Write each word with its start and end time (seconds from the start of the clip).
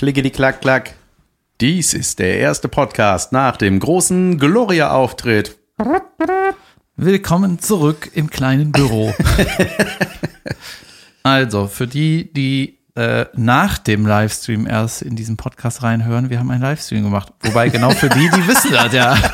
Klickety 0.00 0.30
klack 0.30 0.62
klack. 0.62 0.94
Dies 1.60 1.92
ist 1.92 2.20
der 2.20 2.38
erste 2.38 2.68
Podcast 2.68 3.32
nach 3.32 3.58
dem 3.58 3.78
großen 3.78 4.38
Gloria-Auftritt. 4.38 5.58
Willkommen 6.96 7.58
zurück 7.58 8.10
im 8.14 8.30
kleinen 8.30 8.72
Büro. 8.72 9.12
also, 11.22 11.66
für 11.66 11.86
die, 11.86 12.32
die 12.32 12.78
äh, 12.94 13.26
nach 13.34 13.76
dem 13.76 14.06
Livestream 14.06 14.66
erst 14.66 15.02
in 15.02 15.16
diesen 15.16 15.36
Podcast 15.36 15.82
reinhören, 15.82 16.30
wir 16.30 16.38
haben 16.38 16.50
einen 16.50 16.62
Livestream 16.62 17.02
gemacht. 17.02 17.34
Wobei 17.42 17.68
genau 17.68 17.90
für 17.90 18.08
die, 18.08 18.30
die 18.30 18.48
wissen 18.48 18.72
das 18.72 18.94
ja. 18.94 19.18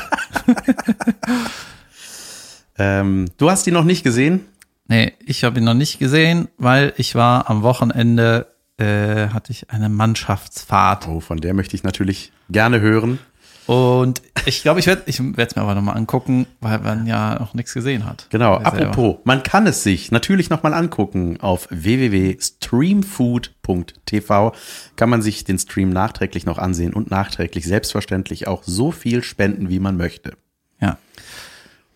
Ähm, 2.77 3.29
du 3.37 3.49
hast 3.49 3.65
ihn 3.67 3.73
noch 3.73 3.85
nicht 3.85 4.03
gesehen? 4.03 4.45
Nee, 4.89 5.13
ich 5.25 5.45
habe 5.45 5.59
ihn 5.59 5.63
noch 5.63 5.73
nicht 5.75 5.97
gesehen, 5.97 6.49
weil 6.57 6.93
ich 6.97 7.15
war 7.15 7.49
am 7.49 7.63
Wochenende, 7.63 8.47
äh, 8.77 9.29
hatte 9.29 9.51
ich 9.51 9.69
eine 9.69 9.89
Mannschaftsfahrt. 9.89 11.07
Oh, 11.07 11.19
von 11.19 11.39
der 11.39 11.53
möchte 11.53 11.75
ich 11.75 11.83
natürlich 11.83 12.31
gerne 12.49 12.79
hören. 12.79 13.19
Und 13.67 14.23
ich 14.45 14.61
glaube, 14.61 14.79
ich 14.79 14.87
werde 14.87 15.03
ich 15.07 15.19
es 15.19 15.55
mir 15.55 15.61
aber 15.61 15.75
nochmal 15.75 15.97
angucken, 15.97 16.47
weil 16.61 16.79
man 16.79 17.05
ja 17.05 17.37
noch 17.37 17.53
nichts 17.53 17.73
gesehen 17.73 18.05
hat. 18.05 18.27
Genau, 18.29 18.55
apropos, 18.55 19.17
man 19.25 19.43
kann 19.43 19.67
es 19.67 19.83
sich 19.83 20.09
natürlich 20.09 20.49
nochmal 20.49 20.73
angucken. 20.73 21.41
Auf 21.41 21.67
www.streamfood.tv 21.69 24.53
kann 24.95 25.09
man 25.09 25.21
sich 25.21 25.43
den 25.43 25.59
Stream 25.59 25.89
nachträglich 25.89 26.45
noch 26.45 26.59
ansehen 26.59 26.93
und 26.93 27.11
nachträglich 27.11 27.65
selbstverständlich 27.65 28.47
auch 28.47 28.63
so 28.63 28.91
viel 28.91 29.21
spenden, 29.21 29.69
wie 29.69 29.79
man 29.79 29.97
möchte. 29.97 30.37
Ja. 30.79 30.97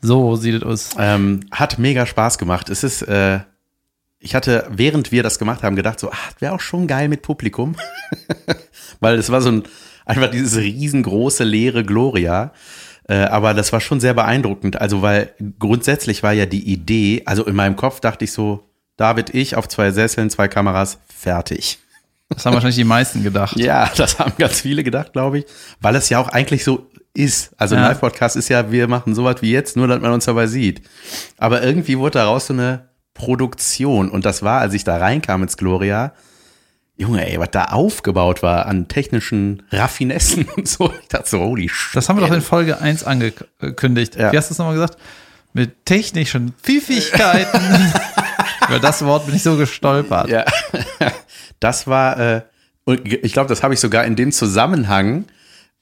So 0.01 0.35
sieht 0.35 0.55
es 0.55 0.63
aus. 0.63 0.89
Ähm, 0.97 1.45
hat 1.51 1.79
mega 1.79 2.05
Spaß 2.05 2.37
gemacht. 2.37 2.69
Es 2.69 2.83
ist, 2.83 3.03
äh, 3.03 3.39
ich 4.21 4.35
hatte, 4.35 4.67
während 4.69 5.11
wir 5.11 5.23
das 5.23 5.39
gemacht 5.39 5.63
haben, 5.63 5.75
gedacht, 5.75 5.99
so, 5.99 6.11
ach, 6.11 6.31
wäre 6.39 6.53
auch 6.53 6.59
schon 6.59 6.87
geil 6.87 7.09
mit 7.09 7.23
Publikum. 7.23 7.75
Weil 8.99 9.15
es 9.17 9.31
war 9.31 9.41
so 9.41 9.49
ein, 9.51 9.63
einfach 10.05 10.29
dieses 10.29 10.57
riesengroße, 10.57 11.43
leere 11.43 11.83
Gloria. 11.83 12.53
Äh, 13.09 13.15
aber 13.23 13.55
das 13.55 13.73
war 13.73 13.81
schon 13.81 13.99
sehr 13.99 14.13
beeindruckend. 14.13 14.79
Also, 14.79 15.01
weil 15.01 15.33
grundsätzlich 15.57 16.21
war 16.21 16.33
ja 16.33 16.45
die 16.45 16.71
Idee, 16.71 17.23
also 17.25 17.45
in 17.45 17.55
meinem 17.55 17.75
Kopf 17.75 17.99
dachte 17.99 18.25
ich 18.25 18.31
so, 18.31 18.69
David, 18.95 19.33
ich 19.33 19.55
auf 19.55 19.67
zwei 19.67 19.91
Sesseln, 19.91 20.29
zwei 20.29 20.47
Kameras, 20.47 20.99
fertig. 21.07 21.79
Das 22.29 22.45
haben 22.45 22.53
wahrscheinlich 22.53 22.75
die 22.77 22.83
meisten 22.83 23.23
gedacht. 23.23 23.57
Ja, 23.57 23.89
das 23.97 24.19
haben 24.19 24.33
ganz 24.37 24.61
viele 24.61 24.83
gedacht, 24.83 25.13
glaube 25.13 25.39
ich. 25.39 25.45
Weil 25.81 25.95
es 25.95 26.09
ja 26.09 26.19
auch 26.19 26.29
eigentlich 26.29 26.63
so 26.63 26.87
ist. 27.13 27.51
Also 27.57 27.75
ein 27.75 27.81
Ja. 27.81 27.89
Live-Podcast 27.89 28.35
ist 28.35 28.49
ja, 28.49 28.71
wir 28.71 28.87
machen 28.87 29.15
sowas 29.15 29.37
wie 29.41 29.51
jetzt, 29.51 29.75
nur 29.75 29.87
dass 29.87 29.99
man 29.99 30.11
uns 30.11 30.25
dabei 30.25 30.45
sieht. 30.47 30.83
Aber 31.37 31.63
irgendwie 31.63 31.97
wurde 31.97 32.19
daraus 32.19 32.47
so 32.47 32.53
eine 32.53 32.90
Produktion. 33.13 34.09
Und 34.09 34.25
das 34.25 34.43
war, 34.43 34.61
als 34.61 34.73
ich 34.73 34.83
da 34.83 34.97
reinkam 34.97 35.43
ins 35.43 35.57
Gloria, 35.57 36.13
Junge, 36.97 37.27
ey, 37.27 37.39
was 37.39 37.49
da 37.51 37.65
aufgebaut 37.65 38.43
war 38.43 38.67
an 38.67 38.87
technischen 38.87 39.63
Raffinessen 39.71 40.45
und 40.55 40.67
so. 40.67 40.93
Ich 41.01 41.07
dachte 41.07 41.29
so, 41.29 41.39
holy 41.39 41.67
shit. 41.67 41.95
Das 41.95 42.09
haben 42.09 42.19
wir 42.19 42.27
doch 42.27 42.33
in 42.33 42.41
Folge 42.41 42.79
1 42.79 43.03
angekündigt. 43.03 44.15
Ja. 44.15 44.31
Wie 44.31 44.37
hast 44.37 44.49
du 44.49 44.53
es 44.53 44.57
nochmal 44.59 44.75
gesagt? 44.75 44.97
Mit 45.53 45.85
technischen 45.85 46.53
Pfiffigkeiten. 46.61 47.61
Über 48.67 48.79
das 48.79 49.03
Wort 49.03 49.25
bin 49.25 49.35
ich 49.35 49.43
so 49.43 49.57
gestolpert. 49.57 50.29
Ja, 50.29 50.45
das 51.59 51.87
war, 51.87 52.19
äh, 52.19 52.41
und 52.85 53.11
ich 53.11 53.33
glaube, 53.33 53.49
das 53.49 53.63
habe 53.63 53.73
ich 53.73 53.79
sogar 53.79 54.05
in 54.05 54.15
dem 54.15 54.31
Zusammenhang 54.31 55.25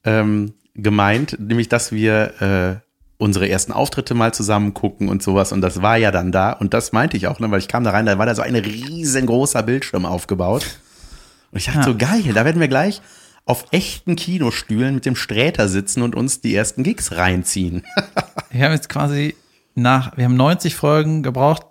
ähm, 0.05 0.53
gemeint, 0.73 1.37
nämlich, 1.39 1.69
dass 1.69 1.91
wir 1.91 2.81
äh, 2.81 2.88
unsere 3.19 3.47
ersten 3.49 3.71
Auftritte 3.73 4.15
mal 4.15 4.33
zusammen 4.33 4.73
gucken 4.73 5.09
und 5.09 5.21
sowas. 5.21 5.51
Und 5.51 5.61
das 5.61 5.81
war 5.83 5.97
ja 5.97 6.09
dann 6.09 6.31
da. 6.31 6.53
Und 6.53 6.73
das 6.73 6.93
meinte 6.93 7.17
ich 7.17 7.27
auch, 7.27 7.39
ne, 7.39 7.51
weil 7.51 7.59
ich 7.59 7.67
kam 7.67 7.83
da 7.83 7.91
rein, 7.91 8.05
da 8.07 8.17
war 8.17 8.25
da 8.25 8.33
so 8.33 8.41
ein 8.41 8.55
riesengroßer 8.55 9.61
Bildschirm 9.61 10.05
aufgebaut. 10.05 10.65
Und 11.51 11.57
ich 11.59 11.65
dachte 11.65 11.79
Ja. 11.79 11.83
so, 11.85 11.95
geil, 11.97 12.23
da 12.33 12.45
werden 12.45 12.61
wir 12.61 12.67
gleich 12.69 13.01
auf 13.45 13.65
echten 13.71 14.15
Kinostühlen 14.15 14.95
mit 14.95 15.05
dem 15.05 15.15
Sträter 15.15 15.67
sitzen 15.67 16.01
und 16.01 16.15
uns 16.15 16.39
die 16.41 16.55
ersten 16.55 16.83
Gigs 16.83 17.11
reinziehen. 17.13 17.83
Wir 18.51 18.65
haben 18.65 18.71
jetzt 18.73 18.89
quasi 18.89 19.35
nach, 19.75 20.17
wir 20.17 20.25
haben 20.25 20.35
90 20.35 20.75
Folgen 20.75 21.21
gebraucht, 21.21 21.63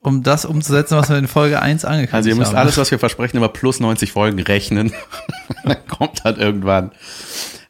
um 0.00 0.22
das 0.22 0.44
umzusetzen, 0.46 0.96
was 0.96 1.08
wir 1.10 1.16
in 1.18 1.28
Folge 1.28 1.60
1 1.60 1.84
angekündigt 1.84 2.14
Also 2.14 2.28
ihr 2.30 2.34
müsst 2.36 2.52
haben. 2.52 2.58
alles, 2.58 2.76
was 2.78 2.90
wir 2.90 2.98
versprechen, 2.98 3.36
immer 3.36 3.48
plus 3.48 3.78
90 3.80 4.10
Folgen 4.12 4.38
rechnen. 4.40 4.92
Dann 5.64 5.86
kommt 5.86 6.20
das 6.24 6.38
irgendwann. 6.38 6.92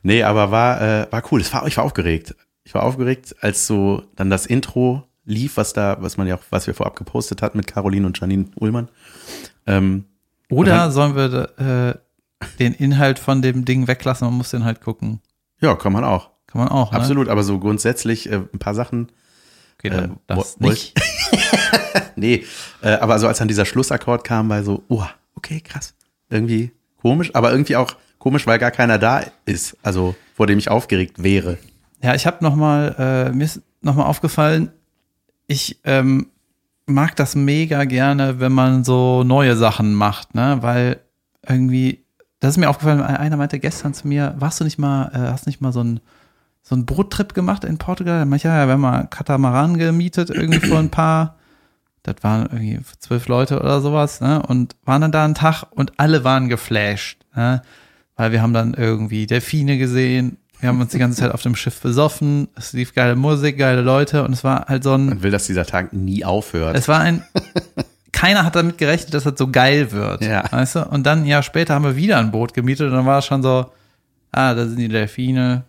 Nee, 0.02 0.22
aber 0.22 0.50
war, 0.52 0.80
äh, 0.80 1.06
war 1.10 1.22
cool. 1.32 1.42
War, 1.52 1.66
ich 1.66 1.76
war 1.76 1.84
aufgeregt. 1.84 2.34
Ich 2.64 2.74
war 2.74 2.82
aufgeregt, 2.82 3.36
als 3.40 3.66
so 3.66 4.02
dann 4.16 4.30
das 4.30 4.46
Intro 4.46 5.04
lief, 5.24 5.56
was 5.56 5.72
da, 5.72 5.96
was 6.00 6.16
man 6.16 6.26
ja 6.26 6.36
auch, 6.36 6.42
was 6.50 6.66
wir 6.66 6.74
vorab 6.74 6.96
gepostet 6.96 7.42
hatten 7.42 7.56
mit 7.58 7.66
Caroline 7.66 8.06
und 8.06 8.18
Janine 8.18 8.46
Ullmann. 8.56 8.88
Ähm, 9.66 10.04
Oder 10.50 10.90
sollen 10.90 11.14
wir 11.16 11.58
äh, 11.58 12.46
den 12.58 12.72
Inhalt 12.74 13.18
von 13.18 13.42
dem 13.42 13.64
Ding 13.64 13.86
weglassen? 13.88 14.26
Man 14.26 14.36
muss 14.36 14.50
den 14.50 14.64
halt 14.64 14.80
gucken. 14.80 15.20
ja, 15.60 15.74
kann 15.74 15.92
man 15.92 16.04
auch. 16.04 16.30
Kann 16.46 16.60
man 16.60 16.68
auch, 16.68 16.92
ne? 16.92 16.98
Absolut, 16.98 17.28
aber 17.28 17.42
so 17.42 17.58
grundsätzlich 17.58 18.30
äh, 18.30 18.36
ein 18.52 18.58
paar 18.58 18.74
Sachen. 18.74 19.10
Okay, 19.78 19.90
dann 19.90 20.12
Äh, 20.12 20.14
das 20.28 20.60
nicht. 20.60 20.94
Nee, 22.16 22.44
äh, 22.80 22.90
aber 22.94 23.18
so 23.18 23.26
als 23.26 23.38
dann 23.38 23.48
dieser 23.48 23.64
Schlussakkord 23.64 24.24
kam, 24.24 24.48
war 24.48 24.62
so, 24.62 24.84
oh, 24.88 25.04
okay, 25.36 25.60
krass. 25.60 25.94
Irgendwie 26.30 26.70
komisch, 27.00 27.30
aber 27.34 27.50
irgendwie 27.50 27.76
auch 27.76 27.96
komisch, 28.18 28.46
weil 28.46 28.58
gar 28.58 28.70
keiner 28.70 28.98
da 28.98 29.22
ist. 29.46 29.76
Also, 29.82 30.14
vor 30.34 30.46
dem 30.46 30.58
ich 30.58 30.70
aufgeregt 30.70 31.22
wäre. 31.22 31.58
Ja, 32.04 32.14
ich 32.14 32.26
habe 32.26 32.44
noch 32.44 32.54
mal, 32.54 32.94
äh, 32.98 33.34
mir 33.34 33.44
ist 33.44 33.62
noch 33.80 33.94
mal 33.94 34.04
aufgefallen, 34.04 34.70
ich 35.46 35.80
ähm, 35.84 36.26
mag 36.84 37.16
das 37.16 37.34
mega 37.34 37.84
gerne, 37.84 38.40
wenn 38.40 38.52
man 38.52 38.84
so 38.84 39.24
neue 39.24 39.56
Sachen 39.56 39.94
macht, 39.94 40.34
ne? 40.34 40.58
Weil 40.60 41.00
irgendwie, 41.48 42.04
das 42.40 42.50
ist 42.50 42.56
mir 42.58 42.68
aufgefallen, 42.68 43.00
einer 43.00 43.38
meinte 43.38 43.58
gestern 43.58 43.94
zu 43.94 44.06
mir, 44.06 44.34
warst 44.36 44.60
du 44.60 44.64
nicht 44.64 44.76
mal, 44.78 45.12
äh, 45.14 45.30
hast 45.30 45.46
nicht 45.46 45.62
mal 45.62 45.72
so 45.72 45.82
ein 45.82 46.00
so 46.60 46.74
einen 46.74 46.84
Boottrip 46.84 47.32
gemacht 47.32 47.64
in 47.64 47.78
Portugal? 47.78 48.18
Da 48.18 48.24
meinte 48.26 48.36
ich, 48.36 48.44
ja, 48.44 48.66
wir 48.66 48.74
haben 48.74 48.82
mal 48.82 49.06
Katamaran 49.06 49.78
gemietet, 49.78 50.28
irgendwie 50.28 50.60
vor 50.60 50.80
ein 50.80 50.90
paar, 50.90 51.36
das 52.02 52.16
waren 52.20 52.42
irgendwie 52.52 52.80
zwölf 52.98 53.28
Leute 53.28 53.60
oder 53.60 53.80
sowas, 53.80 54.20
ne? 54.20 54.42
Und 54.42 54.76
waren 54.84 55.00
dann 55.00 55.12
da 55.12 55.24
einen 55.24 55.34
Tag 55.34 55.64
und 55.70 55.98
alle 55.98 56.22
waren 56.22 56.50
geflasht, 56.50 57.24
ne? 57.34 57.62
Weil 58.14 58.32
wir 58.32 58.42
haben 58.42 58.52
dann 58.52 58.74
irgendwie 58.74 59.26
Delfine 59.26 59.78
gesehen, 59.78 60.36
wir 60.60 60.68
haben 60.68 60.80
uns 60.80 60.92
die 60.92 60.98
ganze 60.98 61.20
Zeit 61.20 61.32
auf 61.32 61.42
dem 61.42 61.54
Schiff 61.56 61.80
besoffen, 61.80 62.48
es 62.56 62.72
lief 62.72 62.94
geile 62.94 63.16
Musik, 63.16 63.58
geile 63.58 63.82
Leute 63.82 64.24
und 64.24 64.32
es 64.32 64.44
war 64.44 64.66
halt 64.68 64.82
so 64.84 64.94
ein, 64.94 65.06
Man 65.06 65.22
will, 65.22 65.30
dass 65.30 65.46
dieser 65.46 65.66
Tag 65.66 65.92
nie 65.92 66.24
aufhört. 66.24 66.76
es 66.76 66.88
war 66.88 67.00
ein, 67.00 67.22
keiner 68.12 68.44
hat 68.44 68.56
damit 68.56 68.78
gerechnet, 68.78 69.12
dass 69.14 69.24
das 69.24 69.34
so 69.36 69.48
geil 69.50 69.92
wird, 69.92 70.22
Ja. 70.24 70.44
weißt 70.50 70.76
du? 70.76 70.88
Und 70.88 71.04
dann 71.04 71.20
ein 71.22 71.26
Jahr 71.26 71.42
später 71.42 71.74
haben 71.74 71.84
wir 71.84 71.96
wieder 71.96 72.18
ein 72.18 72.30
Boot 72.30 72.54
gemietet 72.54 72.88
und 72.88 72.94
dann 72.94 73.06
war 73.06 73.18
es 73.18 73.26
schon 73.26 73.42
so, 73.42 73.66
ah, 74.32 74.54
da 74.54 74.66
sind 74.66 74.78
die 74.78 74.88
Delfine, 74.88 75.64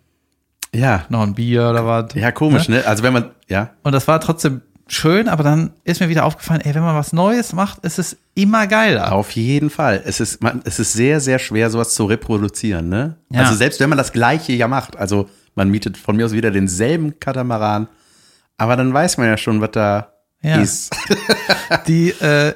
ja, 0.74 1.06
noch 1.10 1.22
ein 1.24 1.34
Bier 1.36 1.70
oder 1.70 1.86
was. 1.86 2.14
ja, 2.16 2.32
komisch, 2.32 2.68
ne? 2.70 2.84
Also 2.86 3.02
wenn 3.04 3.14
man, 3.14 3.32
ja, 3.48 3.70
Und 3.84 3.92
das 3.94 4.08
war 4.08 4.20
trotzdem 4.20 4.62
schön, 4.88 5.28
aber 5.28 5.44
dann 5.44 5.72
ist 5.84 6.00
mir 6.00 6.10
wieder 6.10 6.26
aufgefallen, 6.26 6.62
ey, 6.62 6.76
wenn 6.76 6.84
man 6.84 6.96
was 6.96 7.12
Neues 7.14 7.54
macht, 7.54 7.84
ist 7.86 7.98
es 8.00 8.18
immer 8.36 8.68
geiler. 8.68 9.12
auf 9.14 9.32
jeden 9.32 9.70
Fall. 9.70 10.02
Es 10.06 10.20
ist, 10.20 10.44
man, 10.44 10.62
es 10.66 10.80
ist 10.80 10.94
sehr, 10.94 11.20
sehr 11.20 11.40
schwer, 11.40 11.70
sowas 11.70 11.94
zu 11.96 12.06
reproduzieren, 12.06 12.90
ne? 12.90 13.16
Ja. 13.32 13.42
Also 13.42 13.56
selbst 13.56 13.80
wenn 13.80 13.90
man 13.90 13.98
das 13.98 14.12
Gleiche 14.12 14.54
ja 14.54 14.68
macht, 14.68 14.96
also 14.98 15.30
man 15.56 15.70
mietet 15.70 15.98
von 15.98 16.16
mir 16.16 16.26
aus 16.26 16.34
wieder 16.34 16.52
denselben 16.52 17.20
Katamaran, 17.20 17.88
aber 18.58 18.76
dann 18.76 18.94
weiß 18.94 19.18
man 19.18 19.28
ja 19.28 19.38
schon, 19.38 19.60
was 19.62 19.72
da 19.72 20.12
Ja. 20.42 20.58
ist. 20.62 20.96
Die, 21.88 22.10
äh, 22.10 22.54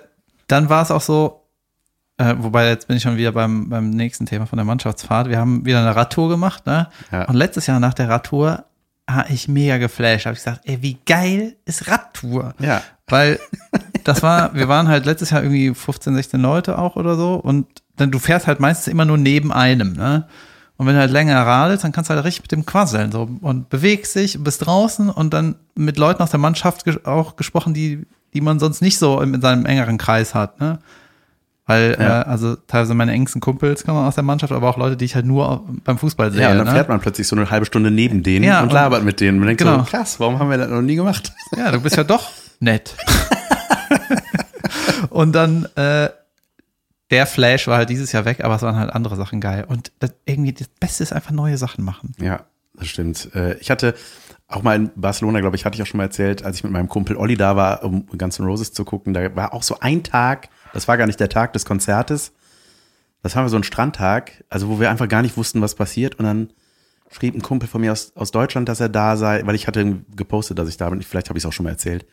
dann 0.47 0.69
war 0.69 0.83
es 0.83 0.91
auch 0.91 1.01
so, 1.01 1.45
äh, 2.17 2.35
wobei 2.37 2.67
jetzt 2.69 2.87
bin 2.87 2.97
ich 2.97 3.03
schon 3.03 3.17
wieder 3.17 3.31
beim, 3.31 3.69
beim 3.69 3.89
nächsten 3.89 4.25
Thema 4.25 4.45
von 4.45 4.57
der 4.57 4.65
Mannschaftsfahrt. 4.65 5.29
Wir 5.29 5.39
haben 5.39 5.65
wieder 5.65 5.79
eine 5.79 5.95
Radtour 5.95 6.29
gemacht, 6.29 6.65
ne? 6.65 6.89
Ja. 7.11 7.25
Und 7.25 7.35
letztes 7.35 7.65
Jahr 7.67 7.79
nach 7.79 7.93
der 7.93 8.09
Radtour 8.09 8.65
habe 9.09 9.31
ich 9.33 9.47
mega 9.47 9.77
geflasht. 9.77 10.25
Habe 10.25 10.33
ich 10.33 10.43
gesagt, 10.43 10.61
ey, 10.65 10.81
wie 10.81 10.97
geil 11.05 11.55
ist 11.65 11.87
Radtour? 11.87 12.53
Ja. 12.59 12.81
Weil 13.07 13.39
das 14.03 14.23
war, 14.23 14.53
wir 14.53 14.67
waren 14.67 14.87
halt 14.87 15.05
letztes 15.05 15.31
Jahr 15.31 15.43
irgendwie 15.43 15.73
15, 15.73 16.15
16 16.15 16.41
Leute 16.41 16.77
auch 16.77 16.95
oder 16.95 17.15
so 17.15 17.35
und 17.35 17.67
dann 17.95 18.11
du 18.11 18.19
fährst 18.19 18.47
halt 18.47 18.59
meistens 18.59 18.87
immer 18.87 19.05
nur 19.05 19.17
neben 19.17 19.51
einem, 19.51 19.93
ne? 19.93 20.27
Und 20.77 20.87
wenn 20.87 20.93
du 20.93 21.01
halt 21.01 21.11
länger 21.11 21.45
radelst, 21.45 21.83
dann 21.83 21.91
kannst 21.91 22.09
du 22.09 22.13
halt 22.13 22.23
richtig 22.23 22.43
mit 22.43 22.53
dem 22.53 22.65
quasseln 22.65 23.11
so 23.11 23.27
und 23.41 23.67
bewegst 23.67 24.15
dich, 24.15 24.41
bist 24.41 24.65
draußen 24.65 25.09
und 25.09 25.33
dann 25.33 25.55
mit 25.75 25.97
Leuten 25.97 26.23
aus 26.23 26.31
der 26.31 26.39
Mannschaft 26.39 26.85
ges 26.85 27.03
auch 27.03 27.35
gesprochen, 27.35 27.73
die 27.73 28.05
die 28.33 28.41
man 28.41 28.59
sonst 28.59 28.81
nicht 28.81 28.97
so 28.97 29.19
in 29.21 29.41
seinem 29.41 29.65
engeren 29.65 29.97
Kreis 29.97 30.35
hat, 30.35 30.59
ne? 30.59 30.79
Weil, 31.69 31.95
Ja. 31.99 32.21
äh, 32.21 32.25
also 32.25 32.55
teilweise 32.55 32.95
meine 32.95 33.11
engsten 33.11 33.41
Kumpels 33.41 33.83
kommen 33.83 34.03
aus 34.03 34.15
der 34.15 34.23
Mannschaft, 34.23 34.51
aber 34.51 34.67
auch 34.69 34.77
Leute, 34.77 34.97
die 34.97 35.05
ich 35.05 35.13
halt 35.13 35.27
nur 35.27 35.63
beim 35.83 35.99
Fußball 35.99 36.31
sehe. 36.31 36.41
Ja, 36.41 36.51
und 36.51 36.57
dann 36.57 36.65
ne? 36.65 36.73
fährt 36.73 36.89
man 36.89 36.99
plötzlich 36.99 37.27
so 37.27 37.35
eine 37.35 37.47
halbe 37.51 37.67
Stunde 37.67 37.91
neben 37.91 38.23
denen 38.23 38.43
Ja, 38.43 38.61
und 38.61 38.69
und- 38.69 38.73
labert 38.73 39.03
mit 39.03 39.19
denen. 39.21 39.37
Man 39.37 39.47
denkt 39.49 39.61
Genau. 39.61 39.77
so, 39.77 39.83
krass, 39.83 40.19
warum 40.19 40.39
haben 40.39 40.49
wir 40.49 40.57
das 40.57 40.67
noch 40.69 40.81
nie 40.81 40.95
gemacht? 40.95 41.31
Ja, 41.55 41.71
du 41.71 41.79
bist 41.79 41.95
ja 41.95 42.03
doch 42.03 42.31
nett. 42.59 42.95
und 45.09 45.33
dann, 45.33 45.65
äh, 45.75 46.09
der 47.11 47.25
Flash 47.25 47.67
war 47.67 47.77
halt 47.77 47.89
dieses 47.89 48.11
Jahr 48.11 48.25
weg, 48.25 48.43
aber 48.43 48.55
es 48.55 48.61
waren 48.61 48.75
halt 48.75 48.91
andere 48.91 49.15
Sachen 49.15 49.41
geil. 49.41 49.65
Und 49.67 49.91
das, 49.99 50.13
irgendwie 50.25 50.53
das 50.53 50.67
Beste 50.79 51.03
ist 51.03 51.13
einfach 51.13 51.31
neue 51.31 51.57
Sachen 51.57 51.83
machen. 51.83 52.13
Ja, 52.21 52.41
das 52.75 52.87
stimmt. 52.87 53.29
Äh, 53.35 53.55
Ich 53.59 53.71
hatte 53.71 53.95
auch 54.47 54.63
mal 54.63 54.75
in 54.75 54.91
Barcelona, 54.95 55.39
glaube 55.41 55.55
ich, 55.55 55.65
hatte 55.65 55.75
ich 55.75 55.81
auch 55.83 55.87
schon 55.87 55.97
mal 55.99 56.05
erzählt, 56.05 56.43
als 56.43 56.57
ich 56.57 56.63
mit 56.63 56.71
meinem 56.73 56.89
Kumpel 56.89 57.15
Olli 57.15 57.35
da 57.37 57.55
war, 57.55 57.83
um 57.83 58.05
Guns 58.17 58.39
N' 58.39 58.45
Roses 58.45 58.73
zu 58.73 58.83
gucken, 58.85 59.13
da 59.13 59.35
war 59.35 59.53
auch 59.53 59.61
so 59.63 59.79
ein 59.79 60.03
Tag, 60.03 60.49
das 60.73 60.87
war 60.87 60.97
gar 60.97 61.07
nicht 61.07 61.19
der 61.19 61.29
Tag 61.29 61.53
des 61.53 61.65
Konzertes, 61.65 62.31
Das 63.21 63.35
haben 63.35 63.45
wir 63.45 63.49
so 63.49 63.57
einen 63.57 63.63
Strandtag, 63.63 64.43
also 64.49 64.69
wo 64.69 64.79
wir 64.79 64.89
einfach 64.89 65.07
gar 65.09 65.21
nicht 65.21 65.35
wussten, 65.37 65.61
was 65.61 65.75
passiert. 65.75 66.15
Und 66.15 66.25
dann 66.25 66.49
schrieb 67.11 67.35
ein 67.35 67.41
Kumpel 67.41 67.67
von 67.67 67.81
mir 67.81 67.91
aus, 67.91 68.13
aus 68.15 68.31
Deutschland, 68.31 68.69
dass 68.69 68.79
er 68.79 68.87
da 68.89 69.17
sei, 69.17 69.41
weil 69.45 69.55
ich 69.55 69.67
hatte 69.67 69.97
gepostet, 70.15 70.57
dass 70.59 70.69
ich 70.69 70.77
da 70.77 70.89
bin. 70.89 71.01
Vielleicht 71.01 71.29
habe 71.29 71.37
ich 71.37 71.43
es 71.43 71.47
auch 71.47 71.53
schon 71.53 71.65
mal 71.65 71.71
erzählt. 71.71 72.05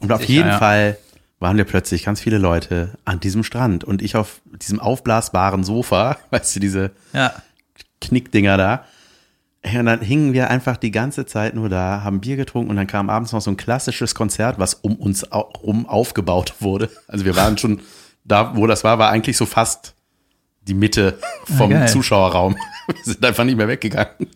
Und 0.00 0.10
auf 0.12 0.20
Sicher, 0.22 0.32
jeden 0.32 0.48
ja. 0.48 0.58
Fall 0.58 0.96
waren 1.38 1.56
wir 1.56 1.64
plötzlich 1.64 2.04
ganz 2.04 2.20
viele 2.20 2.38
Leute 2.38 2.90
an 3.04 3.18
diesem 3.20 3.42
Strand 3.44 3.82
und 3.84 4.00
ich 4.00 4.14
auf 4.16 4.40
diesem 4.46 4.78
aufblasbaren 4.80 5.64
Sofa, 5.64 6.16
weißt 6.30 6.56
du, 6.56 6.60
diese 6.60 6.92
Ja. 7.12 7.32
Knickdinger 8.00 8.56
da. 8.56 8.84
Und 9.64 9.86
dann 9.86 10.00
hingen 10.00 10.32
wir 10.32 10.50
einfach 10.50 10.76
die 10.76 10.90
ganze 10.90 11.24
Zeit 11.24 11.54
nur 11.54 11.68
da, 11.68 12.02
haben 12.02 12.20
Bier 12.20 12.36
getrunken 12.36 12.70
und 12.70 12.76
dann 12.76 12.88
kam 12.88 13.08
abends 13.08 13.30
noch 13.32 13.40
so 13.40 13.50
ein 13.50 13.56
klassisches 13.56 14.14
Konzert, 14.14 14.58
was 14.58 14.74
um 14.74 14.96
uns 14.96 15.30
au- 15.30 15.52
rum 15.62 15.86
aufgebaut 15.86 16.54
wurde. 16.60 16.90
Also 17.06 17.24
wir 17.24 17.36
waren 17.36 17.56
schon 17.58 17.80
da, 18.24 18.56
wo 18.56 18.66
das 18.66 18.82
war, 18.82 18.98
war 18.98 19.10
eigentlich 19.10 19.36
so 19.36 19.46
fast 19.46 19.94
die 20.62 20.74
Mitte 20.74 21.18
vom 21.56 21.70
geil. 21.70 21.88
Zuschauerraum. 21.88 22.56
Wir 22.88 23.04
sind 23.14 23.24
einfach 23.24 23.44
nicht 23.44 23.56
mehr 23.56 23.68
weggegangen. 23.68 24.28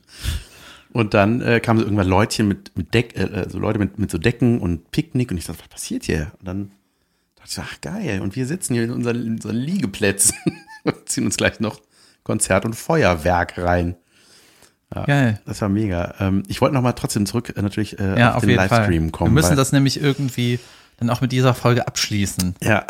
Und 0.93 1.12
dann 1.14 1.40
äh, 1.40 1.61
kamen 1.61 1.78
so 1.81 1.84
irgendwann 1.84 2.08
Leutchen 2.08 2.49
mit, 2.49 2.76
mit 2.76 2.94
Deck, 2.94 3.17
äh, 3.17 3.46
so 3.49 3.58
Leute 3.58 3.78
mit, 3.78 3.99
mit 3.99 4.11
so 4.11 4.19
Decken 4.19 4.61
und 4.61 4.90
Picknick 4.93 5.31
und 5.31 5.37
ich 5.38 5.44
dachte, 5.44 5.61
was 5.61 5.69
passiert 5.69 6.05
hier? 6.05 6.32
Und 6.38 6.49
dann 6.49 6.70
dachte 7.37 7.50
ich, 7.50 7.58
ach 7.58 7.81
geil, 7.81 8.20
und 8.23 8.34
wir 8.37 8.46
sitzen 8.46 8.75
hier 8.75 8.84
in 8.84 8.90
unseren, 8.93 9.17
in 9.26 9.32
unseren 9.34 9.56
Liegeplätzen 9.56 10.37
und 10.84 11.08
ziehen 11.08 11.25
uns 11.26 11.37
gleich 11.37 11.61
noch 11.61 11.81
Konzert 12.23 12.64
und 12.64 12.75
Feuerwerk 12.75 13.58
rein. 13.58 13.96
Geil. 14.91 15.41
Das 15.47 15.61
war 15.61 15.69
mega. 15.69 16.15
Ähm, 16.21 16.43
ich 16.49 16.61
wollte 16.61 16.75
noch 16.75 16.83
mal 16.83 16.93
trotzdem 16.93 17.27
zurück 17.27 17.53
äh, 17.56 17.61
natürlich 17.62 17.99
äh, 17.99 18.19
Ja, 18.19 18.31
auf, 18.31 18.37
auf, 18.37 18.44
den 18.44 18.56
Livestream 18.56 19.03
Fall. 19.05 19.11
kommen. 19.11 19.31
Wir 19.33 19.43
müssen 19.43 19.56
das 19.56 19.73
nämlich 19.73 20.00
irgendwie 20.00 20.59
dann 20.99 21.11
auch 21.11 21.21
mit 21.21 21.33
dieser 21.33 21.55
Folge 21.55 21.87
abschließen. 21.87 22.55
Ja, 22.62 22.85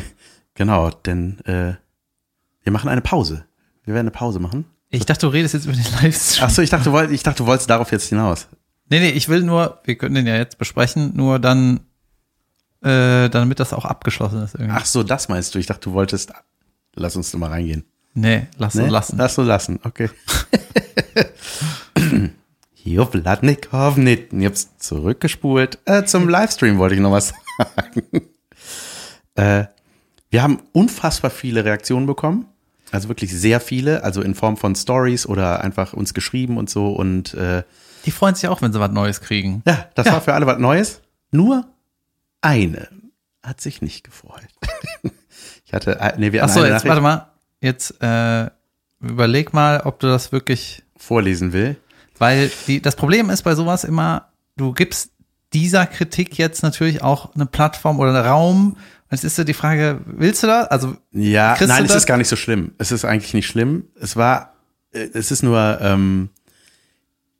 genau, 0.54 0.90
denn 0.90 1.40
äh, 1.40 1.74
wir 2.62 2.72
machen 2.72 2.88
eine 2.88 3.00
Pause. 3.02 3.44
Wir 3.84 3.94
werden 3.94 4.06
eine 4.06 4.10
Pause 4.12 4.38
machen. 4.38 4.64
Ich 4.90 5.06
dachte, 5.06 5.26
du 5.26 5.32
redest 5.32 5.54
jetzt 5.54 5.64
über 5.66 5.74
den 5.74 5.84
Livestream. 6.02 6.46
Ach 6.46 6.50
so, 6.50 6.62
ich 6.62 6.70
dachte, 6.70 6.84
du 6.84 6.92
wolltest, 6.92 7.14
ich 7.14 7.22
dachte, 7.22 7.38
du 7.42 7.46
wolltest 7.46 7.68
darauf 7.68 7.90
jetzt 7.92 8.08
hinaus. 8.08 8.48
Nee, 8.88 9.00
nee, 9.00 9.10
ich 9.10 9.28
will 9.28 9.42
nur, 9.42 9.80
wir 9.84 9.96
können 9.96 10.14
den 10.14 10.26
ja 10.26 10.36
jetzt 10.36 10.58
besprechen, 10.58 11.12
nur 11.14 11.38
dann, 11.38 11.80
äh, 12.82 13.28
damit 13.28 13.60
das 13.60 13.72
auch 13.72 13.84
abgeschlossen 13.84 14.42
ist 14.42 14.54
irgendwie. 14.54 14.74
Ach 14.76 14.86
so, 14.86 15.02
das 15.02 15.28
meinst 15.28 15.54
du? 15.54 15.58
Ich 15.58 15.66
dachte, 15.66 15.90
du 15.90 15.92
wolltest. 15.92 16.32
Lass 16.94 17.14
uns 17.16 17.32
noch 17.32 17.40
mal 17.40 17.50
reingehen. 17.50 17.84
Nee, 18.14 18.48
lass 18.56 18.74
Ne? 18.74 18.86
so 18.86 18.90
lassen. 18.90 19.16
Lass 19.18 19.34
so 19.34 19.42
lassen, 19.42 19.78
okay. 19.84 20.10
Hier 22.74 23.06
Vladnikov 23.06 23.96
nicht. 23.96 24.32
Jetzt 24.32 24.82
zurückgespult. 24.82 25.78
Äh, 25.84 26.04
zum 26.04 26.28
Livestream 26.28 26.78
wollte 26.78 26.94
ich 26.94 27.00
noch 27.00 27.12
was 27.12 27.28
sagen. 27.58 28.22
äh, 29.34 29.64
wir 30.30 30.42
haben 30.42 30.62
unfassbar 30.72 31.30
viele 31.30 31.64
Reaktionen 31.64 32.06
bekommen. 32.06 32.46
Also 32.92 33.08
wirklich 33.08 33.32
sehr 33.32 33.60
viele. 33.60 34.02
Also 34.02 34.22
in 34.22 34.34
Form 34.34 34.56
von 34.56 34.74
Stories 34.74 35.26
oder 35.26 35.62
einfach 35.62 35.92
uns 35.92 36.14
geschrieben 36.14 36.56
und 36.56 36.70
so. 36.70 36.92
Und 36.92 37.34
äh, 37.34 37.62
Die 38.06 38.10
freuen 38.10 38.34
sich 38.34 38.48
auch, 38.48 38.62
wenn 38.62 38.72
sie 38.72 38.80
was 38.80 38.90
Neues 38.90 39.20
kriegen. 39.20 39.62
ja, 39.66 39.88
das 39.94 40.06
war 40.06 40.20
für 40.20 40.34
alle 40.34 40.46
was 40.46 40.58
Neues. 40.58 41.00
Nur 41.30 41.66
eine 42.40 42.88
hat 43.42 43.60
sich 43.60 43.82
nicht 43.82 44.04
gefreut. 44.04 44.42
ich 45.66 45.72
hatte, 45.72 46.00
äh, 46.00 46.14
nee, 46.18 46.32
wir 46.32 46.42
hatten 46.42 46.52
so, 46.52 46.60
eine 46.60 46.68
jetzt 46.68 46.84
Nachricht 46.84 46.88
warte 46.88 47.02
mal. 47.02 47.30
Jetzt 47.60 48.02
äh, 48.02 48.50
überleg 49.00 49.52
mal, 49.52 49.82
ob 49.84 50.00
du 50.00 50.06
das 50.08 50.32
wirklich, 50.32 50.82
vorlesen 51.00 51.52
will. 51.52 51.76
weil 52.18 52.50
die, 52.66 52.80
das 52.82 52.94
Problem 52.94 53.30
ist 53.30 53.42
bei 53.42 53.54
sowas 53.54 53.84
immer, 53.84 54.28
du 54.56 54.72
gibst 54.72 55.12
dieser 55.52 55.86
Kritik 55.86 56.38
jetzt 56.38 56.62
natürlich 56.62 57.02
auch 57.02 57.34
eine 57.34 57.46
Plattform 57.46 57.98
oder 57.98 58.10
einen 58.10 58.26
Raum. 58.26 58.76
Jetzt 59.10 59.24
ist 59.24 59.38
ja 59.38 59.44
die 59.44 59.54
Frage, 59.54 60.00
willst 60.04 60.42
du 60.42 60.46
das? 60.46 60.68
Also 60.68 60.96
Ja, 61.12 61.56
nein, 61.66 61.84
es 61.86 61.94
ist 61.94 62.06
gar 62.06 62.18
nicht 62.18 62.28
so 62.28 62.36
schlimm. 62.36 62.72
Es 62.78 62.92
ist 62.92 63.04
eigentlich 63.04 63.34
nicht 63.34 63.46
schlimm. 63.46 63.84
Es 64.00 64.14
war, 64.14 64.54
äh, 64.92 65.08
es 65.12 65.32
ist 65.32 65.42
nur, 65.42 65.78
ähm, 65.80 66.30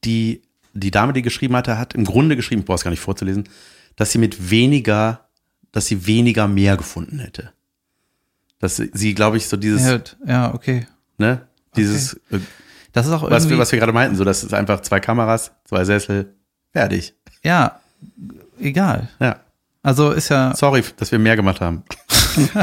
die, 0.04 0.42
die 0.72 0.90
Dame, 0.90 1.12
die 1.12 1.22
geschrieben 1.22 1.54
hatte, 1.56 1.78
hat 1.78 1.94
im 1.94 2.04
Grunde 2.04 2.34
geschrieben, 2.34 2.62
ich 2.62 2.66
brauche 2.66 2.76
es 2.76 2.84
gar 2.84 2.90
nicht 2.90 3.00
vorzulesen, 3.00 3.48
dass 3.96 4.10
sie 4.12 4.18
mit 4.18 4.50
weniger, 4.50 5.28
dass 5.72 5.86
sie 5.86 6.06
weniger 6.06 6.48
mehr 6.48 6.76
gefunden 6.76 7.18
hätte. 7.18 7.52
Dass 8.58 8.76
sie, 8.76 8.90
sie 8.92 9.14
glaube 9.14 9.36
ich, 9.36 9.46
so 9.46 9.56
dieses, 9.56 10.04
ja, 10.26 10.54
okay. 10.54 10.86
ne, 11.18 11.46
dieses, 11.76 12.14
äh, 12.30 12.40
Das 12.92 13.06
ist 13.06 13.12
auch 13.12 13.22
was 13.22 13.44
irgendwie, 13.44 13.50
wir, 13.50 13.58
was 13.58 13.72
wir 13.72 13.78
gerade 13.78 13.92
meinten, 13.92 14.16
so, 14.16 14.24
das 14.24 14.42
ist 14.42 14.52
einfach 14.54 14.80
zwei 14.80 15.00
Kameras, 15.00 15.52
zwei 15.64 15.84
Sessel, 15.84 16.34
fertig. 16.72 17.14
ja, 17.42 17.80
egal. 18.58 19.08
Ja. 19.20 19.40
Also 19.82 20.10
ist 20.10 20.28
ja, 20.28 20.54
Sorry, 20.54 20.84
dass 20.96 21.10
wir 21.12 21.18
mehr 21.18 21.36
gemacht 21.36 21.60
haben. 21.60 21.84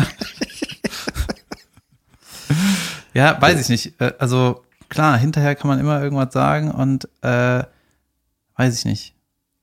ja, 3.13 3.41
weiß 3.41 3.59
ich 3.61 3.69
nicht. 3.69 3.99
Äh, 4.01 4.13
Also 4.19 4.63
klar, 4.89 5.17
hinterher 5.17 5.55
kann 5.55 5.67
man 5.67 5.79
immer 5.79 6.01
irgendwas 6.01 6.33
sagen 6.33 6.71
und 6.71 7.07
äh, 7.21 7.63
weiß 8.57 8.77
ich 8.77 8.85
nicht. 8.85 9.13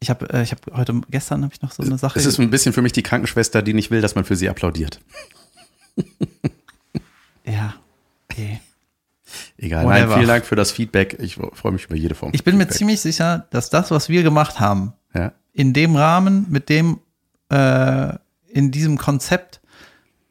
Ich 0.01 0.11
habe, 0.11 0.29
äh, 0.33 0.43
ich 0.43 0.51
habe 0.51 0.61
heute, 0.77 1.01
gestern 1.11 1.45
habe 1.45 1.55
ich 1.55 1.63
noch 1.63 1.73
so 1.73 1.83
eine 1.83 1.97
Sache. 1.97 2.19
Es 2.19 2.27
ist 2.27 2.39
ein 2.39 2.51
bisschen 2.51 2.73
für 2.73 2.83
mich 2.83 2.93
die 2.93 3.03
Krankenschwester, 3.03 3.63
die 3.63 3.73
nicht 3.75 3.91
will, 3.91 4.01
dass 4.01 4.15
man 4.15 4.25
für 4.25 4.37
sie 4.37 4.49
applaudiert. 4.49 5.01
ja, 7.45 7.75
okay. 8.31 8.61
Egal. 9.65 9.85
Whatever. 9.85 10.07
Nein, 10.07 10.15
vielen 10.17 10.29
Dank 10.29 10.45
für 10.47 10.57
das 10.57 10.71
Feedback. 10.73 11.17
Ich 11.21 11.37
freue 11.55 11.73
mich 11.73 11.85
über 11.87 11.97
jede 11.97 12.15
Form. 12.15 12.31
Ich 12.35 12.45
bin 12.45 12.57
mir 12.57 12.63
Feedback. 12.65 12.79
ziemlich 12.79 13.01
sicher, 13.01 13.47
dass 13.51 13.71
das, 13.71 13.91
was 13.91 14.09
wir 14.09 14.23
gemacht 14.23 14.61
haben, 14.61 14.93
Ja. 15.15 15.33
in 15.53 15.73
dem 15.73 15.97
Rahmen, 15.97 16.47
mit 16.51 16.69
dem, 16.69 16.99
äh, 17.51 18.13
in 18.49 18.71
diesem 18.71 18.99
Konzept, 18.99 19.61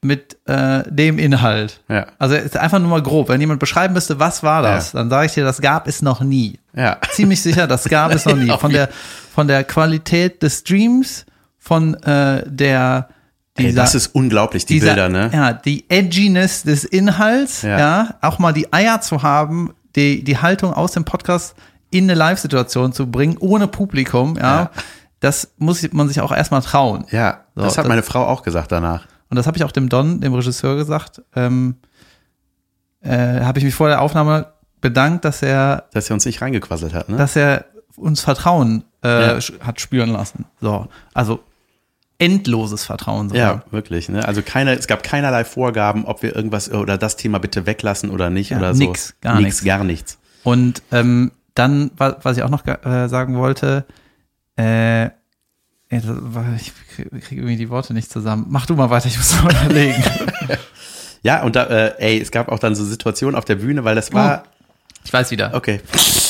mit 0.01 0.37
äh, 0.47 0.83
dem 0.89 1.17
Inhalt. 1.17 1.81
Ja. 1.87 2.07
Also 2.19 2.35
ist 2.35 2.57
einfach 2.57 2.79
nur 2.79 2.89
mal 2.89 3.01
grob. 3.01 3.29
Wenn 3.29 3.39
jemand 3.39 3.59
beschreiben 3.61 3.93
müsste, 3.93 4.19
was 4.19 4.43
war 4.43 4.61
das, 4.61 4.91
dann 4.91 5.09
sage 5.09 5.27
ich 5.27 5.33
dir, 5.33 5.45
das 5.45 5.61
gab 5.61 5.87
es 5.87 6.01
noch 6.01 6.19
nie. 6.21 6.59
Ja. 6.75 6.97
Ziemlich 7.11 7.41
sicher, 7.41 7.67
das 7.67 7.85
gab 7.85 8.11
es 8.13 8.25
noch 8.25 8.35
nie. 8.37 8.49
Von 8.57 8.71
der, 8.71 8.89
von 9.33 9.47
der 9.47 9.63
Qualität 9.63 10.43
des 10.43 10.59
Streams, 10.59 11.25
von 11.57 11.93
äh, 12.03 12.43
der 12.45 13.07
Ey, 13.55 13.65
dieser, 13.67 13.81
das 13.81 13.93
ist 13.95 14.07
unglaublich, 14.07 14.65
die 14.65 14.75
dieser, 14.75 14.87
Bilder, 14.95 15.09
ne? 15.09 15.29
Ja, 15.31 15.53
die 15.53 15.85
Edginess 15.89 16.63
des 16.63 16.83
Inhalts, 16.85 17.61
ja. 17.61 17.77
Ja. 17.79 18.15
auch 18.21 18.39
mal 18.39 18.51
die 18.51 18.73
Eier 18.73 19.01
zu 19.01 19.21
haben, 19.21 19.73
die, 19.95 20.23
die 20.23 20.37
Haltung 20.39 20.73
aus 20.73 20.93
dem 20.93 21.05
Podcast 21.05 21.55
in 21.91 22.05
eine 22.05 22.15
Live-Situation 22.15 22.93
zu 22.93 23.11
bringen, 23.11 23.37
ohne 23.37 23.67
Publikum, 23.67 24.35
ja, 24.37 24.41
Ja. 24.41 24.71
das 25.19 25.51
muss 25.57 25.87
man 25.91 26.07
sich 26.07 26.19
auch 26.21 26.31
erstmal 26.31 26.61
trauen. 26.61 27.05
Ja, 27.11 27.41
So, 27.55 27.61
das 27.61 27.77
hat 27.77 27.85
das- 27.85 27.89
meine 27.89 28.01
Frau 28.03 28.25
auch 28.25 28.41
gesagt 28.41 28.71
danach. 28.71 29.05
Und 29.29 29.37
das 29.37 29.45
habe 29.45 29.55
ich 29.57 29.63
auch 29.63 29.71
dem 29.71 29.87
Don, 29.89 30.19
dem 30.19 30.33
Regisseur, 30.33 30.75
gesagt. 30.75 31.21
Ähm, 31.35 31.75
äh, 33.01 33.41
habe 33.41 33.59
ich 33.59 33.65
mich 33.65 33.75
vor 33.75 33.87
der 33.87 34.01
Aufnahme 34.01 34.47
bedankt, 34.81 35.25
dass 35.25 35.41
er, 35.43 35.85
Dass 35.93 36.09
er 36.09 36.15
uns 36.15 36.25
nicht 36.25 36.41
reingequasselt 36.41 36.93
hat, 36.93 37.09
ne? 37.09 37.17
dass 37.17 37.35
er 37.35 37.65
uns 37.95 38.21
Vertrauen 38.21 38.83
äh, 39.03 39.37
Ja. 39.37 39.39
hat 39.61 39.79
spüren 39.79 40.09
lassen. 40.09 40.45
So, 40.61 40.87
also 41.13 41.39
endloses 42.23 42.85
Vertrauen 42.85 43.29
sogar. 43.29 43.55
ja, 43.55 43.63
wirklich, 43.71 44.09
ne? 44.09 44.25
Also 44.27 44.41
keine, 44.41 44.73
es 44.73 44.87
gab 44.87 45.03
keinerlei 45.03 45.43
Vorgaben, 45.45 46.05
ob 46.05 46.23
wir 46.23 46.35
irgendwas 46.35 46.71
oder 46.71 46.97
das 46.97 47.15
Thema 47.17 47.39
bitte 47.39 47.65
weglassen 47.65 48.09
oder 48.09 48.29
nicht 48.29 48.51
Ja, 48.51 48.57
oder 48.57 48.73
so. 48.73 48.79
nix, 48.79 49.15
gar 49.21 49.35
nix, 49.39 49.55
nix. 49.57 49.63
gar 49.65 49.83
nichts. 49.83 50.17
Und 50.43 50.81
ähm, 50.91 51.31
dann, 51.55 51.91
wa- 51.97 52.17
was 52.23 52.37
ich 52.37 52.43
auch 52.43 52.49
noch 52.49 52.65
äh, 52.65 53.07
sagen 53.07 53.37
wollte, 53.37 53.85
äh, 54.57 55.05
ich 55.89 56.71
kriege 56.95 57.19
krieg 57.19 57.37
irgendwie 57.37 57.55
die 57.57 57.69
Worte 57.69 57.93
nicht 57.93 58.11
zusammen. 58.11 58.45
Mach 58.49 58.65
du 58.65 58.73
mal 58.75 58.89
weiter, 58.89 59.07
ich 59.07 59.17
muss 59.17 59.41
mal 59.43 59.53
überlegen. 59.65 60.03
Ja, 61.25 61.41
und 61.43 61.55
da, 61.55 61.63
äh, 61.67 61.93
ey, 61.99 62.19
es 62.21 62.31
gab 62.31 62.49
auch 62.49 62.59
dann 62.59 62.75
so 62.75 62.83
Situationen 62.83 63.35
auf 63.37 63.45
der 63.45 63.55
Bühne, 63.55 63.85
weil 63.85 63.95
das 63.95 64.11
war, 64.11 64.43
Ich 65.05 65.13
weiß 65.13 65.31
wieder. 65.31 65.51
okay, 65.53 65.79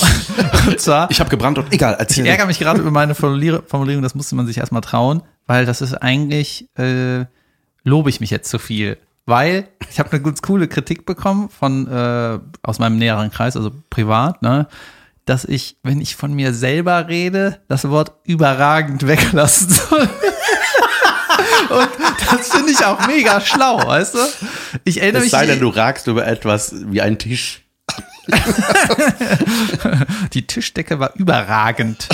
Und 0.68 0.80
zwar, 0.80 1.10
ich 1.10 1.20
habe 1.20 1.32
gebrannt 1.32 1.58
und 1.58 1.74
egal, 1.74 1.94
ich 1.96 2.00
erzähl. 2.00 2.28
ärgere 2.28 2.46
mich 2.46 2.60
gerade 2.60 2.80
über 2.80 2.92
meine 2.92 3.16
Formulier- 3.16 3.64
Formulierung, 3.66 4.04
das 4.04 4.14
musste 4.14 4.36
man 4.36 4.46
sich 4.46 4.60
erstmal 4.60 4.82
trauen, 4.82 5.24
weil 5.48 5.66
das 5.66 5.82
ist 5.82 5.94
eigentlich, 5.94 6.68
äh, 6.78 7.26
lobe 7.84 8.10
ich 8.10 8.20
mich 8.20 8.30
jetzt 8.30 8.50
zu 8.50 8.60
viel. 8.60 8.98
Weil 9.26 9.68
ich 9.90 10.00
habe 10.00 10.12
eine 10.12 10.22
ganz 10.22 10.42
coole 10.42 10.68
Kritik 10.68 11.06
bekommen 11.06 11.50
von 11.50 11.88
äh, 11.88 12.40
aus 12.62 12.80
meinem 12.80 12.98
näheren 12.98 13.32
Kreis, 13.32 13.56
also 13.56 13.72
privat, 13.90 14.42
ne, 14.42 14.68
dass 15.26 15.46
ich, 15.46 15.78
wenn 15.84 16.02
ich 16.02 16.16
von 16.16 16.34
mir 16.34 16.54
selber 16.54 17.08
rede, 17.08 17.62
das 17.70 17.88
Wort 17.90 18.14
überragend 18.26 19.08
weglassen 19.08 19.70
soll. 19.70 20.10
Und 21.70 21.90
das 22.30 22.50
finde 22.50 22.72
ich 22.72 22.84
auch 22.86 23.08
mega 23.08 23.40
schlau, 23.40 23.78
weißt 23.88 24.16
du? 24.16 24.20
Ich 24.84 25.02
erinnere 25.02 25.20
es 25.20 25.26
mich. 25.26 25.32
sei 25.32 25.46
denn, 25.46 25.60
du 25.60 25.70
ragst 25.70 26.08
über 26.08 26.28
etwas 26.28 26.76
wie 26.88 27.02
einen 27.02 27.18
Tisch. 27.18 27.62
Die 30.34 30.46
Tischdecke 30.46 31.00
war 31.00 31.16
überragend. 31.16 32.10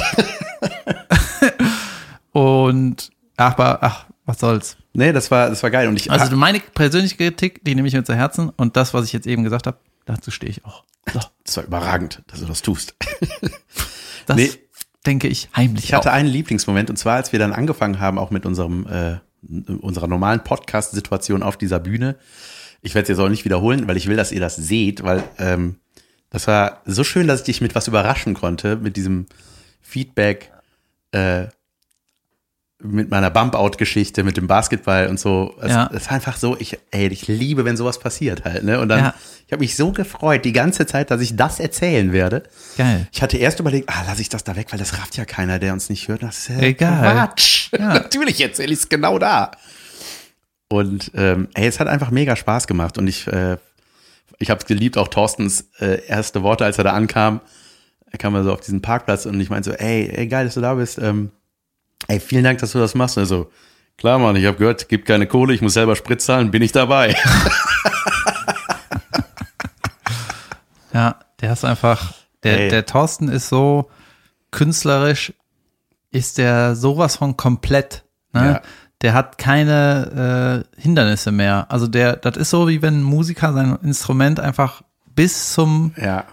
Und 2.32 3.10
aber 3.40 3.80
ach, 3.84 4.06
was 4.26 4.40
soll's. 4.40 4.78
Nee, 4.94 5.12
das 5.14 5.32
war, 5.32 5.50
das 5.50 5.64
war 5.64 5.72
geil. 5.72 5.88
Und 5.88 5.96
ich, 5.96 6.12
Also 6.12 6.36
meine 6.36 6.60
persönliche 6.60 7.16
Kritik, 7.16 7.64
die 7.64 7.76
nehme 7.76 7.88
ich 7.88 7.94
mir 7.94 8.04
zu 8.04 8.16
Herzen 8.16 8.50
und 8.50 8.76
das, 8.78 8.94
was 8.94 9.06
ich 9.06 9.14
jetzt 9.14 9.28
eben 9.28 9.44
gesagt 9.44 9.68
habe, 9.68 9.78
dazu 10.06 10.32
stehe 10.32 10.50
ich 10.52 10.66
auch. 10.66 10.84
So, 11.14 11.20
das 11.44 11.58
war 11.58 11.64
überragend, 11.64 12.22
dass 12.28 12.40
du 12.42 12.46
das 12.46 12.62
tust. 12.62 12.96
das 14.28 14.38
Nee. 14.38 14.52
denke 15.06 15.28
ich 15.28 15.50
heimlich 15.56 15.86
Ich 15.86 15.94
hatte 15.94 16.10
auch. 16.12 16.16
einen 16.16 16.30
Lieblingsmoment 16.30 16.90
und 16.90 16.98
zwar, 16.98 17.16
als 17.16 17.32
wir 17.32 17.40
dann 17.40 17.54
angefangen 17.54 18.00
haben, 18.00 18.18
auch 18.20 18.32
mit 18.32 18.46
unserem 18.46 18.86
äh, 18.88 19.18
unserer 19.82 20.08
normalen 20.08 20.44
Podcast-Situation 20.44 21.44
auf 21.44 21.56
dieser 21.56 21.80
Bühne, 21.80 22.18
ich 22.82 22.94
werde 22.94 23.04
es 23.04 23.10
jetzt 23.18 23.20
auch 23.20 23.30
nicht 23.30 23.46
wiederholen, 23.46 23.88
weil 23.88 23.96
ich 23.98 24.08
will, 24.08 24.18
dass 24.18 24.32
ihr 24.34 24.40
das 24.42 24.56
seht, 24.58 25.04
weil 25.04 25.24
ähm, 25.38 25.78
das 26.30 26.46
war 26.48 26.82
so 26.86 27.04
schön, 27.04 27.28
dass 27.28 27.40
ich 27.40 27.46
dich 27.46 27.62
mit 27.62 27.74
was 27.74 27.88
überraschen 27.88 28.34
konnte, 28.34 28.76
mit 28.76 28.98
diesem 28.98 29.28
Feedback, 29.82 30.52
äh, 31.12 31.48
mit 32.82 33.10
meiner 33.12 33.30
Bump-Out-Geschichte, 33.30 34.24
mit 34.24 34.38
dem 34.38 34.48
Basketball 34.48 35.08
und 35.08 35.20
so. 35.20 35.54
Es, 35.62 35.70
Ja. 35.72 35.90
war 35.92 36.12
einfach 36.12 36.38
so, 36.38 36.56
ich, 36.58 36.80
ey, 36.92 37.08
ich 37.08 37.28
liebe, 37.28 37.66
wenn 37.66 37.76
sowas 37.76 38.00
passiert 38.00 38.46
halt, 38.46 38.64
ne? 38.64 38.80
Und 38.80 38.88
dann, 38.88 39.00
Ja. 39.00 39.14
ich 39.46 39.52
habe 39.52 39.60
mich 39.60 39.76
so 39.76 39.92
gefreut 39.92 40.46
die 40.46 40.54
ganze 40.54 40.86
Zeit, 40.86 41.12
dass 41.12 41.20
ich 41.20 41.36
das 41.36 41.60
erzählen 41.60 42.14
werde. 42.14 42.44
Geil. 42.78 43.08
Ich 43.12 43.22
hatte 43.22 43.38
erst 43.38 43.60
überlegt, 43.60 43.90
ah, 43.90 44.04
lasse 44.08 44.22
ich 44.22 44.30
das 44.30 44.46
da 44.46 44.56
weg, 44.56 44.68
weil 44.72 44.80
das 44.80 44.98
rafft 44.98 45.18
ja 45.18 45.26
keiner, 45.26 45.60
der 45.60 45.74
uns 45.74 45.90
nicht 45.90 46.08
hört. 46.08 46.24
Das 46.24 46.38
ist 46.38 46.50
ja 46.50 46.60
Egal. 46.60 47.14
Quatsch. 47.14 47.70
Natürlich 47.78 48.40
erzähle 48.40 48.72
ich 48.72 48.80
es 48.80 48.88
genau 48.90 49.20
da. 49.20 49.52
Und 50.70 51.12
ähm, 51.16 51.50
ey, 51.56 51.68
es 51.68 51.80
hat 51.80 51.88
einfach 51.88 52.12
mega 52.12 52.36
Spaß 52.36 52.66
gemacht 52.68 52.98
und 52.98 53.08
ich, 53.08 53.28
äh, 53.28 53.58
ich 54.38 54.50
habe 54.52 54.62
es 54.62 54.68
geliebt, 54.68 54.98
auch 54.98 55.08
Thorstens 55.08 55.66
äh, 55.80 56.06
erste 56.08 56.44
Worte, 56.44 56.64
als 56.64 56.78
er 56.78 56.84
da 56.86 56.94
ankam. 56.94 57.42
Er 58.12 58.20
kam 58.20 58.36
also 58.36 58.54
auf 58.54 58.62
diesen 58.62 58.82
Parkplatz 58.82 59.26
und 59.26 59.40
ich 59.42 59.50
meinte 59.50 59.72
so, 59.72 59.76
ey, 59.76 60.10
ey, 60.14 60.28
geil, 60.28 60.46
dass 60.46 60.54
du 60.54 60.62
da 60.62 60.76
bist. 60.76 60.98
Ähm, 61.00 61.32
ey, 62.08 62.20
vielen 62.20 62.44
Dank, 62.44 62.60
dass 62.60 62.72
du 62.72 62.80
das 62.80 62.96
machst. 62.96 63.18
Und 63.18 63.24
er 63.24 63.28
so, 63.28 63.52
klar, 63.98 64.20
Mann, 64.20 64.36
ich 64.36 64.46
habe 64.46 64.58
gehört, 64.58 64.90
gibt 64.90 65.06
keine 65.06 65.28
Kohle, 65.28 65.54
ich 65.54 65.62
muss 65.62 65.74
selber 65.74 65.96
Sprit 65.96 66.22
zahlen, 66.22 66.52
bin 66.52 66.62
ich 66.62 66.72
dabei. 66.72 67.16
Ja, 70.94 71.16
der 71.42 71.54
ist 71.54 71.66
einfach, 71.66 72.14
der, 72.44 72.60
Ey. 72.60 72.70
der 72.70 72.86
Thorsten 72.86 73.30
ist 73.30 73.50
so 73.50 73.90
künstlerisch, 74.52 75.34
ist 76.12 76.38
der 76.38 76.76
sowas 76.76 77.16
von 77.18 77.38
komplett. 77.38 78.04
Ne? 78.34 78.54
Ja. 78.54 78.62
Der 79.02 79.14
hat 79.14 79.38
keine 79.38 80.66
äh, 80.78 80.82
Hindernisse 80.82 81.32
mehr. 81.32 81.68
Also 81.70 81.88
der, 81.88 82.18
das 82.18 82.36
ist 82.38 82.50
so, 82.50 82.68
wie 82.68 82.82
wenn 82.82 83.00
ein 83.00 83.04
Musiker 83.04 83.54
sein 83.54 83.78
Instrument 83.82 84.40
einfach 84.40 84.82
bis 85.06 85.54
zum, 85.54 85.94
ja. 85.96 86.26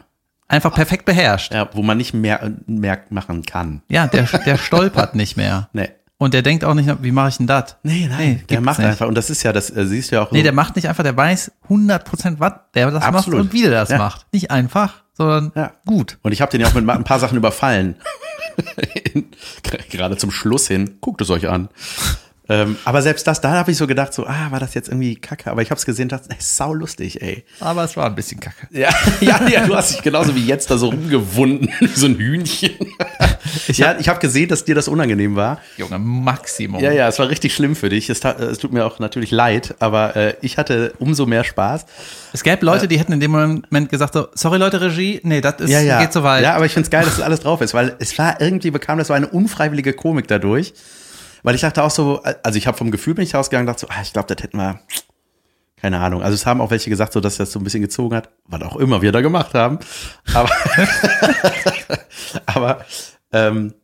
Einfach 0.49 0.75
perfekt 0.75 1.05
beherrscht. 1.05 1.53
ja, 1.53 1.69
wo 1.73 1.83
man 1.83 1.97
nicht 1.99 2.15
mehr, 2.15 2.53
mehr 2.67 3.01
machen 3.11 3.43
kann. 3.45 3.83
Ja, 3.89 4.07
der, 4.07 4.23
der 4.25 4.57
stolpert 4.59 5.15
nicht 5.15 5.37
mehr. 5.37 5.69
Nee. 5.73 5.91
Und 6.19 6.33
der 6.33 6.41
denkt 6.41 6.65
auch 6.65 6.73
nicht, 6.73 6.89
wie 7.03 7.13
mache 7.13 7.29
ich 7.29 7.37
denn 7.37 7.47
das? 7.47 7.77
Nee, 7.83 8.07
nein, 8.09 8.37
der 8.49 8.57
gibt's 8.57 8.65
macht 8.65 8.79
nicht. 8.79 8.89
einfach, 8.89 9.07
und 9.07 9.15
das 9.17 9.29
ist 9.29 9.43
ja, 9.43 9.53
das 9.53 9.69
äh, 9.69 9.85
siehst 9.87 10.11
du 10.11 10.17
ja 10.17 10.23
auch 10.23 10.31
Nee, 10.33 10.39
so, 10.39 10.45
der 10.45 10.53
macht 10.55 10.75
nicht 10.75 10.89
einfach, 10.89 11.03
der 11.03 11.15
weiß 11.15 11.53
100% 11.69 12.37
was 12.39 12.53
der 12.75 12.91
das 12.91 13.03
Absolut. 13.05 13.39
macht 13.41 13.47
und 13.49 13.53
wie 13.53 13.61
der 13.63 13.71
das 13.73 13.91
Ja. 13.91 13.99
macht. 13.99 14.25
Nicht 14.33 14.51
einfach, 14.51 15.03
sondern 15.13 15.53
Ja. 15.55 15.73
gut. 15.85 16.17
Und 16.23 16.33
ich 16.33 16.41
habe 16.41 16.51
den 16.51 16.63
ja 16.63 16.69
auch 16.69 16.73
mit 16.75 16.89
ein 16.89 17.05
paar 17.05 17.19
Sachen 17.19 17.37
überfallen. 17.37 17.97
Gerade 19.91 20.17
zum 20.17 20.31
Schluss 20.31 20.69
hin. 20.69 20.97
Guckt 21.03 21.21
es 21.21 21.29
euch 21.29 21.49
an. 21.49 21.69
Ähm, 22.49 22.77
aber 22.85 23.03
selbst 23.03 23.27
das, 23.27 23.41
da 23.41 23.51
habe 23.53 23.71
ich 23.73 23.77
so 23.77 23.87
gedacht, 23.87 24.15
so, 24.15 24.27
ah, 24.27 24.47
war 24.51 24.61
das 24.61 24.75
jetzt 24.75 24.89
irgendwie 24.89 25.17
kacke? 25.17 25.51
Aber 25.51 25.63
ich 25.63 25.71
habe 25.71 25.79
es 25.79 25.85
gesehen, 25.87 26.09
das 26.09 26.23
ist 26.29 26.57
sau 26.57 26.73
lustig, 26.75 27.21
ey. 27.21 27.45
Aber 27.61 27.83
es 27.85 27.97
war 27.97 28.07
ein 28.07 28.15
bisschen 28.15 28.39
kacke. 28.41 28.69
Ja, 28.71 28.91
ja, 29.21 29.41
ja, 29.49 29.67
du 29.67 29.75
hast 29.75 29.93
dich 29.93 30.03
genauso 30.03 30.35
wie 30.35 30.47
jetzt 30.47 30.71
da 30.71 30.79
so 30.79 30.89
rumgewunden, 30.91 31.69
wie 31.81 31.87
so 31.89 32.07
ein 32.07 32.17
Hühnchen. 32.17 32.73
Ich 33.69 33.79
ja, 33.79 33.97
ich 33.99 34.09
habe 34.09 34.19
gesehen, 34.19 34.49
dass 34.49 34.65
dir 34.65 34.75
das 34.75 34.89
unangenehm 34.89 35.37
war. 35.37 35.61
Junge, 35.77 35.99
Maximum. 35.99 36.81
Ja, 36.83 36.91
ja, 36.93 37.09
es 37.09 37.19
war 37.19 37.29
richtig 37.29 37.55
schlimm 37.55 37.77
für 37.77 37.89
dich. 37.89 38.11
Es, 38.11 38.21
ta- 38.21 38.33
es 38.33 38.59
tut 38.59 38.73
mir 38.73 38.85
auch 38.85 38.99
natürlich 38.99 39.31
leid, 39.31 39.77
aber 39.79 40.17
äh, 40.17 40.35
ich 40.41 40.59
hatte 40.59 40.93
umso 40.99 41.27
mehr 41.27 41.45
Spaß. 41.45 41.87
Es 42.33 42.43
gäbe 42.43 42.67
Leute, 42.67 42.89
die 42.89 42.99
hätten 42.99 43.13
in 43.13 43.21
dem 43.21 43.31
Moment 43.31 43.89
gesagt 43.89 44.15
so, 44.15 44.29
sorry 44.35 44.59
Leute, 44.59 44.81
Regie, 44.81 45.21
nee, 45.23 45.41
das 45.41 45.61
ist, 45.61 45.71
ja, 45.71 45.81
ja. 45.81 46.01
geht 46.01 46.13
so 46.13 46.23
weit. 46.23 46.43
Ja, 46.43 46.55
aber 46.55 46.67
ich 46.67 46.73
find's 46.73 46.91
geil, 46.91 47.05
dass 47.05 47.17
das 47.17 47.25
alles 47.25 47.41
drauf 47.41 47.61
ist, 47.61 47.73
weil 47.73 47.95
es 47.99 48.17
war 48.19 48.41
irgendwie 48.41 48.71
bekam 48.71 48.99
das 48.99 49.09
so 49.09 49.15
eine 49.15 49.29
unfreiwillige 49.29 49.93
Komik 49.93 50.27
dadurch. 50.29 50.75
Weil 51.43 51.55
ich 51.55 51.61
dachte 51.61 51.83
auch 51.83 51.91
so, 51.91 52.23
also 52.43 52.59
ich 52.59 52.67
habe 52.67 52.77
vom 52.77 52.91
Gefühl 52.91 53.15
bin 53.15 53.25
ich 53.25 53.35
rausgegangen, 53.35 53.67
dachte 53.67 53.81
so, 53.81 53.89
ah, 53.89 54.03
ich 54.03 54.13
glaube, 54.13 54.33
das 54.33 54.43
hätten 54.43 54.59
wir, 54.59 54.81
keine 55.77 56.01
Ahnung. 56.01 56.23
Also 56.23 56.35
es 56.35 56.47
haben 56.47 56.61
auch 56.61 56.71
welche 56.71 56.91
gesagt, 56.91 57.13
so 57.13 57.21
dass 57.21 57.37
das 57.37 57.53
so 57.53 57.61
ein 57.61 57.65
bisschen 57.65 57.83
gezogen 57.83 58.17
hat, 58.17 58.31
was 58.47 58.63
auch 58.63 58.77
immer 58.77 59.03
wir 59.03 59.13
da 59.13 59.21
gemacht 59.21 59.55
haben. 59.55 59.79
Aber, 60.35 60.51
aber 62.47 62.85
ähm, 63.33 63.75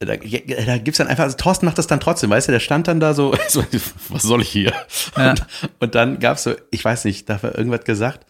da, 0.00 0.16
da 0.16 0.78
gibt's 0.78 0.96
dann 0.96 1.08
einfach, 1.08 1.24
also 1.24 1.36
Thorsten 1.36 1.66
macht 1.66 1.76
das 1.76 1.86
dann 1.86 2.00
trotzdem, 2.00 2.30
weißt 2.30 2.48
du, 2.48 2.52
der 2.52 2.60
stand 2.60 2.88
dann 2.88 3.00
da 3.00 3.12
so, 3.12 3.34
so 3.48 3.62
was 4.08 4.22
soll 4.22 4.40
ich 4.40 4.48
hier? 4.48 4.72
Ja. 5.16 5.30
Und, 5.30 5.46
und 5.78 5.94
dann 5.94 6.18
gab's 6.18 6.44
so, 6.44 6.54
ich 6.70 6.84
weiß 6.84 7.04
nicht, 7.04 7.28
da 7.28 7.42
war 7.42 7.56
irgendwas 7.56 7.84
gesagt. 7.84 8.26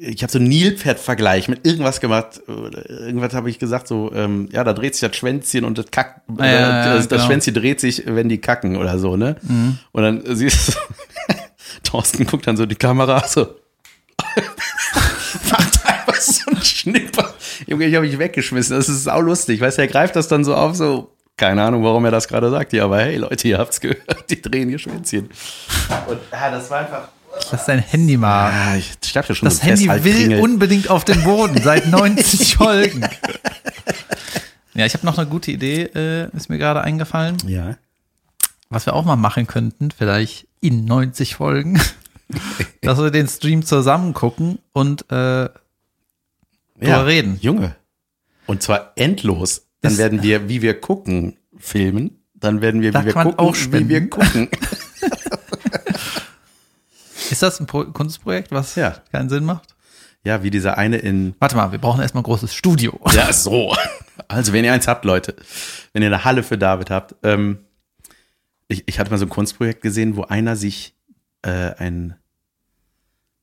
Ich 0.00 0.22
habe 0.22 0.30
so 0.30 0.38
einen 0.38 0.48
Nilpferd-Vergleich 0.48 1.48
mit 1.48 1.66
irgendwas 1.66 2.00
gemacht. 2.00 2.40
Oder 2.48 2.88
Irgendwas 2.88 3.34
habe 3.34 3.50
ich 3.50 3.58
gesagt, 3.58 3.88
so, 3.88 4.12
ähm, 4.14 4.48
ja, 4.52 4.62
da 4.62 4.72
dreht 4.72 4.94
sich 4.94 5.08
das 5.08 5.16
Schwänzchen 5.16 5.64
und 5.64 5.76
das 5.76 5.86
Kack, 5.90 6.22
Ja, 6.38 6.46
ja, 6.46 6.60
ja, 6.60 6.94
das, 6.94 7.08
genau. 7.08 7.22
Mhm. 7.22 7.26
Schwänzchen 7.26 7.54
dreht 7.54 7.80
sich, 7.80 8.04
wenn 8.06 8.28
die 8.28 8.38
kacken 8.38 8.76
oder 8.76 8.98
so, 8.98 9.16
ne? 9.16 9.36
Und 9.90 10.02
dann 10.02 10.22
siehst 10.36 10.68
du, 10.68 10.72
Thorsten 11.82 12.26
guckt 12.26 12.46
dann 12.46 12.56
so 12.56 12.64
die 12.64 12.76
Kamera, 12.76 13.26
so, 13.26 13.40
macht 15.50 15.86
einfach 15.86 16.20
so 16.20 16.50
einen 16.50 16.62
Schnipper. 16.62 17.34
Junge, 17.66 17.86
ich 17.86 17.94
habe 17.96 18.06
mich 18.06 18.18
weggeschmissen. 18.18 18.76
Das 18.76 18.88
ist 18.88 19.04
sau 19.04 19.20
lustig. 19.20 19.60
Weißt 19.60 19.78
du, 19.78 19.82
er 19.82 19.88
greift 19.88 20.14
das 20.14 20.28
dann 20.28 20.44
so 20.44 20.54
auf, 20.54 20.76
so, 20.76 21.12
keine 21.36 21.62
Ahnung, 21.62 21.82
warum 21.82 22.04
er 22.04 22.12
das 22.12 22.28
gerade 22.28 22.50
sagt 22.50 22.70
hier, 22.70 22.84
aber 22.84 23.00
hey 23.00 23.16
Leute, 23.16 23.48
ihr 23.48 23.58
habt's 23.58 23.80
gehört, 23.80 24.30
die 24.30 24.40
drehen 24.40 24.70
ihr 24.70 24.78
Schwänzchen. 24.78 25.28
Und 26.06 26.18
ja, 26.32 26.50
das 26.52 26.70
war 26.70 26.78
einfach. 26.80 27.08
Lass 27.50 27.66
dein 27.66 27.78
Handy 27.80 28.16
mal. 28.16 28.50
Ah, 28.52 28.76
ich 28.76 28.92
sterbe 29.04 29.28
ja 29.28 29.34
schon 29.34 29.46
Das 29.48 29.62
Handy 29.62 29.86
halt 29.86 30.04
will 30.04 30.14
Kringel. 30.14 30.40
unbedingt 30.40 30.90
auf 30.90 31.04
den 31.04 31.22
Boden 31.24 31.60
seit 31.62 31.86
90 31.90 32.56
Folgen. 32.56 33.06
Ja, 34.74 34.86
ich 34.86 34.94
habe 34.94 35.04
noch 35.06 35.18
eine 35.18 35.28
gute 35.28 35.50
Idee, 35.50 35.82
äh, 35.94 36.36
ist 36.36 36.48
mir 36.50 36.58
gerade 36.58 36.82
eingefallen. 36.82 37.36
Ja. 37.46 37.76
Was 38.70 38.86
wir 38.86 38.94
auch 38.94 39.04
mal 39.04 39.16
machen 39.16 39.46
könnten, 39.46 39.90
vielleicht 39.90 40.46
in 40.60 40.84
90 40.84 41.34
Folgen, 41.36 41.80
dass 42.82 42.98
wir 42.98 43.10
den 43.10 43.28
Stream 43.28 43.64
zusammen 43.64 44.12
gucken 44.14 44.58
und 44.72 45.10
äh, 45.10 45.48
drüber 46.78 47.06
reden. 47.06 47.38
Junge. 47.40 47.74
Und 48.46 48.62
zwar 48.62 48.92
endlos. 48.96 49.62
Dann 49.80 49.92
Ist- 49.92 49.98
werden 49.98 50.22
wir, 50.22 50.48
wie 50.48 50.62
wir 50.62 50.78
gucken, 50.80 51.36
filmen. 51.58 52.22
Dann 52.34 52.60
werden 52.60 52.82
wir, 52.82 52.94
wie 52.94 53.04
wir 53.06 53.12
gucken, 53.14 53.38
auch 53.38 53.56
wie 53.56 53.88
wir 53.88 54.08
gucken. 54.10 54.48
Ist 57.30 57.42
das 57.42 57.60
ein 57.60 57.66
Pro 57.66 57.84
Kunstprojekt, 57.84 58.50
was 58.52 58.74
Ja. 58.74 59.02
keinen 59.12 59.28
Sinn 59.28 59.44
macht? 59.44 59.74
Ja, 60.24 60.42
wie 60.42 60.50
dieser 60.50 60.76
eine 60.78 60.96
in 60.98 61.34
Warte 61.38 61.56
mal, 61.56 61.70
wir 61.72 61.78
brauchen 61.78 62.00
erstmal 62.00 62.22
ein 62.22 62.24
großes 62.24 62.52
Studio. 62.54 62.98
Ja, 63.12 63.32
so. 63.32 63.74
Also, 64.26 64.52
wenn 64.52 64.64
ihr 64.64 64.72
eins 64.72 64.88
habt, 64.88 65.04
Leute, 65.04 65.36
wenn 65.92 66.02
ihr 66.02 66.08
eine 66.08 66.24
Halle 66.24 66.42
für 66.42 66.58
David 66.58 66.90
habt, 66.90 67.14
ähm, 67.22 67.58
ich, 68.66 68.82
ich 68.86 68.98
hatte 68.98 69.10
mal 69.10 69.16
so 69.18 69.24
ein 69.26 69.30
Kunstprojekt 69.30 69.80
gesehen, 69.80 70.16
wo 70.16 70.22
einer 70.24 70.56
sich, 70.56 70.94
äh, 71.42 71.50
ein, 71.78 72.16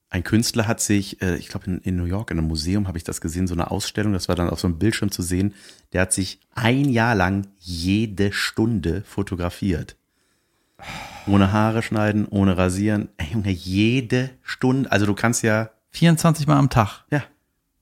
ein 0.09 0.23
Künstler 0.23 0.67
hat 0.67 0.81
sich, 0.81 1.21
äh, 1.21 1.37
ich 1.37 1.47
glaube 1.47 1.65
in, 1.67 1.77
in 1.79 1.95
New 1.95 2.05
York, 2.05 2.29
in 2.29 2.37
einem 2.37 2.47
Museum 2.47 2.87
habe 2.87 2.97
ich 2.97 3.03
das 3.03 3.21
gesehen, 3.21 3.47
so 3.47 3.53
eine 3.55 3.71
Ausstellung, 3.71 4.13
das 4.13 4.27
war 4.27 4.35
dann 4.35 4.49
auf 4.49 4.59
so 4.59 4.67
einem 4.67 4.77
Bildschirm 4.77 5.11
zu 5.11 5.21
sehen, 5.23 5.53
der 5.93 6.01
hat 6.01 6.13
sich 6.13 6.39
ein 6.53 6.89
Jahr 6.89 7.15
lang 7.15 7.47
jede 7.57 8.31
Stunde 8.33 9.01
fotografiert. 9.05 9.95
Ohne 11.27 11.51
Haare 11.51 11.81
schneiden, 11.81 12.27
ohne 12.29 12.57
rasieren. 12.57 13.09
Ey, 13.17 13.27
Junge, 13.33 13.49
jede 13.51 14.29
Stunde. 14.43 14.91
Also 14.91 15.05
du 15.05 15.13
kannst 15.15 15.41
ja, 15.43 15.69
24 15.91 16.45
Mal 16.47 16.57
am 16.57 16.69
Tag. 16.69 17.03
ja, 17.09 17.23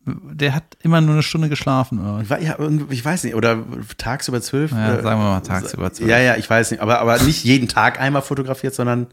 Der 0.05 0.55
hat 0.55 0.77
immer 0.81 1.01
nur 1.01 1.13
eine 1.15 1.24
Stunde 1.24 1.50
geschlafen. 1.50 2.00
Oder? 2.00 2.29
was? 2.29 2.41
Ja 2.41 2.57
ich 2.89 3.03
weiß 3.03 3.24
nicht, 3.25 3.36
oder 3.36 3.63
tagsüber 3.98 4.41
zwölf. 4.41 4.72
Ja, 4.72 5.01
sagen 5.01 5.19
wir 5.19 5.29
mal 5.29 5.39
tagsüber 5.41 5.91
zwölf. 5.91 6.10
Ja, 6.10 6.19
ja, 6.19 6.36
ich 6.38 6.50
weiß 6.50 6.72
nicht, 6.72 6.81
aber, 6.81 7.00
aber 7.00 7.22
nicht 7.24 7.43
jeden 7.43 7.67
Tag 7.67 8.00
einmal 8.00 8.22
fotografiert, 8.22 8.75
sondern 8.75 9.07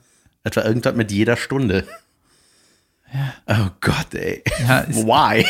etwa 0.44 0.62
irgendwas 0.62 0.94
mit 0.94 1.10
jeder 1.10 1.36
Stunde. 1.36 1.86
Oh 3.48 3.68
Gott, 3.80 4.14
ey. 4.14 4.42
Ja, 4.66 4.78
ist, 4.80 5.04
Why? 5.04 5.44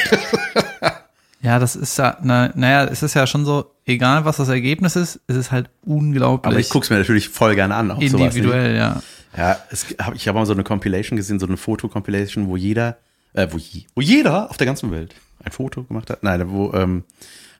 ja, 1.43 1.59
das 1.59 1.77
ist 1.77 1.99
ja, 1.99 2.17
na, 2.23 2.51
naja, 2.55 2.85
es 2.85 3.03
ist 3.03 3.13
ja 3.15 3.27
schon 3.27 3.45
so, 3.45 3.75
egal 3.91 4.25
was 4.25 4.37
das 4.39 4.49
Ergebnis 4.49 4.97
ist, 4.97 5.21
es 5.27 5.37
ist 5.37 5.53
halt 5.53 5.71
unglaublich 5.85 6.51
Aber 6.51 6.59
ich 6.61 6.69
guck's 6.71 6.91
mir 6.91 6.99
natürlich 6.99 7.29
voll 7.29 7.55
gerne 7.55 7.75
an. 7.75 7.91
Auch 7.91 8.03
sowas, 8.03 8.35
individuell, 8.35 8.77
ja. 8.77 9.03
Ja, 9.37 9.59
es, 9.71 9.87
hab, 10.01 10.15
ich 10.15 10.27
habe 10.27 10.39
mal 10.39 10.47
so 10.47 10.53
eine 10.53 10.65
Compilation 10.65 11.17
gesehen, 11.17 11.39
so 11.39 11.47
eine 11.47 11.57
Foto-Compilation, 11.57 12.49
wo 12.49 12.57
jeder, 12.57 12.99
äh, 13.33 13.47
wo, 13.51 13.59
je, 13.59 13.85
wo 13.95 14.01
jeder 14.01 14.51
auf 14.51 14.57
der 14.57 14.67
ganzen 14.67 14.91
Welt 14.91 15.15
ein 15.45 15.53
Foto 15.53 15.85
gemacht 15.85 16.11
hat. 16.11 16.23
Nein, 16.23 16.51
wo 16.51 16.73
ähm, 16.73 17.05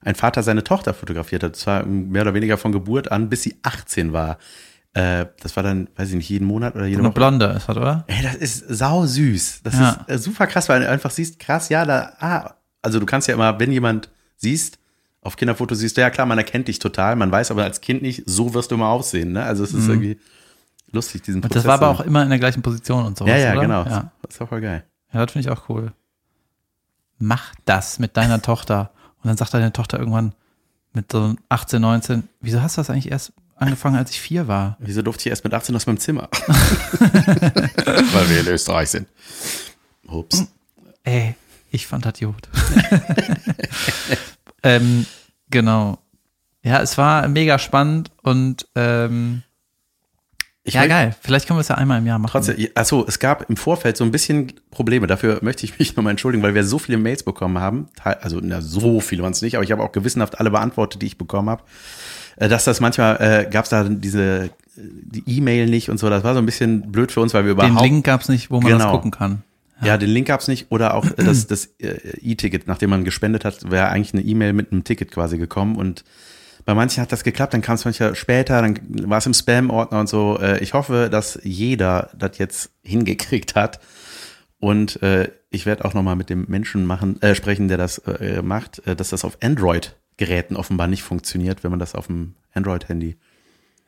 ein 0.03 0.15
Vater 0.15 0.43
seine 0.43 0.65
Tochter 0.65 0.95
fotografiert 0.95 1.43
hat. 1.43 1.57
Zwar 1.57 1.85
mehr 1.87 2.23
oder 2.23 2.35
weniger 2.35 2.57
von 2.57 2.73
Geburt 2.73 3.13
an, 3.13 3.29
bis 3.29 3.43
sie 3.43 3.57
18 3.63 4.13
war. 4.13 4.39
Äh, 4.95 5.27
das 5.41 5.55
war 5.55 5.63
dann, 5.63 5.89
weiß 5.95 6.09
ich 6.11 6.17
nicht, 6.17 6.29
jeden 6.29 6.47
Monat 6.47 6.75
oder 6.75 6.87
jede 6.87 6.99
Eine 6.99 7.09
Woche. 7.09 7.15
Blonde 7.15 7.47
ist 7.57 7.69
das, 7.69 7.77
oder? 7.77 8.05
Ey, 8.09 8.23
das 8.25 8.35
ist 8.35 8.65
sau 8.69 9.07
süß. 9.07 9.61
Das 9.63 9.75
Ja. 9.75 9.91
ist 9.91 10.11
äh, 10.11 10.19
super 10.19 10.49
krass, 10.49 10.69
weil 10.69 10.81
du 10.81 10.89
einfach 10.89 11.13
siehst, 11.13 11.39
krass, 11.39 11.69
ja, 11.69 11.85
da, 11.85 12.13
ah, 12.19 12.55
also 12.83 12.99
du 12.99 13.07
kannst 13.07 13.29
ja 13.29 13.35
immer, 13.35 13.61
wenn 13.61 13.71
jemand 13.71 14.11
siehst, 14.37 14.80
auf 15.23 15.37
Kinderfotos 15.37 15.79
siehst 15.79 15.97
du, 15.97 16.01
ja 16.01 16.11
klar, 16.11 16.27
man 16.27 16.39
erkennt 16.39 16.69
dich 16.69 16.79
total, 16.79 17.15
man 17.17 17.31
weiß 17.31 17.51
aber 17.51 17.65
als 17.65 17.81
Kind 17.81 18.03
nicht, 18.03 18.23
so 18.27 18.55
wirst 18.55 18.71
du 18.71 18.77
immer 18.77 18.89
aussehen, 18.89 19.33
ne? 19.33 19.43
Also 19.45 19.65
es 19.65 19.75
ist 19.75 19.87
irgendwie 19.89 20.19
lustig, 20.93 21.23
diesen 21.23 21.41
Mhm. 21.41 21.45
Und 21.45 21.55
das 21.55 21.65
war 21.67 21.75
aber 21.75 21.89
auch 21.89 22.01
immer 22.01 22.23
in 22.23 22.31
der 22.31 22.39
gleichen 22.39 22.63
Position 22.63 23.05
und 23.05 23.19
sowas, 23.19 23.31
Ja, 23.31 23.37
ja, 23.39 23.53
oder? 23.53 23.61
genau. 23.61 23.85
Ja, 23.85 24.13
Das 24.23 24.35
ist 24.35 24.41
auch 24.41 24.49
voll 24.49 24.61
geil. 24.63 24.85
ja 25.13 25.25
das 25.25 25.33
finde 25.33 25.49
ich 25.49 25.53
auch 25.57 25.69
cool. 25.69 25.93
Mach 27.19 27.55
das 27.67 27.99
mit 27.99 28.17
deiner 28.17 28.41
Tochter. 28.43 28.91
Und 29.23 29.29
dann 29.29 29.37
sagt 29.37 29.53
deine 29.53 29.73
Tochter 29.75 29.99
irgendwann 29.99 30.33
mit 30.95 31.13
so 31.13 31.35
18, 31.51 31.81
19, 31.83 32.29
wieso 32.41 32.63
hast 32.63 32.77
du 32.79 32.81
das 32.81 32.89
eigentlich 32.91 33.11
erst 33.11 33.33
angefangen, 33.57 33.97
als 33.97 34.11
ich 34.11 34.21
vier 34.21 34.49
war. 34.49 34.77
Wieso 34.81 35.03
durfte 35.03 35.21
ich 35.23 35.27
erst 35.31 35.45
mit 35.45 35.53
18 35.53 35.77
aus 35.77 35.87
meinem 35.87 35.99
Zimmer? 35.99 36.31
Weil 36.49 38.31
wir 38.31 38.41
in 38.41 38.47
Österreich 38.49 38.89
sind. 38.89 39.07
Ups. 40.09 40.47
Ey, 41.05 41.35
ich 41.71 41.87
fand 41.87 42.07
das 42.07 42.19
gut. 42.19 42.49
Ähm, 44.63 45.07
genau. 45.51 45.99
Ja, 46.63 46.81
es 46.83 46.99
war 46.99 47.27
mega 47.29 47.59
spannend 47.59 48.11
und 48.23 48.67
ähm, 48.75 49.43
Ich 50.63 50.75
ja, 50.75 50.87
geil. 50.87 51.17
Vielleicht 51.23 51.47
können 51.47 51.57
wir 51.57 51.63
es 51.63 51.69
ja 51.69 51.77
einmal 51.77 51.99
im 51.99 52.07
Jahr 52.07 52.19
machen. 52.19 52.33
Trotzdem, 52.33 52.69
achso, 52.75 53.05
es 53.09 53.19
gab 53.19 53.49
im 53.49 53.57
Vorfeld 53.57 53.97
so 53.97 54.05
ein 54.05 54.11
bisschen 54.11 54.53
Probleme. 54.71 55.07
Dafür 55.07 55.39
möchte 55.43 55.65
ich 55.65 55.79
mich 55.79 55.97
nochmal 55.97 56.11
entschuldigen, 56.11 56.43
weil 56.43 56.55
wir 56.55 56.65
so 56.65 56.79
viele 56.79 56.99
Mails 56.99 57.23
bekommen 57.23 57.59
haben. 57.59 57.89
Also, 58.05 58.41
na, 58.43 58.61
so 58.61 59.01
viele 59.01 59.23
waren 59.23 59.33
es 59.33 59.41
nicht, 59.43 59.55
aber 59.57 59.65
ich 59.65 59.73
habe 59.73 59.83
auch 59.83 59.93
gewissenhaft 59.93 60.39
alle 60.39 60.51
beantwortet, 60.51 61.01
die 61.01 61.07
ich 61.07 61.17
bekommen 61.19 61.49
habe. 61.49 61.63
Äh, 62.37 62.49
Dass 62.49 62.65
das 62.65 62.81
manchmal, 62.81 63.17
äh, 63.21 63.51
gab 63.51 63.65
es 63.65 63.71
da 63.71 63.85
diese, 63.85 64.45
äh, 64.45 64.51
die 64.77 65.25
E-Mail 65.39 65.67
nicht 65.67 65.89
und 65.89 65.99
so. 65.99 66.11
Das 66.11 66.25
war 66.25 66.35
so 66.35 66.41
ein 66.41 66.47
bisschen 66.47 66.93
blöd 66.93 67.11
für 67.11 67.21
uns, 67.23 67.33
weil 67.33 67.45
wir 67.47 67.55
Den 67.55 67.69
überhaupt. 67.71 67.83
Link 67.87 68.05
gab's 68.05 68.29
nicht, 68.29 68.51
wo 68.51 68.61
man 68.61 68.71
das 68.71 68.81
Genau. 68.83 68.93
gucken 68.93 69.11
kann. 69.11 69.43
Ja, 69.83 69.97
den 69.97 70.11
Link 70.11 70.29
gab's 70.29 70.49
nicht. 70.49 70.67
Oder 70.71 70.95
auch 70.95 71.07
äh, 71.07 71.25
das, 71.25 71.47
das 71.47 71.67
äh, 71.79 72.17
E-Ticket, 72.21 72.67
nachdem 72.67 72.91
man 72.91 73.05
gespendet 73.05 73.45
hat, 73.45 73.71
wäre 73.71 73.89
eigentlich 73.89 74.15
eine 74.15 74.23
E-Mail 74.23 74.53
mit 74.53 74.73
einem 74.73 74.85
Ticket 74.85 75.11
quasi 75.11 75.39
gekommen. 75.39 75.77
Und 75.77 76.05
bei 76.65 76.75
manchen 76.75 77.01
hat 77.03 77.11
das 77.13 77.25
geklappt, 77.25 77.55
dann 77.55 77.63
kam 77.63 77.77
es 77.77 77.85
manchmal 77.85 78.15
später, 78.15 78.61
dann 78.61 78.79
war 79.09 79.19
es 79.19 79.27
im 79.27 79.35
Spam-Ordner 79.35 80.01
und 80.01 80.09
so. 80.09 80.39
Äh, 80.41 80.63
Ich 80.63 80.75
hoffe, 80.75 81.09
dass 81.11 81.39
jeder 81.43 82.11
das 82.17 82.39
jetzt 82.39 82.71
hingekriegt 82.83 83.55
hat. 83.55 83.81
Und 84.59 85.03
äh, 85.03 85.31
ich 85.51 85.65
werde 85.65 85.85
auch 85.87 85.95
nochmal 85.95 86.17
mit 86.17 86.29
dem 86.29 86.45
Menschen 86.49 86.85
machen, 86.85 87.21
äh, 87.23 87.35
sprechen, 87.35 87.69
der 87.69 87.79
das 87.79 87.99
äh, 87.99 88.43
macht, 88.43 88.83
dass 88.85 89.09
das 89.09 89.25
auf 89.25 89.39
Android-Geräten 89.43 90.55
offenbar 90.55 90.87
nicht 90.87 91.03
funktioniert, 91.03 91.65
wenn 91.65 91.71
man 91.71 91.81
das 91.81 91.95
auf 91.95 92.09
dem 92.09 92.35
Android-Handy 92.53 93.17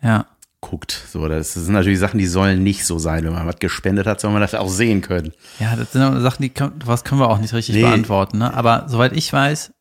Ja. 0.02 0.26
Guckt. 0.62 0.92
So, 1.10 1.28
das 1.28 1.52
sind 1.52 1.74
natürlich 1.74 1.98
Sachen, 1.98 2.16
die 2.18 2.26
sollen 2.26 2.62
nicht 2.62 2.86
so 2.86 2.98
sein. 2.98 3.24
Wenn 3.24 3.34
man 3.34 3.46
was 3.46 3.58
gespendet 3.58 4.06
hat, 4.06 4.20
soll 4.20 4.30
man 4.30 4.40
das 4.40 4.54
auch 4.54 4.70
sehen 4.70 5.02
können. 5.02 5.32
Ja, 5.58 5.76
das 5.76 5.92
sind 5.92 6.20
Sachen, 6.22 6.42
die 6.42 6.48
können, 6.48 6.72
was 6.86 7.04
können 7.04 7.20
wir 7.20 7.28
auch 7.28 7.38
nicht 7.38 7.52
richtig 7.52 7.74
Nee. 7.74 7.82
beantworten. 7.82 8.38
Ne? 8.38 8.54
Aber 8.54 8.84
soweit 8.88 9.12
ich 9.12 9.30
weiß, 9.30 9.72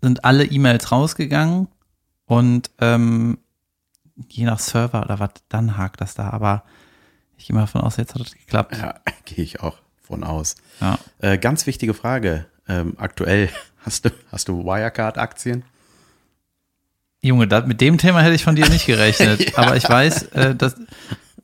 sind 0.00 0.24
alle 0.24 0.44
E-Mails 0.44 0.92
rausgegangen 0.92 1.66
und 2.26 2.70
ähm, 2.80 3.38
je 4.28 4.44
nach 4.44 4.60
Server 4.60 5.02
oder 5.02 5.18
was, 5.18 5.30
dann 5.48 5.76
hakt 5.76 6.00
das 6.00 6.14
da. 6.14 6.30
Aber 6.30 6.62
ich 7.36 7.46
gehe 7.46 7.54
mal 7.56 7.62
davon 7.62 7.80
aus, 7.80 7.96
jetzt 7.96 8.14
hat 8.14 8.20
es 8.22 8.32
geklappt. 8.34 8.76
Ja, 8.76 8.94
gehe 9.24 9.42
ich 9.44 9.60
auch 9.60 9.78
von 10.02 10.22
aus. 10.24 10.54
Ja. 10.80 10.98
Äh, 11.18 11.38
ganz 11.38 11.66
wichtige 11.66 11.94
Frage. 11.94 12.46
Ähm, 12.68 12.94
aktuell, 12.98 13.48
hast 13.84 14.04
du, 14.04 14.10
hast 14.30 14.46
du 14.48 14.64
Wirecard-Aktien? 14.64 15.64
Junge, 17.22 17.46
da, 17.46 17.60
mit 17.60 17.80
dem 17.80 17.98
Thema 17.98 18.20
hätte 18.20 18.34
ich 18.34 18.44
von 18.44 18.56
dir 18.56 18.68
nicht 18.68 18.86
gerechnet. 18.86 19.56
Aber 19.58 19.76
ich 19.76 19.88
weiß, 19.88 20.22
äh, 20.32 20.54
dass 20.54 20.74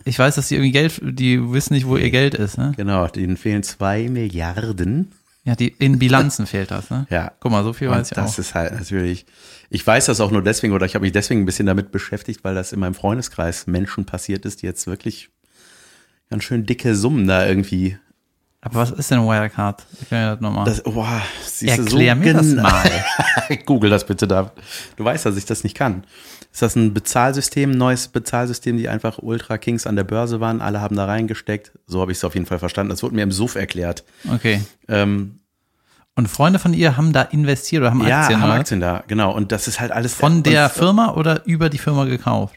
ich 0.05 0.19
weiß, 0.19 0.35
dass 0.35 0.49
die 0.49 0.55
irgendwie 0.55 0.73
Geld, 0.73 1.01
die 1.03 1.53
wissen 1.53 1.75
nicht, 1.75 1.87
wo 1.87 1.97
ihr 1.97 2.11
Geld 2.11 2.35
ist. 2.35 2.59
Ne? 2.59 2.73
Genau, 2.77 3.07
denen 3.07 3.37
fehlen 3.37 3.63
zwei 3.63 4.09
Milliarden. 4.09 5.13
Ja, 5.45 5.55
die 5.55 5.69
in 5.69 5.99
Bilanzen 5.99 6.47
fehlt 6.47 6.71
das. 6.71 6.91
Ne? 6.91 7.07
Ja. 7.11 7.33
Guck 7.41 7.53
mal, 7.53 7.65
so 7.65 7.73
viel 7.73 7.89
weiß 7.89 8.11
ich 8.11 8.15
das 8.15 8.35
auch. 8.35 8.39
ist 8.39 8.55
halt 8.55 8.75
natürlich, 8.75 9.25
ich 9.71 9.87
weiß 9.87 10.07
das 10.07 10.21
auch 10.21 10.31
nur 10.31 10.43
deswegen 10.43 10.75
oder 10.75 10.85
ich 10.85 10.95
habe 10.95 11.05
mich 11.05 11.13
deswegen 11.13 11.43
ein 11.43 11.47
bisschen 11.47 11.67
damit 11.67 11.91
beschäftigt, 11.91 12.45
weil 12.45 12.55
das 12.55 12.73
in 12.73 12.81
meinem 12.81 12.95
Freundeskreis 12.95 13.67
Menschen 13.67 14.05
passiert 14.05 14.45
ist, 14.45 14.63
die 14.63 14.67
jetzt 14.67 14.87
wirklich 14.87 15.31
ganz 16.29 16.45
schön 16.45 16.67
dicke 16.67 16.95
Summen 16.95 17.27
da 17.27 17.47
irgendwie. 17.47 17.97
Aber 18.61 18.75
was 18.81 18.91
ist 18.91 19.11
denn 19.11 19.21
Wirecard? 19.25 19.87
Ich 20.03 20.09
kann 20.09 20.19
ja 20.19 20.31
das 20.33 20.41
nochmal. 20.41 20.65
Das, 20.65 20.83
boah, 20.83 21.23
siehst 21.45 21.79
du, 21.79 21.83
Erklär 21.83 22.15
mir 22.17 22.35
das 22.35 22.49
genau- 22.49 22.63
mal. 22.63 22.91
Google 23.67 23.91
das 23.91 24.05
bitte 24.05 24.27
da. 24.27 24.51
Du 24.97 25.05
weißt, 25.05 25.25
dass 25.27 25.37
ich 25.37 25.45
das 25.47 25.63
nicht 25.63 25.77
kann. 25.77 26.05
Ist 26.53 26.63
das 26.63 26.75
ein 26.75 26.93
Bezahlsystem, 26.93 27.71
ein 27.71 27.79
neues 27.79 28.09
Bezahlsystem, 28.09 28.77
die 28.77 28.89
einfach 28.89 29.19
Ultra 29.19 29.59
Kings 29.59 29.87
an 29.87 29.95
der 29.95 30.03
Börse 30.05 30.41
waren? 30.41 30.61
Alle 30.61 30.81
haben 30.81 30.97
da 30.97 31.05
reingesteckt. 31.05 31.73
So 31.87 32.01
habe 32.01 32.11
ich 32.11 32.19
es 32.19 32.25
auf 32.25 32.35
jeden 32.35 32.47
Fall 32.47 32.59
verstanden. 32.59 32.91
Das 32.91 33.03
wurde 33.05 33.15
mir 33.15 33.23
im 33.23 33.31
Suff 33.33 33.55
erklärt. 33.55 34.03
Okay. 34.35 34.61
Ähm, 34.89 35.39
Und 36.17 36.27
Freunde 36.27 36.59
von 36.59 36.75
ihr 36.75 36.97
haben 36.97 37.13
da 37.13 37.23
investiert 37.23 37.83
oder 37.83 37.91
haben 37.91 38.05
ja, 38.09 38.23
Aktien, 38.23 38.41
haben 38.41 38.51
oder? 38.51 38.59
Aktien 38.59 38.81
da, 38.81 39.05
genau. 39.07 39.33
Und 39.33 39.53
das 39.53 39.69
ist 39.69 39.79
halt 39.79 39.93
alles 39.93 40.15
Von 40.15 40.43
der 40.43 40.69
Firma 40.69 41.13
oder 41.15 41.47
über 41.47 41.69
die 41.69 41.79
Firma 41.79 42.07
gekauft? 42.07 42.57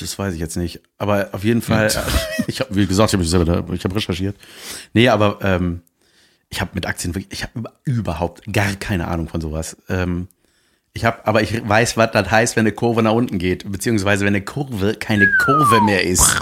Das 0.00 0.18
weiß 0.18 0.34
ich 0.34 0.40
jetzt 0.40 0.56
nicht. 0.56 0.80
Aber 0.98 1.28
auf 1.32 1.44
jeden 1.44 1.62
Fall, 1.62 1.90
ich 2.46 2.60
habe, 2.60 2.74
wie 2.74 2.86
gesagt, 2.86 3.14
ich 3.14 3.34
habe 3.34 3.54
habe 3.58 3.96
recherchiert. 3.96 4.36
Nee, 4.92 5.08
aber 5.08 5.38
ähm, 5.42 5.82
ich 6.48 6.60
habe 6.60 6.70
mit 6.74 6.86
Aktien 6.86 7.14
wirklich, 7.14 7.32
ich 7.32 7.42
habe 7.42 7.58
über, 7.58 7.72
überhaupt 7.84 8.52
gar 8.52 8.74
keine 8.76 9.08
Ahnung 9.08 9.28
von 9.28 9.40
sowas. 9.40 9.76
Ähm, 9.88 10.28
ich 10.92 11.04
habe, 11.04 11.26
aber 11.26 11.42
ich 11.42 11.68
weiß, 11.68 11.96
was 11.96 12.12
das 12.12 12.30
heißt, 12.30 12.56
wenn 12.56 12.62
eine 12.62 12.72
Kurve 12.72 13.02
nach 13.02 13.12
unten 13.12 13.38
geht, 13.38 13.70
beziehungsweise 13.70 14.24
wenn 14.24 14.34
eine 14.34 14.44
Kurve 14.44 14.94
keine 14.94 15.28
Kurve 15.44 15.80
mehr 15.80 16.04
ist. 16.04 16.40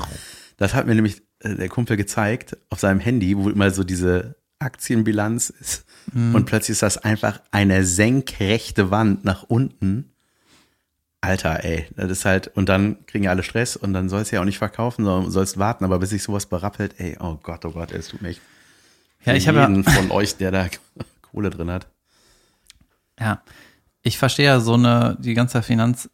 Das 0.58 0.74
hat 0.74 0.86
mir 0.86 0.94
nämlich 0.94 1.22
äh, 1.40 1.54
der 1.54 1.68
Kumpel 1.68 1.96
gezeigt 1.96 2.56
auf 2.68 2.80
seinem 2.80 3.00
Handy, 3.00 3.36
wo 3.36 3.48
immer 3.48 3.70
so 3.70 3.84
diese 3.84 4.36
Aktienbilanz 4.58 5.50
ist. 5.50 5.84
Und 6.14 6.46
plötzlich 6.46 6.74
ist 6.74 6.82
das 6.82 6.98
einfach 6.98 7.40
eine 7.50 7.84
senkrechte 7.84 8.90
Wand 8.90 9.24
nach 9.24 9.44
unten. 9.44 10.11
Alter, 11.24 11.64
ey, 11.64 11.86
das 11.94 12.10
ist 12.10 12.24
halt, 12.24 12.48
und 12.48 12.68
dann 12.68 13.06
kriegen 13.06 13.22
ja 13.24 13.30
alle 13.30 13.44
Stress 13.44 13.76
und 13.76 13.94
dann 13.94 14.08
sollst 14.08 14.32
du 14.32 14.36
ja 14.36 14.42
auch 14.42 14.46
nicht 14.46 14.58
verkaufen, 14.58 15.04
sondern 15.04 15.30
sollst 15.30 15.56
warten, 15.56 15.84
aber 15.84 16.00
bis 16.00 16.10
sich 16.10 16.24
sowas 16.24 16.46
berappelt, 16.46 16.96
ey, 16.98 17.16
oh 17.20 17.38
Gott, 17.40 17.64
oh 17.64 17.70
Gott, 17.70 17.92
ey, 17.92 17.98
es 17.98 18.08
tut 18.08 18.22
mir 18.22 18.30
echt 18.30 18.40
Ja, 19.24 19.34
ich 19.34 19.46
habe 19.46 19.58
ja, 19.58 19.68
jeden 19.68 19.84
von 19.84 20.10
euch, 20.10 20.36
der 20.36 20.50
da 20.50 20.66
Kohle 21.22 21.50
drin 21.50 21.70
hat. 21.70 21.86
ja, 23.20 23.40
ich 24.02 24.18
verstehe 24.18 24.46
ja 24.46 24.58
so 24.58 24.74
eine, 24.74 25.16
die 25.20 25.34
ganze 25.34 25.62
Finanz, 25.62 26.10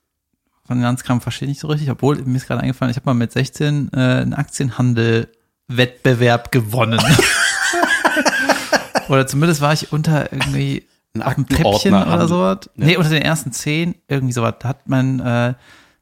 Finanzkram 0.66 1.22
verstehe 1.22 1.46
ich 1.46 1.52
nicht 1.52 1.60
so 1.60 1.68
richtig, 1.68 1.90
obwohl 1.90 2.18
mir 2.18 2.36
ist 2.36 2.46
gerade 2.46 2.60
eingefallen, 2.60 2.90
ich 2.90 2.98
habe 2.98 3.06
mal 3.06 3.14
mit 3.14 3.32
16 3.32 3.88
äh, 3.94 3.96
einen 3.96 4.34
Aktienhandel-Wettbewerb 4.34 6.52
gewonnen. 6.52 7.00
oder 9.08 9.26
zumindest 9.26 9.62
war 9.62 9.72
ich 9.72 9.90
unter 9.90 10.30
irgendwie 10.34 10.86
Ein 11.14 11.22
auf 11.22 11.34
dem 11.34 11.48
Treppchen 11.48 11.94
Aktenordner 11.94 12.14
oder 12.14 12.28
sowas. 12.28 12.58
Ja. 12.76 12.86
Nee, 12.86 12.96
unter 12.96 13.10
den 13.10 13.22
ersten 13.22 13.52
zehn, 13.52 13.94
irgendwie 14.08 14.32
sowas. 14.32 14.54
Da 14.60 14.68
hat 14.68 14.88
mein, 14.88 15.20
äh, 15.20 15.54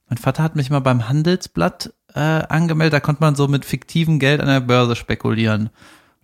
mein 0.08 0.18
Vater 0.18 0.42
hat 0.42 0.56
mich 0.56 0.70
mal 0.70 0.80
beim 0.80 1.08
Handelsblatt 1.08 1.92
äh, 2.14 2.20
angemeldet, 2.20 2.94
da 2.94 3.00
konnte 3.00 3.20
man 3.20 3.34
so 3.34 3.46
mit 3.46 3.64
fiktivem 3.64 4.18
Geld 4.18 4.40
an 4.40 4.48
der 4.48 4.60
Börse 4.60 4.96
spekulieren. 4.96 5.70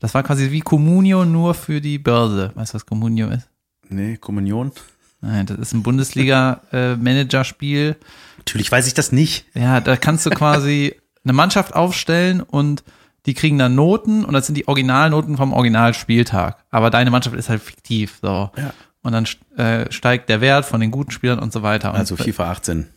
Das 0.00 0.14
war 0.14 0.22
quasi 0.22 0.50
wie 0.50 0.60
Communio 0.60 1.24
nur 1.24 1.54
für 1.54 1.80
die 1.80 1.98
Börse. 1.98 2.50
Weißt 2.54 2.72
du, 2.72 2.76
was 2.76 2.86
Communio 2.86 3.28
ist? 3.28 3.48
Nee, 3.88 4.16
Kommunion? 4.16 4.72
Nein, 5.20 5.46
das 5.46 5.58
ist 5.58 5.72
ein 5.74 5.84
Bundesliga-Managerspiel. 5.84 7.96
Natürlich 8.38 8.72
weiß 8.72 8.88
ich 8.88 8.94
das 8.94 9.12
nicht. 9.12 9.44
ja, 9.54 9.80
da 9.80 9.96
kannst 9.96 10.26
du 10.26 10.30
quasi 10.30 10.96
eine 11.24 11.32
Mannschaft 11.32 11.76
aufstellen 11.76 12.40
und 12.40 12.82
die 13.26 13.34
kriegen 13.34 13.58
dann 13.58 13.74
Noten 13.74 14.24
und 14.24 14.32
das 14.34 14.46
sind 14.46 14.56
die 14.56 14.66
Originalnoten 14.68 15.36
vom 15.36 15.52
Originalspieltag. 15.52 16.56
Aber 16.70 16.90
deine 16.90 17.10
Mannschaft 17.10 17.36
ist 17.36 17.48
halt 17.48 17.62
fiktiv. 17.62 18.18
So. 18.20 18.50
Ja. 18.56 18.72
Und 19.02 19.12
dann 19.12 19.26
äh, 19.56 19.90
steigt 19.92 20.28
der 20.28 20.40
Wert 20.40 20.64
von 20.64 20.80
den 20.80 20.90
guten 20.90 21.10
Spielern 21.10 21.38
und 21.38 21.52
so 21.52 21.62
weiter. 21.62 21.90
Und 21.92 21.98
Also 21.98 22.16
FIFA 22.16 22.50
18. 22.50 22.88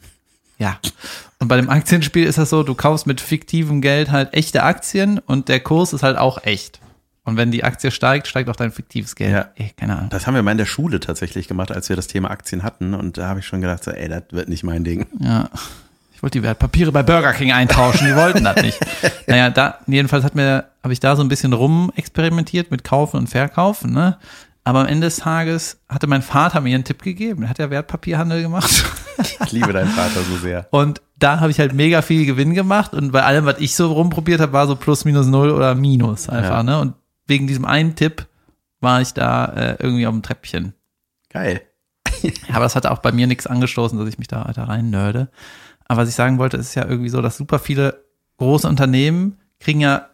ja. 0.58 0.80
Und 1.40 1.48
bei 1.48 1.58
dem 1.58 1.70
Aktienspiel 1.70 2.26
ist 2.26 2.38
das 2.38 2.50
so, 2.50 2.64
du 2.64 2.76
kaufst 2.76 3.08
mit 3.08 3.22
fiktivem 3.22 3.82
Geld 3.82 4.10
halt 4.12 4.34
echte 4.34 4.64
Aktien 4.64 5.20
und 5.20 5.50
der 5.50 5.60
Kurs 5.60 5.94
ist 5.94 6.02
halt 6.04 6.18
auch 6.18 6.44
echt. 6.44 6.80
Und 7.24 7.38
wenn 7.38 7.50
die 7.52 7.64
Aktie 7.64 7.90
steigt, 7.90 8.28
steigt 8.28 8.50
auch 8.50 8.56
dein 8.56 8.72
fiktives 8.72 9.16
Geld. 9.16 9.32
Ja. 9.32 9.50
Ey, 9.56 9.72
keine 9.76 9.98
Ahnung. 9.98 10.10
Das 10.12 10.28
haben 10.28 10.36
wir 10.36 10.44
mal 10.44 10.52
in 10.52 10.60
der 10.60 10.68
Schule 10.68 11.00
tatsächlich 11.00 11.48
gemacht, 11.48 11.72
als 11.72 11.90
wir 11.90 11.96
das 11.96 12.06
Thema 12.06 12.30
Aktien 12.30 12.62
hatten. 12.62 12.94
Und 12.94 13.18
da 13.18 13.28
habe 13.28 13.40
ich 13.40 13.48
schon 13.48 13.62
gedacht, 13.62 13.84
so, 13.84 13.92
ey, 13.92 14.08
das 14.08 14.24
wird 14.30 14.48
nicht 14.48 14.64
mein 14.64 14.84
Ding. 14.84 15.08
Ja. 15.20 15.50
Ich 16.16 16.24
wollte 16.24 16.40
die 16.40 16.44
Wertpapiere 16.44 16.92
bei 16.92 17.04
Burger 17.04 17.34
King 17.34 17.52
eintauschen, 17.52 18.08
die 18.08 18.16
wollten 18.16 18.44
das 18.44 18.62
nicht. 18.62 18.80
Naja, 19.28 19.50
da, 19.50 19.80
jedenfalls 19.88 20.24
hat 20.24 20.36
mir, 20.36 20.66
habe 20.84 20.94
ich 20.94 21.00
da 21.00 21.16
so 21.16 21.24
ein 21.24 21.28
bisschen 21.30 21.52
rum 21.54 21.92
experimentiert 21.96 22.70
mit 22.70 22.84
Kaufen 22.84 23.18
und 23.18 23.28
Verkaufen, 23.28 23.92
ne? 23.92 24.18
Aber 24.64 24.82
am 24.82 24.86
Ende 24.88 25.08
des 25.08 25.18
Tages 25.18 25.80
hatte 25.90 26.06
mein 26.08 26.22
Vater 26.22 26.62
mir 26.62 26.74
einen 26.76 26.84
Tipp 26.84 27.02
gegeben. 27.04 27.44
Er 27.44 27.50
hat 27.50 27.60
ja 27.60 27.70
Wertpapierhandel 27.70 28.42
gemacht. 28.44 28.84
Ich 29.44 29.52
liebe 29.52 29.74
deinen 29.74 29.90
Vater 29.92 30.22
so 30.22 30.38
sehr. 30.38 30.68
Und 30.72 31.02
da 31.18 31.40
habe 31.40 31.52
ich 31.52 31.60
halt 31.60 31.74
mega 31.74 32.02
viel 32.02 32.26
Gewinn 32.26 32.54
gemacht. 32.56 32.94
Und 32.94 33.12
bei 33.12 33.24
allem, 33.24 33.46
was 33.46 33.60
ich 33.60 33.76
so 33.76 33.92
rumprobiert 33.92 34.42
habe, 34.42 34.54
war 34.54 34.66
so 34.68 34.76
plus, 34.76 35.06
minus, 35.06 35.28
null 35.28 35.52
oder 35.52 35.76
minus 35.76 36.30
einfach, 36.30 36.50
Ja. 36.58 36.64
ne? 36.64 36.80
Und 36.80 36.94
wegen 37.28 37.46
diesem 37.48 37.66
einen 37.66 37.96
Tipp 37.96 38.26
war 38.80 39.02
ich 39.02 39.14
da 39.14 39.46
äh, 39.46 39.76
irgendwie 39.80 40.08
auf 40.08 40.14
dem 40.14 40.24
Treppchen. 40.24 40.74
Geil. 41.30 41.62
Aber 42.50 42.62
das 42.64 42.76
hat 42.76 42.86
auch 42.88 43.00
bei 43.00 43.12
mir 43.12 43.28
nichts 43.28 43.46
angestoßen, 43.48 43.98
dass 44.00 44.08
ich 44.10 44.18
mich 44.18 44.28
da, 44.28 44.52
da 44.54 44.64
rein 44.66 44.90
nörde. 44.90 45.30
Aber 45.88 46.02
was 46.02 46.10
ich 46.10 46.16
sagen 46.16 46.38
wollte, 46.38 46.58
ist 46.58 46.76
ja 46.76 46.86
irgendwie 46.88 47.10
so, 47.10 47.22
dass 47.22 47.38
super 47.38 47.60
viele 47.60 48.04
große 48.38 48.68
Unternehmen 48.68 49.38
kriegen 49.60 49.82
ja 49.82 50.08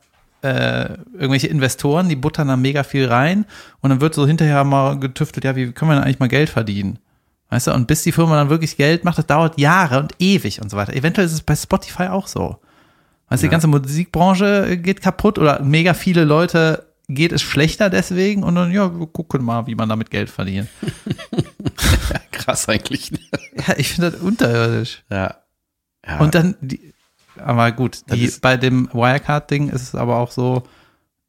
äh, 0.44 0.94
irgendwelche 1.14 1.48
Investoren, 1.48 2.10
die 2.10 2.16
buttern 2.16 2.48
da 2.48 2.58
mega 2.58 2.84
viel 2.84 3.06
rein 3.08 3.46
und 3.82 3.90
dann 3.92 4.02
wird 4.02 4.14
so 4.16 4.26
hinterher 4.28 4.64
mal 4.64 5.00
getüftelt, 5.00 5.44
ja, 5.46 5.56
wie 5.56 5.72
können 5.72 5.92
wir 5.92 5.96
denn 5.96 6.04
eigentlich 6.04 6.20
mal 6.20 6.28
Geld 6.30 6.50
verdienen? 6.50 7.00
Weißt 7.50 7.68
du, 7.68 7.74
und 7.74 7.86
bis 7.88 8.04
die 8.04 8.12
Firma 8.12 8.36
dann 8.36 8.50
wirklich 8.50 8.78
Geld 8.78 9.04
macht, 9.04 9.18
das 9.18 9.28
dauert 9.28 9.60
Jahre 9.60 10.00
und 10.00 10.14
ewig 10.20 10.62
und 10.62 10.70
so 10.72 10.78
weiter. 10.78 10.94
Eventuell 10.96 11.28
ist 11.28 11.34
es 11.34 11.42
bei 11.42 11.56
Spotify 11.56 12.04
auch 12.04 12.28
so. 12.28 12.58
Weißt 13.30 13.44
du, 13.44 13.46
die 13.46 13.50
Ja. 13.50 13.52
ganze 13.52 13.68
Musikbranche 13.68 14.78
geht 14.78 15.02
kaputt 15.02 15.38
oder 15.38 15.62
mega 15.62 15.94
viele 15.94 16.24
Leute 16.24 16.86
geht 17.08 17.34
es 17.34 17.42
schlechter 17.42 17.90
deswegen 17.90 18.44
und 18.44 18.56
dann, 18.56 18.72
ja, 18.72 18.98
wir 18.98 19.06
gucken 19.08 19.44
mal, 19.44 19.68
wie 19.68 19.76
man 19.76 19.90
damit 19.90 20.10
Geld 20.10 20.30
verdient. 20.30 20.70
Ja, 22.14 22.20
krass 22.32 22.68
eigentlich. 22.68 23.12
Ja, 23.68 23.76
ich 23.78 23.90
finde 23.94 24.12
das 24.12 24.22
unterirdisch. 24.22 25.04
Ja. 25.10 25.36
Ja. 26.06 26.20
Und 26.20 26.36
dann, 26.36 26.56
die, 26.62 26.94
aber 27.38 27.72
gut, 27.72 28.02
die, 28.12 28.32
bei 28.42 28.58
dem 28.58 28.90
Wirecard-Ding 28.94 29.70
ist 29.70 29.82
es 29.84 29.96
aber 29.96 30.18
auch 30.18 30.32
so, 30.32 30.64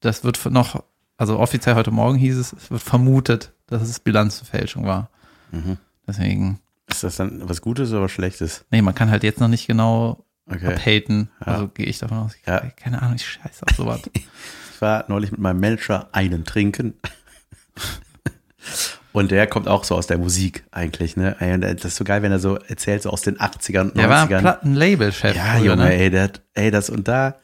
das 0.00 0.24
wird 0.24 0.44
noch, 0.50 0.82
also 1.16 1.38
offiziell 1.38 1.74
heute 1.74 1.90
Morgen 1.90 2.16
hieß 2.18 2.37
es, 2.38 2.52
es 2.52 2.70
wird 2.70 2.82
vermutet, 2.82 3.52
dass 3.66 3.82
es 3.82 4.00
Bilanzfälschung 4.00 4.85
war. 4.87 5.11
Mhm. 5.50 5.76
Deswegen, 6.06 6.58
Ist 6.88 7.04
das 7.04 7.16
dann 7.16 7.48
was 7.48 7.61
Gutes 7.62 7.90
oder 7.92 8.02
was 8.02 8.11
Schlechtes? 8.12 8.64
nee, 8.70 8.82
man 8.82 8.94
kann 8.94 9.11
halt 9.11 9.22
jetzt 9.22 9.40
noch 9.40 9.48
nicht 9.48 9.66
genau 9.66 10.24
Okay. 10.50 10.66
abhaten. 10.74 11.30
Also 11.38 11.68
gehe 11.68 11.87
ich 11.87 11.98
davon 12.00 12.18
aus. 12.18 12.35
Ich, 12.35 12.44
Ja. 12.46 12.58
Keine 12.76 13.00
Ahnung, 13.00 13.14
ich 13.14 13.24
scheiße 13.26 13.64
auf 13.68 13.76
sowas. 13.76 14.00
Ich 14.74 14.80
war 14.85 15.04
neulich 15.06 15.30
mit 15.30 15.38
meinem 15.38 15.61
Manager 15.61 16.08
einen 16.11 16.44
trinken. 16.44 16.94
Und 19.12 19.31
der 19.31 19.46
kommt 19.46 19.68
auch 19.68 19.85
so 19.85 19.94
aus 19.94 20.07
der 20.07 20.16
Musik 20.18 20.64
eigentlich, 20.70 21.16
ne? 21.16 21.37
Und 21.40 21.61
Das 21.61 21.85
ist 21.85 21.96
so 21.96 22.05
geil, 22.05 22.22
wenn 22.22 22.33
er 22.33 22.38
so 22.38 22.57
erzählt, 22.57 23.03
so 23.03 23.11
aus 23.11 23.20
den 23.22 23.37
80ern, 23.38 23.92
90ern. 23.92 23.94
Der 23.94 24.09
war 24.09 24.27
Plattenlabel-Chef. 24.27 25.37
Ja, 25.37 25.59
Junge, 25.59 25.85
ne? 25.85 25.94
ey, 25.94 26.11
der, 26.11 26.31
ey, 26.55 26.70
das 26.70 26.88
und 26.88 27.09
da, 27.09 27.37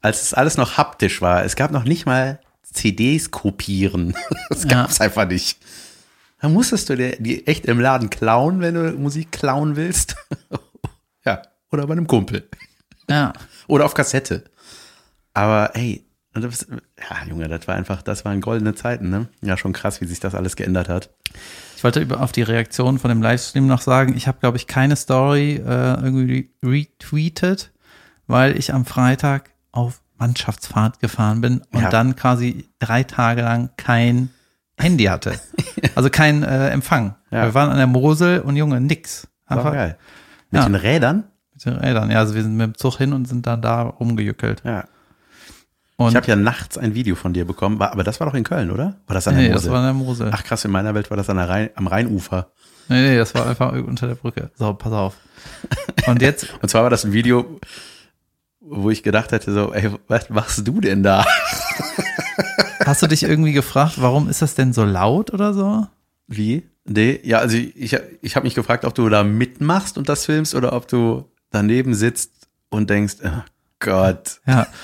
als 0.00 0.22
es 0.22 0.32
alles 0.34 0.56
noch 0.56 0.78
haptisch 0.78 1.20
war, 1.20 1.44
es 1.44 1.56
gab 1.56 1.72
noch 1.72 1.84
nicht 1.84 2.06
mal 2.06 2.40
CDs 2.62 3.30
kopieren. 3.30 4.14
Das 4.48 4.62
Ja. 4.64 4.70
gab's 4.70 5.00
einfach 5.00 5.26
nicht. 5.28 5.58
Da 6.40 6.48
musstest 6.48 6.88
du 6.88 6.96
dir 6.96 7.16
die 7.18 7.46
echt 7.46 7.66
im 7.66 7.80
Laden 7.80 8.08
klauen, 8.08 8.60
wenn 8.60 8.74
du 8.74 8.92
Musik 8.92 9.30
klauen 9.30 9.76
willst. 9.76 10.16
ja, 11.26 11.42
oder 11.70 11.86
bei 11.86 11.92
einem 11.92 12.06
Kumpel. 12.06 12.48
Ja. 13.10 13.34
Oder 13.66 13.84
auf 13.84 13.92
Kassette. 13.92 14.44
Aber 15.34 15.72
ey, 15.74 16.04
und 16.34 16.42
das, 16.44 16.66
ja, 16.68 17.26
Junge, 17.28 17.48
das 17.48 17.66
war 17.66 17.74
einfach, 17.74 18.02
das 18.02 18.24
waren 18.24 18.40
goldene 18.40 18.74
Zeiten, 18.74 19.10
ne? 19.10 19.28
Ja, 19.42 19.56
schon 19.56 19.72
krass, 19.72 20.00
wie 20.00 20.06
sich 20.06 20.20
das 20.20 20.34
alles 20.34 20.56
geändert 20.56 20.88
hat. 20.88 21.10
Ich 21.76 21.82
wollte 21.84 22.00
über, 22.00 22.20
auf 22.20 22.32
die 22.32 22.42
Reaktion 22.42 22.98
von 22.98 23.08
dem 23.08 23.22
Livestream 23.22 23.66
noch 23.66 23.80
sagen, 23.80 24.14
ich 24.16 24.28
habe, 24.28 24.38
glaube 24.38 24.56
ich, 24.56 24.66
keine 24.66 24.96
Story 24.96 25.56
äh, 25.56 25.94
irgendwie 26.02 26.52
retweetet, 26.64 27.72
weil 28.26 28.56
ich 28.58 28.72
am 28.74 28.84
Freitag 28.84 29.50
auf 29.72 30.02
Mannschaftsfahrt 30.18 31.00
gefahren 31.00 31.40
bin 31.40 31.62
und 31.72 31.82
Ja. 31.82 31.90
dann 31.90 32.14
quasi 32.16 32.68
drei 32.78 33.02
Tage 33.04 33.42
lang 33.42 33.70
kein 33.76 34.30
Handy 34.78 35.04
hatte. 35.04 35.32
Also 35.94 36.08
kein 36.10 36.42
äh, 36.42 36.68
Empfang. 36.70 37.16
Ja. 37.30 37.46
Wir 37.46 37.54
waren 37.54 37.70
an 37.70 37.76
der 37.78 37.86
Mosel 37.86 38.40
und 38.40 38.54
Junge, 38.56 38.80
nix. 38.80 39.26
War 39.46 39.58
Einfach 39.58 39.72
geil. 39.72 39.96
Mit 40.50 40.60
Ja. 40.60 40.66
den 40.68 40.74
Rädern? 40.74 41.24
mit 41.54 41.64
den 41.64 41.72
Rädern. 41.74 42.10
Ja, 42.10 42.18
also 42.18 42.34
wir 42.34 42.42
sind 42.42 42.56
mit 42.56 42.66
dem 42.66 42.74
Zug 42.76 42.96
hin 42.98 43.12
und 43.12 43.26
sind 43.26 43.46
dann 43.46 43.60
da 43.62 43.82
rumgejückelt. 43.82 44.62
Ja. 44.64 44.84
Und 46.06 46.12
ich 46.12 46.16
habe 46.16 46.26
ja 46.28 46.36
nachts 46.36 46.78
ein 46.78 46.94
Video 46.94 47.14
von 47.14 47.34
dir 47.34 47.44
bekommen, 47.44 47.78
war, 47.78 47.92
aber 47.92 48.04
das 48.04 48.20
war 48.20 48.26
doch 48.26 48.34
in 48.34 48.42
Köln, 48.42 48.70
oder? 48.70 48.96
War 49.06 49.14
das 49.14 49.28
an 49.28 49.34
der 49.34 49.42
nee, 49.42 49.48
das 49.50 49.62
Mosel? 49.64 49.72
war 49.72 49.78
an 49.80 49.84
der 49.84 49.92
Mosel. 49.92 50.30
Ach 50.32 50.42
krass, 50.42 50.64
in 50.64 50.70
meiner 50.70 50.94
Welt 50.94 51.10
war 51.10 51.16
das 51.18 51.28
an 51.28 51.36
der 51.36 51.48
Rhein, 51.48 51.68
am 51.74 51.86
Rheinufer. 51.86 52.50
Nee, 52.88 53.10
nee, 53.10 53.16
das 53.18 53.34
war 53.34 53.46
einfach 53.46 53.72
unter 53.72 54.06
der 54.06 54.14
Brücke. 54.14 54.50
So, 54.56 54.72
pass 54.72 54.92
auf. 54.92 55.16
Und 56.06 56.22
jetzt 56.22 56.54
Und 56.62 56.70
zwar 56.70 56.84
war 56.84 56.90
das 56.90 57.04
ein 57.04 57.12
Video, 57.12 57.60
wo 58.60 58.88
ich 58.88 59.02
gedacht 59.02 59.32
hätte, 59.32 59.52
so, 59.52 59.74
ey, 59.74 59.90
was 60.08 60.30
machst 60.30 60.66
du 60.66 60.80
denn 60.80 61.02
da? 61.02 61.24
Hast 62.86 63.02
du 63.02 63.06
dich 63.06 63.22
irgendwie 63.22 63.52
gefragt, 63.52 64.00
warum 64.00 64.30
ist 64.30 64.40
das 64.40 64.54
denn 64.54 64.72
so 64.72 64.84
laut 64.84 65.34
oder 65.34 65.52
so? 65.52 65.86
Wie? 66.26 66.66
Nee, 66.86 67.20
ja, 67.24 67.40
also 67.40 67.58
ich, 67.58 67.94
ich 68.22 68.36
habe 68.36 68.44
mich 68.44 68.54
gefragt, 68.54 68.86
ob 68.86 68.94
du 68.94 69.08
da 69.10 69.22
mitmachst 69.22 69.98
und 69.98 70.08
das 70.08 70.24
filmst 70.24 70.54
oder 70.54 70.72
ob 70.72 70.88
du 70.88 71.30
daneben 71.50 71.92
sitzt 71.92 72.48
und 72.70 72.88
denkst, 72.88 73.16
oh 73.22 73.42
Gott. 73.80 74.40
Ja. 74.46 74.66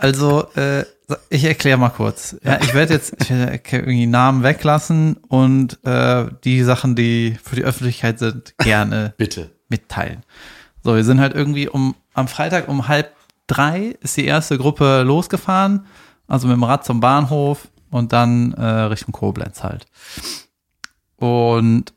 Also, 0.00 0.50
äh, 0.54 0.86
ich 1.28 1.44
erkläre 1.44 1.76
mal 1.76 1.90
kurz. 1.90 2.34
Ja, 2.42 2.58
ich 2.62 2.72
werde 2.72 2.94
jetzt 2.94 3.14
ich 3.20 3.28
werde 3.28 3.60
irgendwie 3.72 4.06
Namen 4.06 4.42
weglassen 4.42 5.16
und 5.28 5.78
äh, 5.84 6.26
die 6.42 6.62
Sachen, 6.62 6.96
die 6.96 7.36
für 7.44 7.56
die 7.56 7.64
Öffentlichkeit 7.64 8.18
sind, 8.18 8.56
gerne 8.56 9.12
Bitte. 9.18 9.50
mitteilen. 9.68 10.22
So, 10.82 10.96
wir 10.96 11.04
sind 11.04 11.20
halt 11.20 11.34
irgendwie 11.34 11.68
um 11.68 11.94
am 12.14 12.28
Freitag 12.28 12.68
um 12.68 12.88
halb 12.88 13.14
drei 13.46 13.96
ist 14.00 14.16
die 14.16 14.24
erste 14.24 14.56
Gruppe 14.56 15.02
losgefahren, 15.02 15.84
also 16.26 16.48
mit 16.48 16.56
dem 16.56 16.64
Rad 16.64 16.86
zum 16.86 17.00
Bahnhof 17.00 17.68
und 17.90 18.14
dann 18.14 18.54
äh, 18.54 18.64
Richtung 18.64 19.12
Koblenz 19.12 19.62
halt. 19.62 19.86
Und 21.16 21.92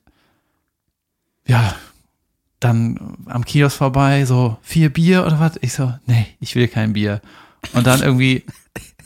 ja, 1.48 1.74
dann 2.60 3.18
am 3.28 3.46
Kiosk 3.46 3.78
vorbei, 3.78 4.26
so 4.26 4.58
vier 4.62 4.92
Bier 4.92 5.26
oder 5.26 5.40
was? 5.40 5.54
Ich 5.62 5.72
so, 5.72 5.94
nee, 6.06 6.28
ich 6.42 6.56
will 6.56 6.68
kein 6.68 6.92
Bier. 6.92 7.22
Und 7.74 7.88
dann 7.88 8.02
irgendwie 8.02 8.44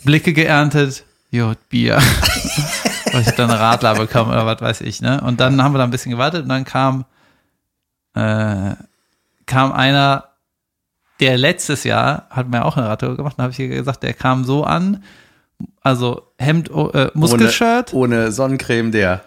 Blicke 0.04 0.34
geerntet, 0.34 1.04
jo, 1.32 1.54
Bier. 1.70 1.98
Weil 3.12 3.22
ich 3.22 3.32
dann 3.32 3.50
Radler 3.50 3.96
bekommen 3.96 4.32
oder 4.32 4.46
was 4.46 4.62
weiß 4.62 4.82
ich, 4.82 5.02
ne? 5.02 5.22
Und 5.22 5.40
dann 5.40 5.62
haben 5.62 5.74
wir 5.74 5.78
da 5.78 5.86
ein 5.86 5.92
bisschen 5.92 6.12
gewartet 6.12 6.44
und 6.44 6.50
dann 6.50 6.66
kam, 6.66 7.06
äh, 8.16 8.76
kam 9.46 9.72
einer, 9.72 10.26
der 11.20 11.38
letztes 11.38 11.84
Jahr 11.84 12.28
hat 12.30 12.50
mir 12.50 12.66
auch 12.66 12.78
eine 12.78 12.88
Radtour 12.88 13.16
gemacht, 13.16 13.36
da 13.38 13.44
habe 13.44 13.52
ich 13.52 13.58
gesagt, 13.58 14.04
der 14.04 14.14
kam 14.14 14.44
so 14.44 14.64
an, 14.64 15.04
also 15.82 16.32
Hemd, 16.38 16.70
oh, 16.72 16.90
äh, 16.90 17.10
Muskelshirt, 17.14 17.94
Ohne, 17.94 18.18
ohne 18.18 18.32
Sonnencreme, 18.32 18.92
der, 18.92 19.22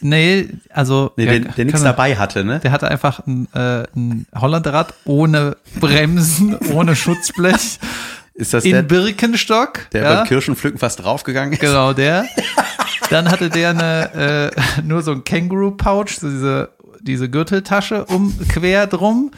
nee, 0.00 0.48
also 0.70 1.12
nee, 1.16 1.24
ja, 1.24 1.38
der, 1.38 1.52
der 1.52 1.64
nichts 1.64 1.82
dabei 1.82 2.16
hatte, 2.16 2.44
ne? 2.44 2.60
der 2.60 2.70
hatte 2.70 2.88
einfach 2.88 3.26
ein, 3.26 3.48
äh, 3.54 3.84
ein 3.96 4.26
Hollandrad 4.34 4.94
ohne 5.04 5.56
Bremsen, 5.80 6.56
ohne 6.72 6.94
Schutzblech, 6.94 7.80
Ist 8.34 8.54
das 8.54 8.64
in 8.64 8.72
der, 8.72 8.82
Birkenstock. 8.82 9.90
der 9.92 10.02
ja, 10.02 10.14
beim 10.14 10.26
Kirschenpflücken 10.26 10.78
fast 10.78 11.02
draufgegangen 11.02 11.52
ist? 11.52 11.60
Genau, 11.60 11.92
der. 11.92 12.24
Dann 13.10 13.30
hatte 13.30 13.50
der 13.50 13.70
eine, 13.70 14.50
äh, 14.56 14.82
nur 14.82 15.02
so 15.02 15.12
ein 15.12 15.24
Känguru-Pouch, 15.24 16.08
so 16.08 16.28
diese, 16.28 16.70
diese 17.02 17.28
Gürteltasche 17.28 18.06
um, 18.06 18.34
quer 18.48 18.86
drum 18.86 19.32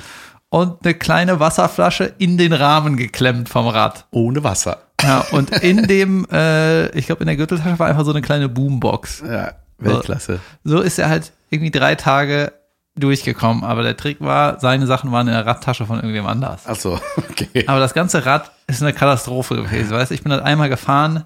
und 0.48 0.85
eine 0.85 0.94
kleine 0.94 1.40
Wasserflasche 1.40 2.12
in 2.18 2.38
den 2.38 2.52
Rahmen 2.52 2.96
geklemmt 2.96 3.48
vom 3.48 3.66
Rad. 3.66 4.07
Ohne 4.12 4.44
Wasser. 4.44 4.78
Ja, 5.02 5.26
und 5.33 5.50
in 5.62 5.88
dem, 5.88 6.26
äh, 6.30 6.96
ich 6.96 7.07
glaube, 7.07 7.22
in 7.22 7.26
der 7.26 7.37
Gürteltasche 7.37 7.78
war 7.80 7.88
einfach 7.88 8.04
so 8.04 8.12
eine 8.12 8.22
kleine 8.22 8.48
Boombox. 8.48 9.24
Ja, 9.26 9.54
Weltklasse. 9.78 10.38
So 10.62 10.80
ist 10.80 11.00
er 11.00 11.09
halt 11.09 11.33
irgendwie 11.50 11.72
drei 11.72 11.96
Tage 11.96 12.52
durchgekommen. 12.96 13.64
Aber 13.64 13.83
der 13.83 13.96
Trick 13.96 14.20
war, 14.20 14.61
seine 14.61 14.87
Sachen 14.87 15.11
waren 15.12 15.26
in 15.26 15.35
der 15.35 15.46
Radtasche 15.46 15.87
von 15.87 15.96
irgendwem 15.96 16.26
anders. 16.26 16.62
Ach 16.66 16.76
so, 16.76 17.00
okay. 17.16 17.64
Aber 17.66 17.80
das 17.80 17.94
ganze 17.94 18.24
Rad 18.24 18.52
ist 18.66 18.83
eine 18.83 18.92
Katastrophe 18.92 19.57
gewesen. 19.57 19.90
Weißt 19.90 20.11
du, 20.11 20.14
ich 20.14 20.22
bin 20.22 20.33
halt 20.33 20.42
einmal 20.42 20.68
gefahren. 20.68 21.24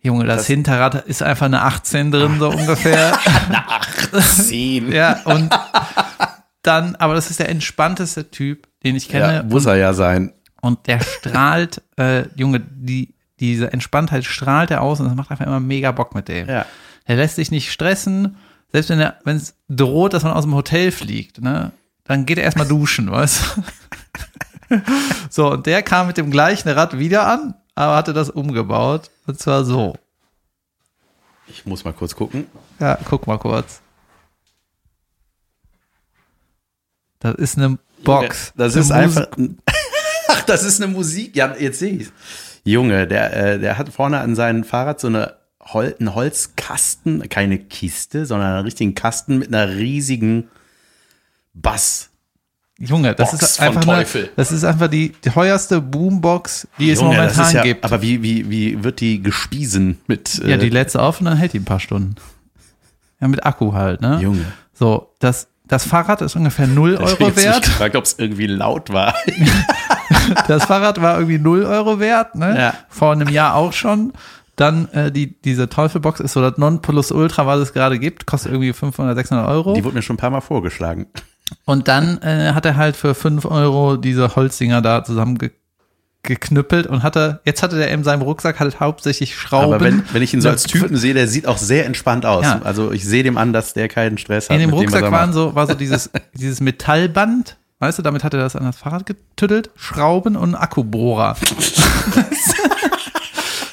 Junge, 0.00 0.24
das, 0.24 0.38
Das- 0.38 0.46
Hinterrad 0.46 0.94
ist 1.06 1.22
einfach 1.22 1.46
eine 1.46 1.62
18 1.62 2.10
drin, 2.12 2.38
so 2.38 2.48
ungefähr. 2.50 3.18
Zehn. 4.22 4.92
ja, 4.92 5.20
und 5.24 5.50
dann, 6.62 6.96
aber 6.96 7.14
das 7.14 7.30
ist 7.30 7.40
der 7.40 7.48
entspannteste 7.48 8.30
Typ, 8.30 8.66
den 8.84 8.96
ich 8.96 9.08
kenne. 9.08 9.34
Ja, 9.36 9.42
muss 9.42 9.66
er 9.66 9.76
ja 9.76 9.92
sein. 9.94 10.32
Und 10.60 10.86
der 10.86 11.00
strahlt, 11.00 11.82
äh, 11.96 12.24
Junge, 12.36 12.60
die, 12.60 13.14
diese 13.40 13.72
Entspanntheit 13.72 14.24
strahlt 14.24 14.70
er 14.70 14.82
aus 14.82 15.00
und 15.00 15.06
das 15.06 15.14
macht 15.14 15.30
einfach 15.30 15.46
immer 15.46 15.60
mega 15.60 15.92
Bock 15.92 16.14
mit 16.14 16.28
dem. 16.28 16.48
Ja. 16.48 16.66
Er 17.04 17.16
lässt 17.16 17.36
sich 17.36 17.50
nicht 17.50 17.70
stressen, 17.72 18.36
selbst 18.72 18.90
wenn 18.90 18.98
er, 19.00 19.16
wenn 19.24 19.36
es 19.36 19.54
droht, 19.68 20.12
dass 20.12 20.24
man 20.24 20.32
aus 20.32 20.44
dem 20.44 20.54
Hotel 20.54 20.90
fliegt, 20.90 21.40
ne, 21.40 21.70
dann 22.04 22.26
geht 22.26 22.38
er 22.38 22.44
erstmal 22.44 22.66
duschen, 22.66 23.10
weißt 23.10 23.56
du? 23.56 23.62
So, 25.30 25.52
und 25.52 25.66
der 25.66 25.82
kam 25.82 26.06
mit 26.06 26.16
dem 26.16 26.30
gleichen 26.30 26.68
Rad 26.68 26.98
wieder 26.98 27.26
an, 27.26 27.54
aber 27.74 27.96
hatte 27.96 28.12
das 28.12 28.30
umgebaut. 28.30 29.10
Und 29.26 29.38
zwar 29.38 29.64
so. 29.64 29.94
Ich 31.48 31.66
muss 31.66 31.84
mal 31.84 31.92
kurz 31.92 32.14
gucken. 32.14 32.46
Ja, 32.78 32.98
guck 33.04 33.26
mal 33.26 33.38
kurz. 33.38 33.80
Das 37.18 37.34
ist 37.34 37.58
eine 37.58 37.78
Box. 38.04 38.52
Das 38.56 38.74
Eine 38.74 38.82
ist 38.82 38.90
einfach. 38.92 39.26
Ach, 40.28 40.42
das 40.42 40.62
ist 40.64 40.80
eine 40.80 40.92
Musik. 40.92 41.36
Ja, 41.36 41.54
jetzt 41.58 41.78
sehe 41.78 41.92
ich 41.92 42.08
Junge, 42.64 43.06
der, 43.06 43.32
äh, 43.36 43.58
der 43.60 43.78
hat 43.78 43.90
vorne 43.90 44.18
an 44.18 44.34
seinem 44.34 44.64
Fahrrad 44.64 45.00
so 45.00 45.06
eine 45.06 45.36
Hol 45.72 45.94
einen 45.98 46.14
Holzkasten, 46.14 47.28
keine 47.28 47.58
Kiste, 47.58 48.26
sondern 48.26 48.54
einen 48.54 48.64
richtigen 48.64 48.94
Kasten 48.94 49.38
mit 49.38 49.48
einer 49.48 49.76
riesigen 49.76 50.48
Bass. 51.54 52.10
Junge, 52.78 53.14
das 53.14 53.30
Box 53.30 53.42
ist 53.42 53.60
einfach 53.60 53.86
eine, 53.88 54.06
das 54.36 54.52
ist 54.52 54.64
einfach 54.64 54.88
die 54.88 55.12
teuerste 55.12 55.80
Boombox, 55.80 56.68
die 56.78 56.90
es 56.90 57.00
Junge, 57.00 57.16
das 57.16 57.36
momentan 57.36 57.56
ja, 57.56 57.62
gibt. 57.62 57.84
Aber 57.84 58.02
wie, 58.02 58.22
wie, 58.22 58.50
wie 58.50 58.84
wird 58.84 59.00
die 59.00 59.22
gespiesen 59.22 59.98
mit 60.06 60.42
äh, 60.44 60.50
ja, 60.50 60.56
die 60.58 60.68
du 60.68 61.00
auf 61.00 61.20
und 61.20 61.24
dann 61.24 61.38
hält 61.38 61.54
die 61.54 61.60
ein 61.60 61.64
paar 61.64 61.80
Stunden. 61.80 62.16
Ja, 63.20 63.28
mit 63.28 63.46
Akku 63.46 63.72
halt, 63.72 64.02
ne? 64.02 64.18
Junge? 64.20 64.44
So, 64.74 65.10
das, 65.20 65.48
das 65.66 65.86
Fahrrad 65.86 66.20
ist 66.20 66.36
ungefähr 66.36 66.66
0 66.66 66.92
Ich 66.92 67.00
hab 67.00 67.20
Euro 67.20 67.26
mich 67.28 67.36
wert. 67.36 67.62
gefragt, 67.62 67.96
ob 67.96 68.04
es 68.04 68.18
irgendwie 68.18 68.46
laut 68.46 68.92
war. 68.92 69.14
Das 70.48 70.64
Fahrrad 70.64 71.00
war 71.02 71.18
irgendwie 71.18 71.38
0 71.38 71.64
Euro 71.64 71.98
wert, 71.98 72.36
ne? 72.36 72.56
Ja. 72.56 72.74
Vor 72.88 73.12
einem 73.12 73.28
Jahr 73.28 73.54
auch 73.54 73.72
schon. 73.72 74.12
Dann 74.54 74.88
äh, 74.92 75.12
die, 75.12 75.40
diese 75.40 75.68
Teufelbox 75.68 76.20
ist 76.20 76.32
so 76.32 76.40
das 76.40 76.58
Nonplusultra, 76.58 77.46
was 77.46 77.60
es 77.60 77.72
gerade 77.72 77.98
gibt, 77.98 78.26
kostet 78.26 78.52
irgendwie 78.52 78.72
500, 78.72 79.16
600 79.16 79.48
Euro. 79.48 79.74
Die 79.74 79.84
wurde 79.84 79.96
mir 79.96 80.02
schon 80.02 80.14
ein 80.14 80.18
paar 80.18 80.30
Mal 80.30 80.40
vorgeschlagen. 80.40 81.06
Und 81.64 81.88
dann 81.88 82.18
äh, 82.22 82.52
hat 82.52 82.66
er 82.66 82.76
halt 82.76 82.96
für 82.96 83.14
5 83.14 83.44
Euro 83.44 83.96
diese 83.96 84.34
Holzdinger 84.34 84.82
da 84.82 85.04
zusammengeknüppelt 85.04 85.66
geknüppelt 86.26 86.86
und 86.86 87.02
hatte, 87.02 87.40
jetzt 87.44 87.62
hatte 87.62 87.76
der 87.76 87.90
in 87.90 88.04
seinem 88.04 88.22
Rucksack 88.22 88.60
halt 88.60 88.80
hauptsächlich 88.80 89.34
Schrauben. 89.34 89.72
Aber 89.74 89.84
wenn, 89.84 90.02
wenn 90.12 90.22
ich 90.22 90.34
ihn 90.34 90.42
so 90.42 90.50
als 90.50 90.64
Typen 90.64 90.96
sehe, 90.96 91.14
der 91.14 91.28
sieht 91.28 91.46
auch 91.46 91.56
sehr 91.56 91.86
entspannt 91.86 92.26
aus. 92.26 92.44
Ja. 92.44 92.60
Also 92.62 92.92
ich 92.92 93.04
sehe 93.04 93.22
dem 93.22 93.38
an, 93.38 93.52
dass 93.52 93.72
der 93.72 93.88
keinen 93.88 94.18
Stress 94.18 94.50
hat. 94.50 94.56
In 94.56 94.60
dem 94.60 94.70
dem, 94.70 94.78
Rucksack 94.78 95.04
er 95.04 95.12
waren 95.12 95.32
so, 95.32 95.54
war 95.54 95.66
so 95.66 95.74
dieses, 95.74 96.10
dieses 96.34 96.60
Metallband, 96.60 97.56
weißt 97.78 97.98
du, 97.98 98.02
damit 98.02 98.24
hat 98.24 98.34
er 98.34 98.40
das 98.40 98.56
an 98.56 98.64
das 98.64 98.76
Fahrrad 98.76 99.06
getüttelt, 99.06 99.70
Schrauben 99.76 100.36
und 100.36 100.54
Akkubohrer. 100.54 101.36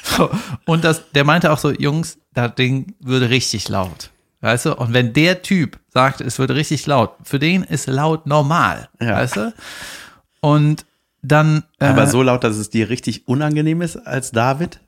so, 0.16 0.30
und 0.64 0.84
das, 0.84 1.10
der 1.12 1.24
meinte 1.24 1.52
auch 1.52 1.58
so, 1.58 1.70
Jungs, 1.70 2.18
das 2.32 2.54
Ding 2.54 2.94
würde 3.00 3.28
richtig 3.30 3.68
laut. 3.68 4.10
Weißt 4.44 4.66
du? 4.66 4.74
Und 4.76 4.92
wenn 4.92 5.14
der 5.14 5.40
Typ 5.40 5.78
sagt, 5.88 6.20
es 6.20 6.38
wird 6.38 6.50
richtig 6.50 6.86
laut, 6.86 7.12
für 7.22 7.38
den 7.38 7.62
ist 7.62 7.86
laut 7.86 8.26
normal. 8.26 8.90
Ja. 9.00 9.14
Weißt 9.16 9.36
du? 9.36 9.54
Und 10.40 10.84
dann. 11.22 11.64
äh, 11.78 11.86
Aber 11.86 12.06
so 12.06 12.22
laut, 12.22 12.44
dass 12.44 12.56
es 12.56 12.68
dir 12.68 12.90
richtig 12.90 13.26
unangenehm 13.26 13.80
ist 13.80 13.96
als 13.96 14.30
David? 14.32 14.80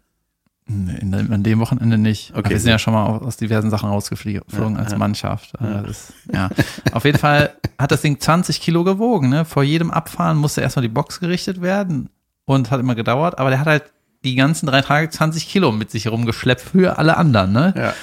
Nee, 0.67 0.99
an 1.33 1.43
dem 1.43 1.61
Wochenende 1.61 1.97
nicht. 1.97 2.31
Okay, 2.33 2.39
Aber 2.41 2.51
wir 2.51 2.61
sind 2.61 2.69
ja 2.71 2.79
schon 2.79 2.93
mal 2.93 3.07
aus 3.07 3.37
diversen 3.39 3.71
Sachen 3.71 3.89
rausgeflogen 3.89 4.43
Ja, 4.75 4.83
als 4.83 4.93
ja. 4.93 4.99
Mannschaft. 4.99 5.53
Ja. 5.59 5.83
Das, 5.83 6.13
ja. 6.31 6.51
Auf 6.93 7.05
jeden 7.07 7.19
Fall 7.19 7.55
hat 7.79 7.93
das 7.93 8.03
Ding 8.03 8.21
20 8.21 8.61
Kilo 8.61 8.85
gewogen. 8.85 9.29
Ne? 9.31 9.45
Vor 9.47 9.63
jedem 9.63 9.91
Abfahren 9.91 10.37
musste 10.37 10.61
erstmal 10.61 10.83
die 10.83 10.89
Box 10.93 11.21
gerichtet 11.21 11.63
werden 11.63 12.11
und 12.45 12.71
hat 12.71 12.81
immer 12.81 12.95
gedauert. 12.97 13.39
Aber 13.39 13.49
der 13.51 13.61
hat 13.61 13.67
halt 13.69 13.85
die 14.25 14.35
ganzen 14.35 14.67
drei 14.67 14.83
Tage 14.83 15.09
20 15.09 15.49
Kilo 15.49 15.73
mit 15.73 15.91
sich 15.93 16.05
herumgeschleppt 16.07 16.61
für 16.63 16.99
alle 16.99 17.17
anderen. 17.17 17.53
Ne? 17.53 17.73
Ja. 17.75 17.95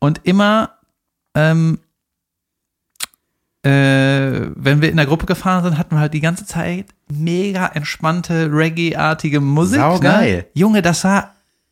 Und 0.00 0.20
immer, 0.24 0.70
ähm, 1.34 1.78
äh, 3.64 3.70
wenn 4.56 4.82
wir 4.82 4.90
in 4.90 4.96
der 4.96 5.06
Gruppe 5.06 5.26
gefahren 5.26 5.62
sind, 5.62 5.78
hatten 5.78 5.94
wir 5.94 6.00
halt 6.00 6.14
die 6.14 6.20
ganze 6.20 6.44
Zeit 6.46 6.86
mega 7.10 7.66
entspannte 7.68 8.50
Reggae-artige 8.52 9.40
Musik. 9.40 9.78
Saugeil. 9.78 10.36
Ne? 10.38 10.44
Junge, 10.54 10.82
das 10.82 11.04
war 11.04 11.30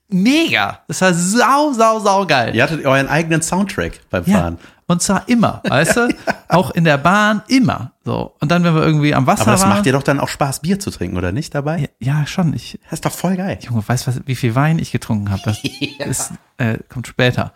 mega. 0.09 0.81
Das 0.87 1.01
war 1.01 1.13
sau, 1.15 1.73
sau, 1.73 1.99
sau 1.99 2.27
geil. 2.27 2.55
Ihr 2.55 2.63
hattet 2.63 2.85
euren 2.85 3.09
eigenen 3.09 3.43
Soundtrack 3.43 4.01
beim 4.11 4.25
Ja. 4.27 4.39
Fahren. 4.39 4.59
Und 4.87 5.03
zwar 5.03 5.29
immer, 5.29 5.63
weißt 5.69 5.97
du? 5.97 6.09
Auch 6.49 6.73
in 6.73 6.83
der 6.85 6.99
Bahn 6.99 7.43
immer. 7.47 7.93
So. 8.05 8.35
Und 8.41 8.51
dann, 8.51 8.65
wenn 8.65 8.75
wir 8.75 8.83
irgendwie 8.83 9.15
am 9.15 9.27
Wasser 9.27 9.43
Aber 9.43 9.53
das 9.53 9.61
waren. 9.63 9.71
macht 9.71 9.87
dir 9.87 9.93
doch 9.93 10.03
dann 10.03 10.19
auch 10.19 10.29
Spaß, 10.29 10.61
Bier 10.63 10.81
zu 10.81 10.91
trinken, 10.91 11.17
oder 11.17 11.31
nicht 11.31 11.55
dabei? 11.55 11.91
ja, 12.01 12.19
ja, 12.21 12.27
schon. 12.27 12.55
Ich, 12.55 12.77
Das 12.85 12.95
ist 12.95 13.05
doch 13.05 13.13
voll 13.13 13.37
geil. 13.37 13.59
Junge, 13.63 13.85
weißt 13.87 14.09
du, 14.09 14.13
wie 14.27 14.35
viel 14.35 14.57
Wein 14.57 14.81
ich 14.81 14.91
getrunken 14.91 15.31
habe? 15.31 15.43
Das 15.45 15.59
ist, 16.09 16.33
äh, 16.59 16.79
kommt 16.89 17.07
später. 17.07 17.53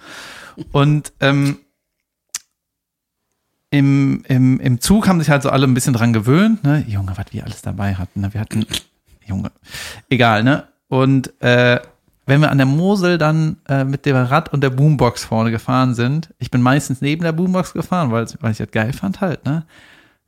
Und 0.70 1.12
ähm, 1.18 1.58
im, 3.74 4.22
im, 4.28 4.60
im 4.60 4.80
Zug 4.80 5.08
haben 5.08 5.18
sich 5.18 5.30
halt 5.30 5.42
so 5.42 5.50
alle 5.50 5.66
ein 5.66 5.74
bisschen 5.74 5.94
dran 5.94 6.12
gewöhnt. 6.12 6.62
Ne? 6.62 6.84
Junge, 6.86 7.12
was 7.16 7.26
wir 7.32 7.42
alles 7.42 7.60
dabei 7.60 7.96
hatten. 7.96 8.20
Ne? 8.20 8.32
Wir 8.32 8.40
hatten, 8.40 8.64
Junge, 9.26 9.50
egal, 10.08 10.44
ne? 10.44 10.68
Und 10.86 11.32
äh, 11.42 11.80
wenn 12.24 12.40
wir 12.40 12.52
an 12.52 12.58
der 12.58 12.68
Mosel 12.68 13.18
dann 13.18 13.56
äh, 13.68 13.82
mit 13.82 14.06
dem 14.06 14.14
Rad 14.14 14.52
und 14.52 14.60
der 14.60 14.70
Boombox 14.70 15.24
vorne 15.24 15.50
gefahren 15.50 15.96
sind, 15.96 16.32
ich 16.38 16.52
bin 16.52 16.62
meistens 16.62 17.00
neben 17.00 17.24
der 17.24 17.32
Boombox 17.32 17.72
gefahren, 17.72 18.12
weil, 18.12 18.26
weil 18.38 18.52
ich 18.52 18.58
das 18.58 18.70
geil 18.70 18.92
fand 18.92 19.20
halt, 19.20 19.44
ne? 19.44 19.64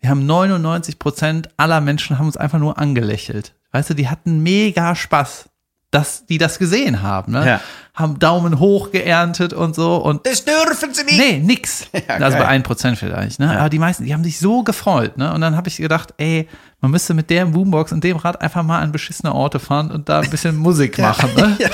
Wir 0.01 0.11
haben 0.11 0.27
99 0.27 0.99
Prozent 0.99 1.49
aller 1.57 1.81
Menschen 1.81 2.19
haben 2.19 2.27
uns 2.27 2.37
einfach 2.37 2.59
nur 2.59 2.79
angelächelt. 2.79 3.55
Weißt 3.71 3.91
du, 3.91 3.95
die 3.95 4.09
hatten 4.09 4.43
mega 4.43 4.97
Spaß, 4.97 5.49
dass 5.97 6.27
die 6.27 6.37
das 6.37 6.59
gesehen 6.59 7.01
haben, 7.01 7.33
ne? 7.33 7.47
Ja. 7.47 7.61
Haben 7.95 8.19
Daumen 8.19 8.59
hoch 8.59 8.91
geerntet 8.91 9.55
und 9.55 9.75
so 9.75 9.97
und 9.97 10.27
Das 10.27 10.45
dürfen 10.45 10.93
sie 10.93 11.05
nicht. 11.05 11.19
Nee, 11.19 11.39
nix. 11.39 11.87
Ja, 12.09 12.17
also 12.17 12.37
bei 12.37 12.47
1% 12.49 12.97
vielleicht, 12.97 13.41
ne? 13.41 13.59
Aber 13.59 13.71
die 13.71 13.79
meisten, 13.79 14.05
die 14.05 14.13
haben 14.13 14.23
sich 14.23 14.39
so 14.39 14.63
gefreut, 14.63 15.17
ne? 15.17 15.33
Und 15.33 15.41
dann 15.41 15.57
habe 15.57 15.69
ich 15.69 15.79
gedacht, 15.79 16.13
ey, 16.19 16.47
man 16.83 16.91
müsste 16.91 17.15
mit 17.15 17.31
der 17.31 17.47
Boombox 17.47 17.93
und 17.93 18.05
dem 18.05 18.19
Rad 18.19 18.43
einfach 18.43 18.63
mal 18.63 18.81
an 18.81 18.93
beschissene 18.93 19.35
Orte 19.35 19.59
fahren 19.59 19.91
und 19.91 20.11
da 20.11 20.21
ein 20.21 20.29
bisschen 20.29 20.57
Musik 20.67 20.99
machen, 20.99 21.31
ne? 21.35 21.57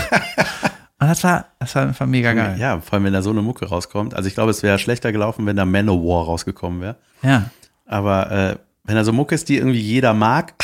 Und 1.01 1.09
das 1.09 1.25
war, 1.25 1.47
das 1.59 1.75
war 1.75 1.83
einfach 1.83 2.07
mega 2.07 2.33
geil. 2.33 2.57
Ja, 2.61 2.81
vor 2.81 2.93
allem, 2.93 3.03
wenn 3.07 3.13
da 3.13 3.23
so 3.23 3.31
eine 3.31 3.43
Mucke 3.43 3.67
rauskommt. 3.67 4.15
Also 4.15 4.29
ich 4.29 4.35
glaube, 4.35 4.53
es 4.53 4.63
wäre 4.63 4.79
schlechter 4.79 5.11
gelaufen, 5.11 5.47
wenn 5.47 5.57
da 5.57 5.65
Manowar 5.65 6.27
rausgekommen 6.27 6.81
wäre. 6.81 6.95
Ja. 7.23 7.47
Aber 7.87 8.31
äh, 8.31 8.57
wenn 8.85 8.95
da 8.95 9.03
so 9.03 9.13
Mucke 9.13 9.35
ist, 9.35 9.49
die 9.49 9.57
irgendwie 9.57 9.81
jeder 9.81 10.15
mag, 10.15 10.55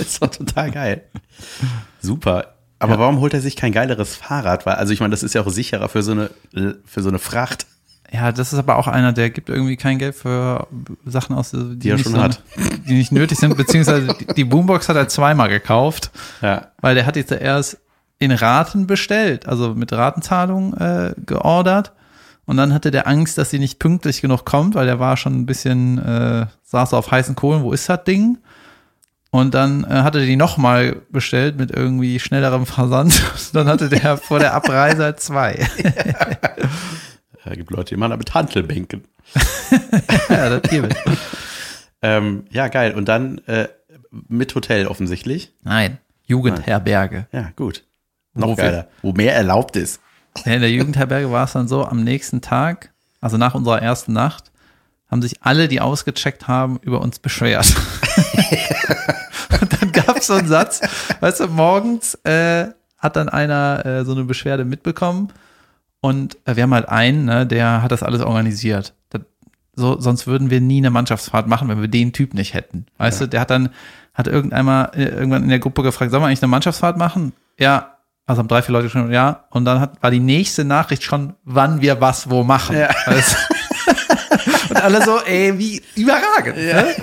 ist 0.00 0.20
doch 0.20 0.32
total 0.32 0.72
geil. 0.72 1.04
Super. 2.00 2.54
Aber 2.78 2.98
warum 2.98 3.20
holt 3.20 3.34
er 3.34 3.40
sich 3.42 3.56
kein 3.56 3.72
geileres 3.72 4.16
Fahrrad? 4.16 4.64
Weil, 4.64 4.76
also 4.76 4.92
ich 4.92 5.00
meine, 5.00 5.10
das 5.10 5.22
ist 5.22 5.34
ja 5.34 5.42
auch 5.42 5.48
sicherer 5.50 5.88
für 5.90 6.02
so 6.02 6.12
eine, 6.12 6.30
für 6.86 7.02
so 7.02 7.10
eine 7.10 7.18
Fracht. 7.18 7.66
Ja, 8.12 8.32
das 8.32 8.52
ist 8.52 8.58
aber 8.58 8.76
auch 8.76 8.88
einer, 8.88 9.12
der 9.12 9.30
gibt 9.30 9.50
irgendwie 9.50 9.76
kein 9.76 9.98
Geld 9.98 10.14
für 10.16 10.66
Sachen 11.04 11.36
aus, 11.36 11.50
die, 11.52 11.88
er 11.90 11.96
nicht 11.96 12.04
schon 12.04 12.14
so, 12.14 12.22
hat. 12.22 12.42
die 12.88 12.94
nicht 12.94 13.12
nötig 13.12 13.38
sind, 13.38 13.56
beziehungsweise 13.56 14.08
die- 14.18 14.26
die 14.34 14.44
Boombox 14.44 14.88
hat 14.88 14.96
er 14.96 15.08
zweimal 15.08 15.48
gekauft, 15.48 16.10
Ja. 16.42 16.68
weil 16.80 16.94
der 16.96 17.06
hat 17.06 17.16
jetzt 17.16 17.30
erst 17.30 17.78
in 18.18 18.32
Raten 18.32 18.86
bestellt, 18.86 19.46
also 19.46 19.74
mit 19.74 19.92
Ratenzahlung 19.92 20.74
äh, 20.74 21.14
geordert. 21.24 21.92
Und 22.46 22.56
dann 22.56 22.74
hatte 22.74 22.90
der 22.90 23.06
Angst, 23.06 23.38
dass 23.38 23.50
sie 23.50 23.58
nicht 23.60 23.78
pünktlich 23.78 24.22
genug 24.22 24.44
kommt, 24.44 24.74
weil 24.74 24.86
der 24.86 24.98
war 24.98 25.16
schon 25.16 25.34
ein 25.34 25.46
bisschen, 25.46 25.98
äh, 25.98 26.46
saß 26.64 26.94
auf 26.94 27.10
heißen 27.12 27.36
Kohlen, 27.36 27.62
wo 27.62 27.72
ist 27.72 27.88
das 27.88 28.02
Ding? 28.04 28.38
Und 29.30 29.54
dann 29.54 29.84
äh, 29.84 29.88
hatte 29.88 30.26
die 30.26 30.36
nochmal 30.36 31.02
bestellt 31.10 31.56
mit 31.56 31.70
irgendwie 31.70 32.18
schnellerem 32.18 32.66
Versand. 32.66 33.22
dann 33.52 33.68
hatte 33.68 33.88
der 33.88 34.16
vor 34.16 34.38
der 34.38 34.54
Abreise 34.54 35.04
halt 35.04 35.20
zwei. 35.20 35.66
Da 37.42 37.54
gibt 37.54 37.70
Leute, 37.70 37.94
die 37.94 37.96
machen 37.98 38.18
mit 38.18 38.34
Hantelbänken. 38.34 39.04
ja, 40.28 40.58
das 40.58 40.70
hier 40.70 40.82
mit. 40.82 40.94
Ähm, 42.02 42.44
ja, 42.50 42.68
geil. 42.68 42.92
Und 42.92 43.08
dann 43.08 43.38
äh, 43.46 43.68
mit 44.28 44.54
Hotel 44.54 44.86
offensichtlich. 44.86 45.52
Nein, 45.62 45.98
Jugendherberge. 46.26 47.26
Ja, 47.32 47.50
gut. 47.56 47.84
Noch 48.34 48.48
Wofür? 48.48 48.64
geiler. 48.64 48.88
Wo 49.02 49.12
mehr 49.12 49.34
erlaubt 49.34 49.76
ist. 49.76 50.00
Ja, 50.44 50.52
In 50.52 50.60
der 50.60 50.70
Jugendherberge 50.70 51.30
war 51.30 51.44
es 51.44 51.52
dann 51.52 51.66
so, 51.66 51.84
am 51.84 52.04
nächsten 52.04 52.40
Tag, 52.40 52.92
also 53.20 53.36
nach 53.36 53.54
unserer 53.54 53.82
ersten 53.82 54.12
Nacht, 54.12 54.50
haben 55.10 55.22
sich 55.22 55.42
alle, 55.42 55.66
die 55.66 55.80
ausgecheckt 55.80 56.46
haben, 56.46 56.78
über 56.82 57.00
uns 57.00 57.18
beschwert. 57.18 57.74
Und 59.60 59.80
dann 59.80 59.92
gab 59.92 60.16
es 60.16 60.26
so 60.26 60.34
einen 60.34 60.48
Satz, 60.48 60.80
weißt 61.20 61.40
du, 61.40 61.48
morgens 61.48 62.14
äh, 62.24 62.68
hat 62.98 63.16
dann 63.16 63.28
einer 63.28 63.84
äh, 63.84 64.04
so 64.04 64.12
eine 64.12 64.24
Beschwerde 64.24 64.64
mitbekommen 64.64 65.32
und 66.00 66.36
äh, 66.46 66.56
wir 66.56 66.62
haben 66.62 66.74
halt 66.74 66.88
einen, 66.88 67.24
ne, 67.24 67.46
der 67.46 67.82
hat 67.82 67.92
das 67.92 68.02
alles 68.02 68.22
organisiert. 68.22 68.94
Das, 69.10 69.22
so, 69.74 70.00
sonst 70.00 70.26
würden 70.26 70.50
wir 70.50 70.60
nie 70.60 70.78
eine 70.78 70.90
Mannschaftsfahrt 70.90 71.46
machen, 71.46 71.68
wenn 71.68 71.80
wir 71.80 71.88
den 71.88 72.12
Typ 72.12 72.34
nicht 72.34 72.54
hätten. 72.54 72.86
Weißt 72.98 73.20
du, 73.20 73.26
der 73.26 73.40
hat 73.40 73.50
dann, 73.50 73.70
hat 74.14 74.26
irgendeinmal 74.26 74.90
äh, 74.94 75.04
irgendwann 75.04 75.42
in 75.42 75.48
der 75.48 75.58
Gruppe 75.58 75.82
gefragt, 75.82 76.10
sollen 76.10 76.22
wir 76.22 76.28
eigentlich 76.28 76.42
eine 76.42 76.50
Mannschaftsfahrt 76.50 76.96
machen? 76.96 77.32
Ja, 77.58 77.96
also 78.26 78.40
haben 78.40 78.48
drei, 78.48 78.62
vier 78.62 78.72
Leute 78.72 78.88
schon, 78.88 79.10
ja. 79.10 79.44
Und 79.50 79.64
dann 79.64 79.80
hat, 79.80 80.02
war 80.02 80.10
die 80.10 80.20
nächste 80.20 80.64
Nachricht 80.64 81.02
schon, 81.02 81.34
wann 81.44 81.80
wir 81.80 82.00
was 82.00 82.30
wo 82.30 82.44
machen. 82.44 82.76
Ja. 82.78 82.88
Du? 83.06 83.12
und 84.70 84.76
alle 84.76 85.02
so, 85.02 85.18
ey, 85.24 85.58
wie 85.58 85.82
überragend. 85.96 86.56
Ne? 86.56 86.94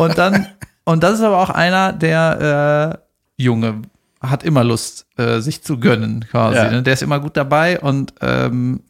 Und 0.00 0.16
dann, 0.16 0.46
und 0.84 1.02
das 1.02 1.14
ist 1.14 1.22
aber 1.22 1.38
auch 1.38 1.50
einer, 1.50 1.92
der 1.92 2.98
äh, 3.36 3.42
Junge 3.42 3.82
hat 4.20 4.42
immer 4.42 4.64
Lust, 4.64 5.06
äh, 5.18 5.40
sich 5.40 5.62
zu 5.62 5.78
gönnen, 5.78 6.24
quasi. 6.30 6.56
Ja. 6.56 6.70
Ne? 6.70 6.82
Der 6.82 6.94
ist 6.94 7.02
immer 7.02 7.20
gut 7.20 7.36
dabei 7.36 7.78
und 7.80 8.14
ähm, 8.22 8.80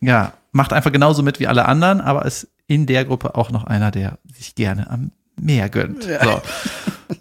ja, 0.00 0.32
macht 0.50 0.72
einfach 0.72 0.90
genauso 0.90 1.22
mit 1.22 1.38
wie 1.38 1.46
alle 1.46 1.66
anderen, 1.66 2.00
aber 2.00 2.24
ist 2.24 2.48
in 2.66 2.86
der 2.86 3.04
Gruppe 3.04 3.36
auch 3.36 3.50
noch 3.50 3.64
einer, 3.64 3.92
der 3.92 4.18
sich 4.36 4.54
gerne 4.56 4.90
am 4.90 5.12
Meer 5.36 5.68
gönnt. 5.68 6.04
So. 6.04 6.42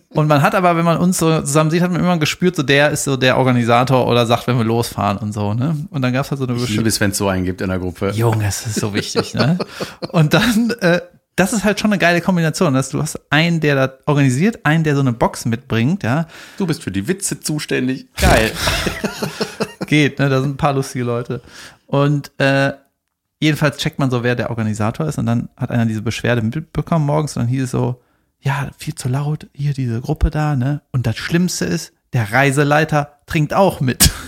Und 0.09 0.27
man 0.27 0.41
hat 0.41 0.53
aber, 0.55 0.75
wenn 0.75 0.85
man 0.85 0.97
uns 0.97 1.17
so 1.17 1.41
zusammen 1.41 1.71
sieht, 1.71 1.81
hat 1.81 1.91
man 1.91 1.99
immer 1.99 2.17
gespürt, 2.17 2.55
so 2.55 2.63
der 2.63 2.91
ist 2.91 3.03
so 3.03 3.17
der 3.17 3.37
Organisator 3.37 4.07
oder 4.07 4.25
sagt, 4.25 4.47
wenn 4.47 4.57
wir 4.57 4.63
losfahren 4.63 5.17
und 5.17 5.33
so, 5.33 5.53
ne? 5.55 5.75
Und 5.89 6.03
dann 6.03 6.13
gab 6.13 6.25
es 6.25 6.31
halt 6.31 6.39
so 6.39 6.47
eine 6.47 6.55
Ich 6.55 6.69
liebe 6.69 6.87
es, 6.87 6.99
wenn 6.99 7.11
es 7.11 7.17
so 7.17 7.27
einen 7.27 7.45
gibt 7.45 7.61
in 7.61 7.69
der 7.69 7.79
Gruppe. 7.79 8.11
Junge, 8.11 8.43
das 8.43 8.65
ist 8.67 8.79
so 8.79 8.93
wichtig, 8.93 9.33
ne? 9.33 9.57
Und 10.11 10.35
dann, 10.35 10.69
äh, 10.81 11.01
das 11.35 11.53
ist 11.53 11.63
halt 11.63 11.79
schon 11.79 11.91
eine 11.91 11.99
geile 11.99 12.21
Kombination, 12.21 12.73
dass 12.73 12.89
du 12.89 13.01
hast 13.01 13.19
einen, 13.29 13.59
der 13.59 13.75
das 13.75 13.91
organisiert, 14.05 14.65
einen, 14.65 14.83
der 14.83 14.95
so 14.95 15.01
eine 15.01 15.13
Box 15.13 15.45
mitbringt, 15.45 16.03
ja. 16.03 16.27
Du 16.57 16.67
bist 16.67 16.83
für 16.83 16.91
die 16.91 17.07
Witze 17.07 17.39
zuständig. 17.39 18.07
Geil. 18.15 18.51
Geht, 19.87 20.19
ne? 20.19 20.29
Da 20.29 20.41
sind 20.41 20.51
ein 20.51 20.57
paar 20.57 20.73
lustige 20.73 21.05
Leute. 21.05 21.41
Und 21.87 22.31
äh, 22.39 22.73
jedenfalls 23.39 23.77
checkt 23.77 23.99
man 23.99 24.11
so, 24.11 24.23
wer 24.23 24.35
der 24.35 24.49
Organisator 24.49 25.07
ist. 25.07 25.17
Und 25.17 25.25
dann 25.25 25.49
hat 25.57 25.71
einer 25.71 25.85
diese 25.85 26.01
Beschwerde 26.01 26.41
mitbekommen 26.41 27.05
morgens 27.05 27.35
und 27.35 27.43
dann 27.43 27.49
hieß 27.49 27.63
es 27.63 27.71
so, 27.71 28.01
ja, 28.39 28.69
viel 28.77 28.95
zu 28.95 29.09
laut, 29.09 29.47
hier 29.53 29.73
diese 29.73 30.01
Gruppe 30.01 30.29
da, 30.29 30.55
ne? 30.55 30.81
Und 30.91 31.07
das 31.07 31.17
Schlimmste 31.17 31.65
ist, 31.65 31.93
der 32.11 32.31
Reiseleiter 32.31 33.19
trinkt 33.25 33.53
auch 33.53 33.79
mit. 33.79 34.11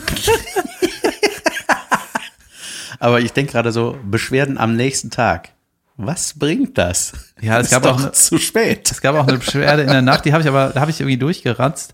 Aber 2.99 3.19
ich 3.19 3.33
denke 3.33 3.51
gerade 3.51 3.71
so, 3.71 3.97
Beschwerden 4.09 4.57
am 4.57 4.75
nächsten 4.75 5.11
Tag. 5.11 5.54
Was 5.97 6.38
bringt 6.38 6.77
das? 6.77 7.13
Ja, 7.41 7.60
es 7.60 7.67
ist 7.67 7.71
gab 7.71 7.84
doch 7.84 7.95
auch 7.95 7.99
eine- 8.01 8.12
zu 8.12 8.38
spät. 8.38 8.91
Es 8.91 9.01
gab 9.01 9.15
auch 9.15 9.27
eine 9.27 9.38
Beschwerde 9.38 9.84
in 9.84 9.88
der 9.89 10.01
Nacht, 10.01 10.25
die 10.25 10.34
habe 10.34 10.41
ich 10.43 10.49
aber, 10.49 10.69
da 10.69 10.81
habe 10.81 10.91
ich 10.91 10.99
irgendwie 10.99 11.17
durchgeratzt. 11.17 11.93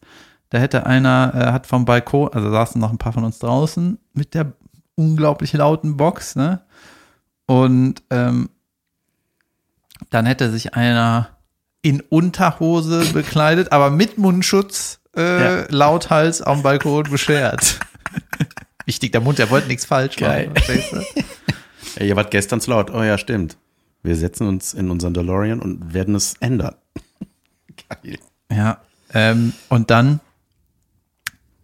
Da 0.50 0.58
hätte 0.58 0.86
einer, 0.86 1.32
äh, 1.36 1.52
hat 1.52 1.68
vom 1.68 1.86
Balkon, 1.86 2.30
also 2.34 2.50
saßen 2.52 2.82
noch 2.82 2.92
ein 2.92 2.98
paar 2.98 3.14
von 3.14 3.24
uns 3.24 3.40
draußen 3.40 4.00
mit 4.14 4.34
der 4.34 4.54
unglaublich 4.96 5.54
lauten 5.54 5.98
Box, 5.98 6.36
ne? 6.36 6.62
Und 7.46 8.02
ähm, 8.10 8.50
dann 10.10 10.26
hätte 10.26 10.52
sich 10.52 10.74
einer 10.74 11.30
in 11.84 12.02
Unterhose 12.02 13.06
bekleidet, 13.14 13.72
aber 13.72 13.90
mit 13.90 14.18
Mundschutz 14.18 15.00
äh, 15.16 15.42
Ja. 15.62 15.66
lauthals 15.70 16.42
am 16.42 16.64
Balkon 16.64 17.04
beschwert. 17.04 17.80
Wichtig, 18.86 19.12
der 19.12 19.22
Mund, 19.22 19.38
der 19.40 19.50
wollte 19.50 19.68
nichts 19.68 19.86
falsch 19.86 20.16
Geil. 20.18 20.50
machen. 20.54 20.84
du? 20.92 21.06
Ey, 21.98 22.08
ihr 22.10 22.16
wart 22.16 22.32
gestern 22.32 22.60
zu 22.62 22.72
laut. 22.72 22.92
Oh 22.92 23.04
ja, 23.04 23.18
stimmt. 23.18 23.58
Wir 24.04 24.16
setzen 24.16 24.48
uns 24.48 24.74
in 24.74 24.90
unseren 24.90 25.14
DeLorean 25.14 25.60
und 25.60 25.94
werden 25.94 26.16
es 26.16 26.36
ändern. 26.40 26.76
Geil. 27.90 28.18
Ja, 28.52 28.80
ähm, 29.14 29.54
und 29.70 29.92
dann 29.92 30.20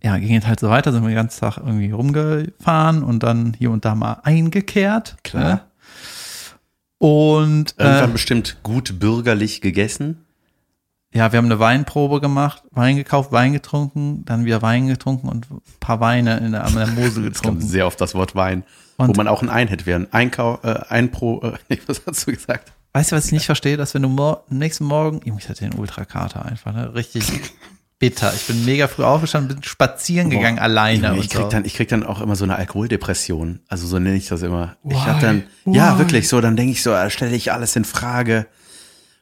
ja, 0.04 0.18
ging 0.18 0.36
es 0.36 0.46
halt 0.46 0.60
so 0.60 0.70
weiter, 0.70 0.92
sind 0.92 1.02
wir 1.02 1.10
den 1.10 1.16
ganzen 1.16 1.40
Tag 1.42 1.58
irgendwie 1.58 1.92
rumgefahren 1.92 3.04
und 3.04 3.24
dann 3.24 3.54
hier 3.58 3.72
und 3.72 3.84
da 3.84 3.96
mal 3.96 4.22
eingekehrt. 4.24 5.18
Klar. 5.24 5.44
Ne? 5.44 5.62
Und 7.00 7.76
Irgendwann 7.78 8.10
äh, 8.10 8.14
bestimmt 8.14 8.58
gut 8.64 9.00
bürgerlich 9.00 9.62
gegessen. 9.62 10.26
ja, 11.14 11.32
wir 11.32 11.38
haben 11.38 11.46
eine 11.46 11.60
Weinprobe 11.60 12.22
gemacht, 12.22 12.64
Wein 12.72 12.96
gekauft, 12.96 13.32
Wein 13.32 13.54
getrunken, 13.54 14.24
dann 14.26 14.46
wieder 14.46 14.62
Wein 14.62 14.88
getrunken 14.88 15.30
und 15.30 15.50
ein 15.52 15.62
paar 15.80 16.00
Weine 16.00 16.38
in 16.38 16.54
der, 16.54 16.64
an 16.64 16.76
der 16.76 16.88
Mosel 16.88 17.24
getrunken. 17.30 17.62
sehr 17.62 17.86
oft 17.86 18.00
das 18.00 18.16
Wort 18.16 18.36
Wein, 18.36 18.64
Und- 18.98 19.10
wo 19.10 19.14
man 19.14 19.28
auch 19.28 19.42
ein 19.42 19.50
Ein 19.50 19.68
hätte 19.68 19.86
werden. 19.86 20.08
Einkau, 20.12 20.60
äh, 20.64 20.80
ein 20.90 21.12
pro, 21.12 21.42
äh, 21.70 21.78
was 21.88 22.02
hast 22.06 22.28
du 22.28 22.32
gesagt? 22.34 22.72
Weißt 22.94 23.12
du, 23.12 23.16
was 23.16 23.26
ich 23.28 23.32
nicht 23.32 23.46
verstehe, 23.46 23.78
dass 23.78 23.94
wenn 23.94 24.02
du 24.02 24.10
mor 24.10 24.44
nächsten 24.50 24.86
Morgen, 24.86 25.22
ich 25.38 25.48
hatte 25.50 25.70
den 25.70 25.74
Ultrakater 25.76 26.46
einfach, 26.46 26.74
ne? 26.74 26.96
Richtig 26.96 27.32
bitter. 28.00 28.34
Ich 28.36 28.46
bin 28.48 28.66
mega 28.66 28.88
früh 28.88 29.04
aufgestanden, 29.04 29.56
bin 29.56 29.64
spazieren 29.64 30.30
gegangen 30.32 30.58
alleine. 30.60 31.08
Ich 31.16 31.22
und 31.22 31.30
krieg, 31.30 31.42
so. 31.44 31.50
dann, 31.50 31.66
ich 31.66 31.76
krieg 31.76 31.90
dann 31.90 32.04
auch 32.04 32.22
immer 32.22 32.36
so 32.36 32.44
eine 32.44 32.56
Alkoholdepression. 32.56 33.60
Also 33.68 33.86
so 33.88 34.00
nenne 34.00 34.16
ich 34.16 34.28
das 34.28 34.42
immer. 34.42 34.78
Ich 34.84 34.92
Why? 34.96 35.00
hab 35.00 35.20
dann, 35.20 35.44
ja, 35.66 35.94
Why? 35.96 36.00
wirklich 36.00 36.28
so, 36.28 36.42
dann 36.42 36.56
denke 36.56 36.72
ich 36.72 36.82
so, 36.82 36.92
äh, 36.92 37.10
stelle 37.12 37.36
ich 37.36 37.52
alles 37.52 37.76
in 37.76 37.86
Frage 37.86 38.48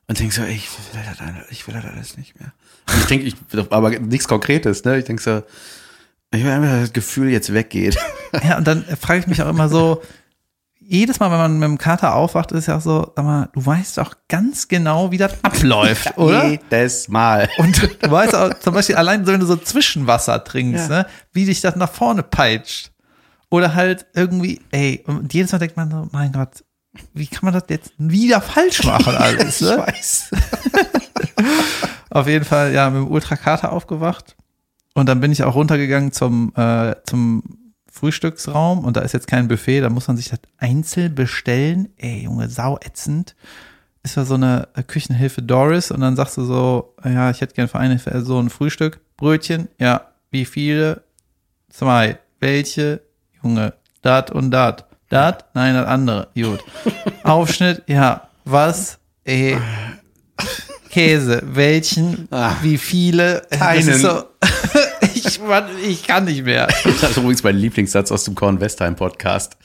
und 0.08 0.20
denke 0.20 0.34
so, 0.34 0.42
ey, 0.44 0.54
ich 0.56 0.70
will 0.94 1.02
das, 1.06 1.20
alles- 1.20 1.48
ich 1.52 1.68
will 1.68 1.74
das 1.74 1.86
alles 1.86 2.18
nicht 2.18 2.40
mehr. 2.40 2.54
Und 2.90 3.00
ich 3.00 3.06
denke, 3.08 3.26
ich, 3.26 3.36
aber 3.72 3.90
nichts 4.00 4.28
Konkretes, 4.28 4.84
ne? 4.86 5.00
Ich 5.00 5.06
denke 5.06 5.22
so, 5.22 5.44
ich 6.32 6.44
will 6.44 6.52
einfach, 6.52 6.70
dass 6.70 6.82
das 6.82 6.94
Gefühl 6.94 7.30
jetzt 7.30 7.54
weggeht. 7.54 7.98
Ja, 8.44 8.58
und 8.58 8.68
dann 8.68 8.84
frage 9.00 9.20
ich 9.22 9.28
mich 9.28 9.42
auch 9.42 9.48
immer 9.48 9.70
so, 9.70 10.02
jedes 10.78 11.22
Mal, 11.22 11.32
wenn 11.32 11.38
man 11.38 11.54
mit 11.58 11.68
dem 11.70 11.78
Kater 11.78 12.14
aufwacht, 12.16 12.52
ist 12.52 12.68
ja 12.68 12.76
auch 12.78 12.82
so, 12.82 13.14
sag 13.16 13.24
mal, 13.24 13.50
du 13.54 13.66
weißt 13.66 13.98
doch 13.98 14.14
ganz 14.28 14.68
genau, 14.68 15.10
wie 15.10 15.18
das 15.18 15.42
abläuft, 15.42 16.18
oder? 16.18 16.46
Jedes 16.48 17.08
Mal. 17.08 17.48
Und 17.58 17.82
du 17.82 18.12
weißt 18.12 18.36
auch, 18.36 18.54
zum 18.60 18.74
Beispiel 18.74 18.96
allein, 18.98 19.26
so, 19.26 19.32
wenn 19.32 19.40
du 19.40 19.46
so 19.46 19.56
Zwischenwasser 19.56 20.44
trinkst, 20.44 20.90
Ja. 20.90 20.98
ne, 21.04 21.08
wie 21.32 21.46
dich 21.46 21.62
das 21.62 21.78
nach 21.78 21.90
vorne 21.92 22.24
peitscht. 22.24 22.92
Oder 23.50 23.74
halt 23.74 24.06
irgendwie, 24.14 24.60
ey, 24.72 25.02
und 25.08 25.34
jedes 25.34 25.54
Mal 25.54 25.60
denkt 25.60 25.78
man 25.78 25.90
so, 25.90 26.08
mein 26.12 26.34
Gott, 26.34 26.64
wie 27.14 27.28
kann 27.28 27.46
man 27.46 27.54
das 27.54 27.64
jetzt 27.70 27.94
wieder 27.98 28.42
falsch 28.42 28.84
machen 28.84 29.16
alles, 29.18 29.62
Ich 29.62 29.68
ne? 29.68 29.78
weiß. 29.78 30.32
Auf 32.10 32.28
jeden 32.28 32.46
Fall, 32.46 32.74
ja, 32.74 32.90
mit 32.90 33.02
dem 33.04 33.12
Ultrakater 33.12 33.72
aufgewacht. 33.72 34.36
Und 34.96 35.08
dann 35.08 35.20
bin 35.20 35.32
ich 35.32 35.44
auch 35.44 35.56
runtergegangen 35.56 36.12
zum, 36.12 36.54
äh, 36.56 36.96
zum 37.06 37.44
Frühstücksraum 37.92 38.84
und 38.84 38.98
da 38.98 39.02
ist 39.02 39.14
jetzt 39.14 39.28
kein 39.28 39.48
Buffet, 39.48 39.82
da 39.82 39.90
muss 39.90 40.08
man 40.08 40.18
sich 40.18 40.30
das 40.30 40.40
einzeln 40.58 41.14
bestellen. 41.14 41.90
Ey, 41.98 42.24
Junge, 42.24 42.50
sauätzend. 42.50 43.36
Ist 44.04 44.16
ja 44.16 44.26
so 44.26 44.36
eine 44.36 44.68
äh, 44.76 44.84
Küchenhilfe 44.84 45.42
Doris 45.42 45.92
und 45.92 46.02
dann 46.02 46.16
sagst 46.16 46.38
du 46.38 46.46
so, 46.46 46.94
ja, 47.04 47.30
ich 47.30 47.42
hätte 47.42 47.54
gerne 47.56 47.68
für 47.68 47.80
eine 47.80 48.00
so 48.24 48.40
ein 48.40 48.50
Frühstück. 48.50 49.00
Brötchen, 49.18 49.68
ja, 49.80 50.02
wie 50.32 50.46
viele? 50.46 51.04
Zwei. 51.70 52.18
Welche? 52.40 53.02
Junge, 53.44 53.74
dat 54.02 54.32
und 54.32 54.52
dat. 54.52 54.86
Dat? 55.10 55.46
Nein, 55.54 55.76
das 55.76 55.88
andere. 55.88 56.28
Gut. 56.36 56.64
Aufschnitt, 57.24 57.84
ja. 57.88 58.30
Was? 58.44 58.98
Ey. 59.24 59.58
Käse. 60.90 61.42
Welchen? 61.46 62.28
Ah. 62.32 62.56
wie 62.62 62.78
viele? 62.78 63.42
Das 63.50 63.60
Keinen. 63.60 63.90
ist 63.90 64.02
So, 64.02 64.24
ich, 65.36 65.42
Mann, 65.42 65.66
ich 65.84 66.04
kann 66.04 66.26
nicht 66.26 66.44
mehr. 66.44 66.68
Das 66.84 67.12
ist 67.12 67.18
übrigens 67.18 67.44
mein 67.44 67.58
Lieblingssatz 67.58 68.12
aus 68.12 68.24
dem 68.24 68.36
Korn 68.36 68.60
Westheim 68.60 68.96
Podcast. 68.96 69.58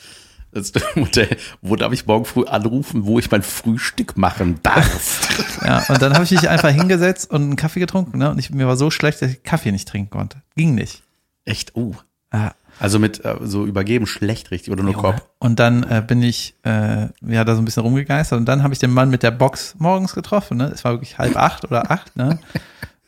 Das 0.52 0.72
Modell, 0.96 1.37
wo 1.62 1.76
darf 1.76 1.92
ich 1.92 2.06
morgen 2.06 2.24
früh 2.24 2.44
anrufen, 2.44 3.06
wo 3.06 3.20
ich 3.20 3.30
mein 3.30 3.42
Frühstück 3.42 4.16
machen 4.16 4.59
darf? 4.62 5.28
Ja, 5.64 5.85
und 5.90 6.00
dann 6.00 6.14
habe 6.14 6.24
ich 6.24 6.30
mich 6.30 6.48
einfach 6.48 6.70
hingesetzt 6.70 7.30
und 7.30 7.42
einen 7.42 7.56
Kaffee 7.56 7.80
getrunken. 7.80 8.16
Ne? 8.16 8.30
Und 8.30 8.38
ich, 8.38 8.50
mir 8.50 8.66
war 8.66 8.78
so 8.78 8.90
schlecht, 8.90 9.20
dass 9.20 9.30
ich 9.30 9.42
Kaffee 9.42 9.72
nicht 9.72 9.87
trinken 9.87 10.09
konnte. 10.09 10.38
Ging 10.56 10.74
nicht. 10.74 11.02
Echt, 11.44 11.76
oh. 11.76 11.94
Ja. 12.33 12.54
Also 12.78 12.98
mit 12.98 13.22
äh, 13.26 13.37
so 13.42 13.66
übergeben 13.66 14.06
schlecht 14.06 14.50
richtig 14.50 14.72
oder 14.72 14.83
nur 14.83 14.94
Kopf. 14.94 15.20
Und 15.38 15.61
dann 15.61 15.83
äh, 15.83 16.02
bin 16.04 16.22
ich 16.22 16.54
äh, 16.62 17.09
ja 17.20 17.44
da 17.44 17.54
so 17.54 17.61
ein 17.61 17.66
bisschen 17.66 17.83
rumgegeistert 17.83 18.38
und 18.38 18.46
dann 18.46 18.62
habe 18.62 18.72
ich 18.72 18.80
den 18.80 18.90
Mann 18.90 19.11
mit 19.11 19.22
der 19.22 19.33
Box 19.33 19.74
morgens 19.78 20.14
getroffen. 20.14 20.56
Ne? 20.56 20.70
Es 20.72 20.83
war 20.83 20.92
wirklich 20.92 21.18
halb 21.18 21.37
acht 21.37 21.64
oder 21.64 21.90
acht. 21.90 22.16
Ne? 22.16 22.38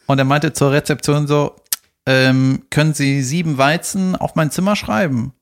Und 0.06 0.18
er 0.18 0.24
meinte 0.24 0.52
zur 0.52 0.72
Rezeption 0.72 1.26
so, 1.26 1.56
ähm, 2.06 2.64
können 2.70 2.94
Sie 2.94 3.22
sieben 3.22 3.58
Weizen 3.58 4.16
auf 4.16 4.34
mein 4.34 4.50
Zimmer 4.50 4.76
schreiben? 4.76 5.32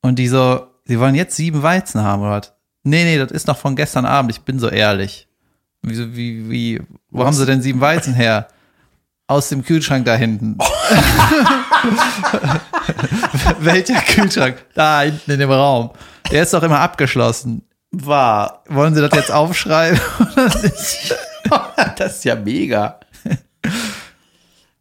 Und 0.00 0.18
die 0.18 0.28
so, 0.28 0.66
Sie 0.84 1.00
wollen 1.00 1.14
jetzt 1.14 1.36
sieben 1.36 1.62
Weizen 1.62 2.02
haben 2.02 2.22
oder 2.22 2.32
was? 2.32 2.52
Nee, 2.82 3.04
nee, 3.04 3.18
das 3.18 3.30
ist 3.30 3.46
noch 3.46 3.56
von 3.56 3.76
gestern 3.76 4.04
Abend. 4.04 4.30
Ich 4.32 4.42
bin 4.42 4.58
so 4.58 4.68
ehrlich. 4.68 5.26
Wie, 5.80 6.16
wie, 6.16 6.50
wie 6.50 6.82
wo 7.10 7.20
Was? 7.20 7.26
haben 7.26 7.34
Sie 7.34 7.46
denn 7.46 7.62
sieben 7.62 7.80
Weizen 7.80 8.12
her? 8.14 8.48
Aus 9.26 9.48
dem 9.48 9.64
Kühlschrank 9.64 10.04
da 10.04 10.16
hinten. 10.16 10.58
Welcher 13.60 14.00
Kühlschrank? 14.00 14.62
Da 14.74 15.00
hinten 15.00 15.30
in 15.30 15.40
dem 15.40 15.50
Raum. 15.50 15.90
Der 16.30 16.42
ist 16.42 16.52
doch 16.52 16.62
immer 16.62 16.80
abgeschlossen. 16.80 17.62
War. 17.90 18.62
Wollen 18.68 18.94
Sie 18.94 19.00
das 19.00 19.14
jetzt 19.14 19.32
aufschreiben 19.32 19.98
oder 20.20 20.44
nicht? 20.62 21.14
das 21.96 22.16
ist 22.16 22.24
ja 22.24 22.34
mega. 22.34 23.00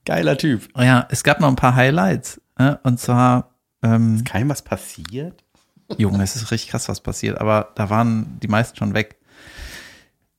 Geiler 0.06 0.38
Typ. 0.38 0.68
Ja, 0.78 1.08
es 1.10 1.24
gab 1.24 1.40
noch 1.40 1.48
ein 1.48 1.56
paar 1.56 1.76
Highlights. 1.76 2.42
Ne? 2.58 2.80
Und 2.84 3.00
zwar, 3.00 3.52
ähm, 3.82 4.24
Kein 4.24 4.50
was 4.50 4.62
passiert? 4.62 5.44
Junge, 5.98 6.24
es 6.24 6.36
ist 6.36 6.52
richtig 6.52 6.72
krass, 6.72 6.90
was 6.90 7.02
passiert, 7.02 7.40
aber 7.40 7.70
da 7.76 7.90
waren 7.90 8.40
die 8.42 8.48
meisten 8.48 8.76
schon 8.78 8.94
weg. 8.94 9.18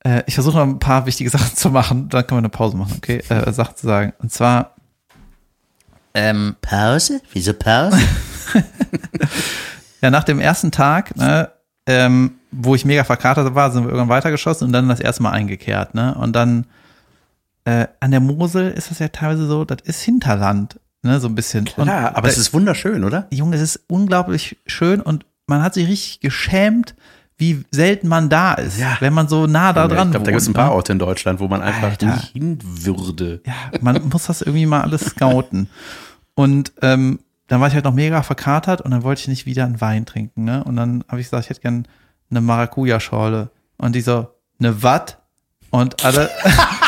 Äh, 0.03 0.23
ich 0.25 0.33
versuche 0.33 0.57
noch 0.57 0.63
ein 0.63 0.79
paar 0.79 1.05
wichtige 1.05 1.29
Sachen 1.37 1.55
zu 1.55 1.69
machen, 1.69 2.09
dann 2.09 2.25
können 2.27 2.37
wir 2.37 2.45
eine 2.45 2.49
Pause 2.49 2.77
machen, 2.77 2.93
okay? 2.97 3.21
Äh, 3.29 3.51
Sachen 3.53 3.75
zu 3.75 3.87
sagen. 3.87 4.13
Und 4.19 4.31
zwar, 4.31 4.75
ähm, 6.13 6.55
Pause? 6.61 7.21
Wieso 7.33 7.53
Pause? 7.53 7.99
Ja, 10.05 10.11
nach 10.11 10.23
dem 10.23 10.39
ersten 10.39 10.69
Tag, 10.69 11.15
ne, 11.17 11.49
ähm, 11.87 12.35
wo 12.51 12.75
ich 12.75 12.85
mega 12.85 13.03
verkatert 13.03 13.55
war, 13.55 13.71
sind 13.71 13.85
wir 13.85 13.87
irgendwann 13.87 14.09
weitergeschossen 14.09 14.65
und 14.65 14.71
dann 14.71 14.87
das 14.87 14.99
erste 14.99 15.23
Mal 15.23 15.31
eingekehrt, 15.31 15.95
ne? 15.95 16.13
Und 16.13 16.35
dann 16.35 16.67
äh, 17.65 17.87
an 17.99 18.11
der 18.11 18.19
Mosel 18.19 18.71
ist 18.71 18.91
das 18.91 18.99
ja 18.99 19.07
teilweise 19.09 19.47
so, 19.47 19.65
das 19.65 19.79
ist 19.83 20.01
Hinterland, 20.03 20.79
ne, 21.03 21.19
so 21.19 21.27
ein 21.27 21.35
bisschen. 21.35 21.67
und 21.77 21.83
Klar, 21.85 22.15
aber 22.15 22.23
da, 22.23 22.27
es 22.29 22.37
ist 22.37 22.53
wunderschön, 22.53 23.03
oder? 23.03 23.27
Junge, 23.31 23.55
es 23.57 23.61
ist 23.61 23.81
unglaublich 23.87 24.57
schön 24.65 25.01
und 25.01 25.25
man 25.47 25.61
hat 25.61 25.73
sich 25.73 25.87
richtig 25.87 26.19
geschämt, 26.21 26.95
wie 27.37 27.65
selten 27.69 28.07
man 28.07 28.29
da 28.29 28.53
ist, 28.53 28.79
Ja. 28.79 28.95
wenn 29.01 29.13
man 29.13 29.27
so 29.27 29.45
nah 29.45 29.73
da 29.73 29.87
dran 29.87 30.07
ich 30.07 30.11
glaube, 30.11 30.25
da 30.25 30.31
gibt 30.31 30.41
es 30.41 30.47
ein 30.47 30.53
paar 30.53 30.69
ne? 30.69 30.75
Orte 30.75 30.93
in 30.93 30.99
Deutschland, 30.99 31.39
wo 31.41 31.47
man 31.49 31.61
einfach 31.61 31.89
Alter. 31.89 32.05
nicht 32.07 32.27
hin 32.31 32.59
würde. 32.63 33.41
Ja, 33.45 33.53
man 33.81 34.07
muss 34.09 34.27
das 34.27 34.41
irgendwie 34.41 34.65
mal 34.65 34.81
alles 34.81 35.01
scouten. 35.05 35.67
Und 36.33 36.71
ähm, 36.81 37.19
dann 37.47 37.59
war 37.61 37.67
ich 37.67 37.73
halt 37.73 37.83
noch 37.85 37.93
mega 37.93 38.23
verkatert 38.23 38.81
und 38.81 38.91
dann 38.91 39.03
wollte 39.03 39.21
ich 39.21 39.27
nicht 39.27 39.45
wieder 39.45 39.65
einen 39.65 39.81
Wein 39.81 40.05
trinken, 40.05 40.45
ne? 40.45 40.63
Und 40.63 40.77
dann 40.77 41.03
habe 41.09 41.19
ich 41.19 41.27
gesagt, 41.27 41.43
ich 41.45 41.49
hätte 41.49 41.61
gern 41.61 41.87
eine 42.29 42.41
Maracuja-Schorle. 42.41 43.49
Und 43.77 43.95
die 43.95 44.01
so, 44.01 44.27
eine 44.59 44.81
Watt? 44.81 45.19
Und 45.71 46.05
alle, 46.05 46.29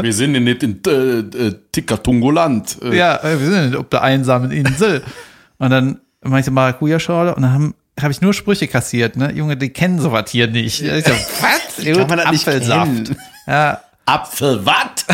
Wir 0.00 0.12
sind 0.12 0.34
ja 0.34 0.40
nicht 0.40 0.62
in 0.62 0.80
äh, 0.86 1.18
äh, 1.18 1.54
Tickatungoland. 1.72 2.78
Äh, 2.82 2.96
ja, 2.96 3.16
äh, 3.16 3.40
wir 3.40 3.50
sind 3.50 3.76
auf 3.76 3.88
der 3.88 4.02
einsamen 4.02 4.50
Insel. 4.50 5.02
Und 5.58 5.70
dann 5.70 6.00
mache 6.22 6.40
ich 6.40 6.46
so 6.46 6.52
Maracuja-Schorle 6.52 7.34
und 7.34 7.42
dann 7.42 7.52
haben 7.52 7.74
habe 8.00 8.10
ich 8.10 8.20
nur 8.22 8.32
Sprüche 8.32 8.68
kassiert, 8.68 9.16
ne? 9.16 9.32
Junge, 9.32 9.56
die 9.56 9.68
kennen 9.68 10.00
sowas 10.00 10.30
hier 10.30 10.46
nicht. 10.46 10.80
Ich 10.80 11.04
so, 11.04 11.12
was? 11.12 11.84
kann 11.84 12.08
man 12.08 12.18
das 12.18 12.30
nicht 12.30 12.48
Apfelsaft. 12.48 12.86
kennen? 12.86 13.16
Ja, 13.46 13.80
Apfel, 14.06 14.64
was? 14.64 15.06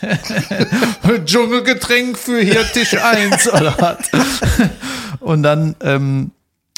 Dschungelgetränk 1.24 2.18
für 2.18 2.40
hier 2.40 2.62
Tisch 2.72 2.94
1 2.94 3.48
oder 3.52 3.74
was? 3.78 4.10
Und 5.20 5.42
dann, 5.42 5.74
ähm, 5.80 6.30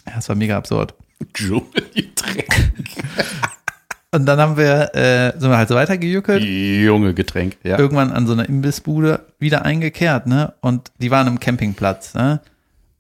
ja, 0.07 0.15
das 0.17 0.29
war 0.29 0.37
mega 0.37 0.57
absurd. 0.57 0.95
Dschungelgetränk. 1.35 2.73
Und 4.11 4.25
dann 4.25 4.39
haben 4.41 4.57
wir, 4.57 4.95
äh, 4.95 5.39
sind 5.39 5.51
wir 5.51 5.59
halt 5.59 5.69
so 5.69 5.75
weitergejuckelt, 5.75 6.43
Junge 6.43 7.13
Getränk, 7.13 7.59
ja. 7.63 7.79
irgendwann 7.79 8.11
an 8.11 8.27
so 8.27 8.33
einer 8.33 8.49
Imbissbude 8.49 9.27
wieder 9.39 9.65
eingekehrt, 9.67 10.27
ne? 10.27 10.55
Und 10.61 10.93
die 10.99 11.11
waren 11.11 11.27
im 11.27 11.39
Campingplatz, 11.41 12.15
ne? 12.15 12.41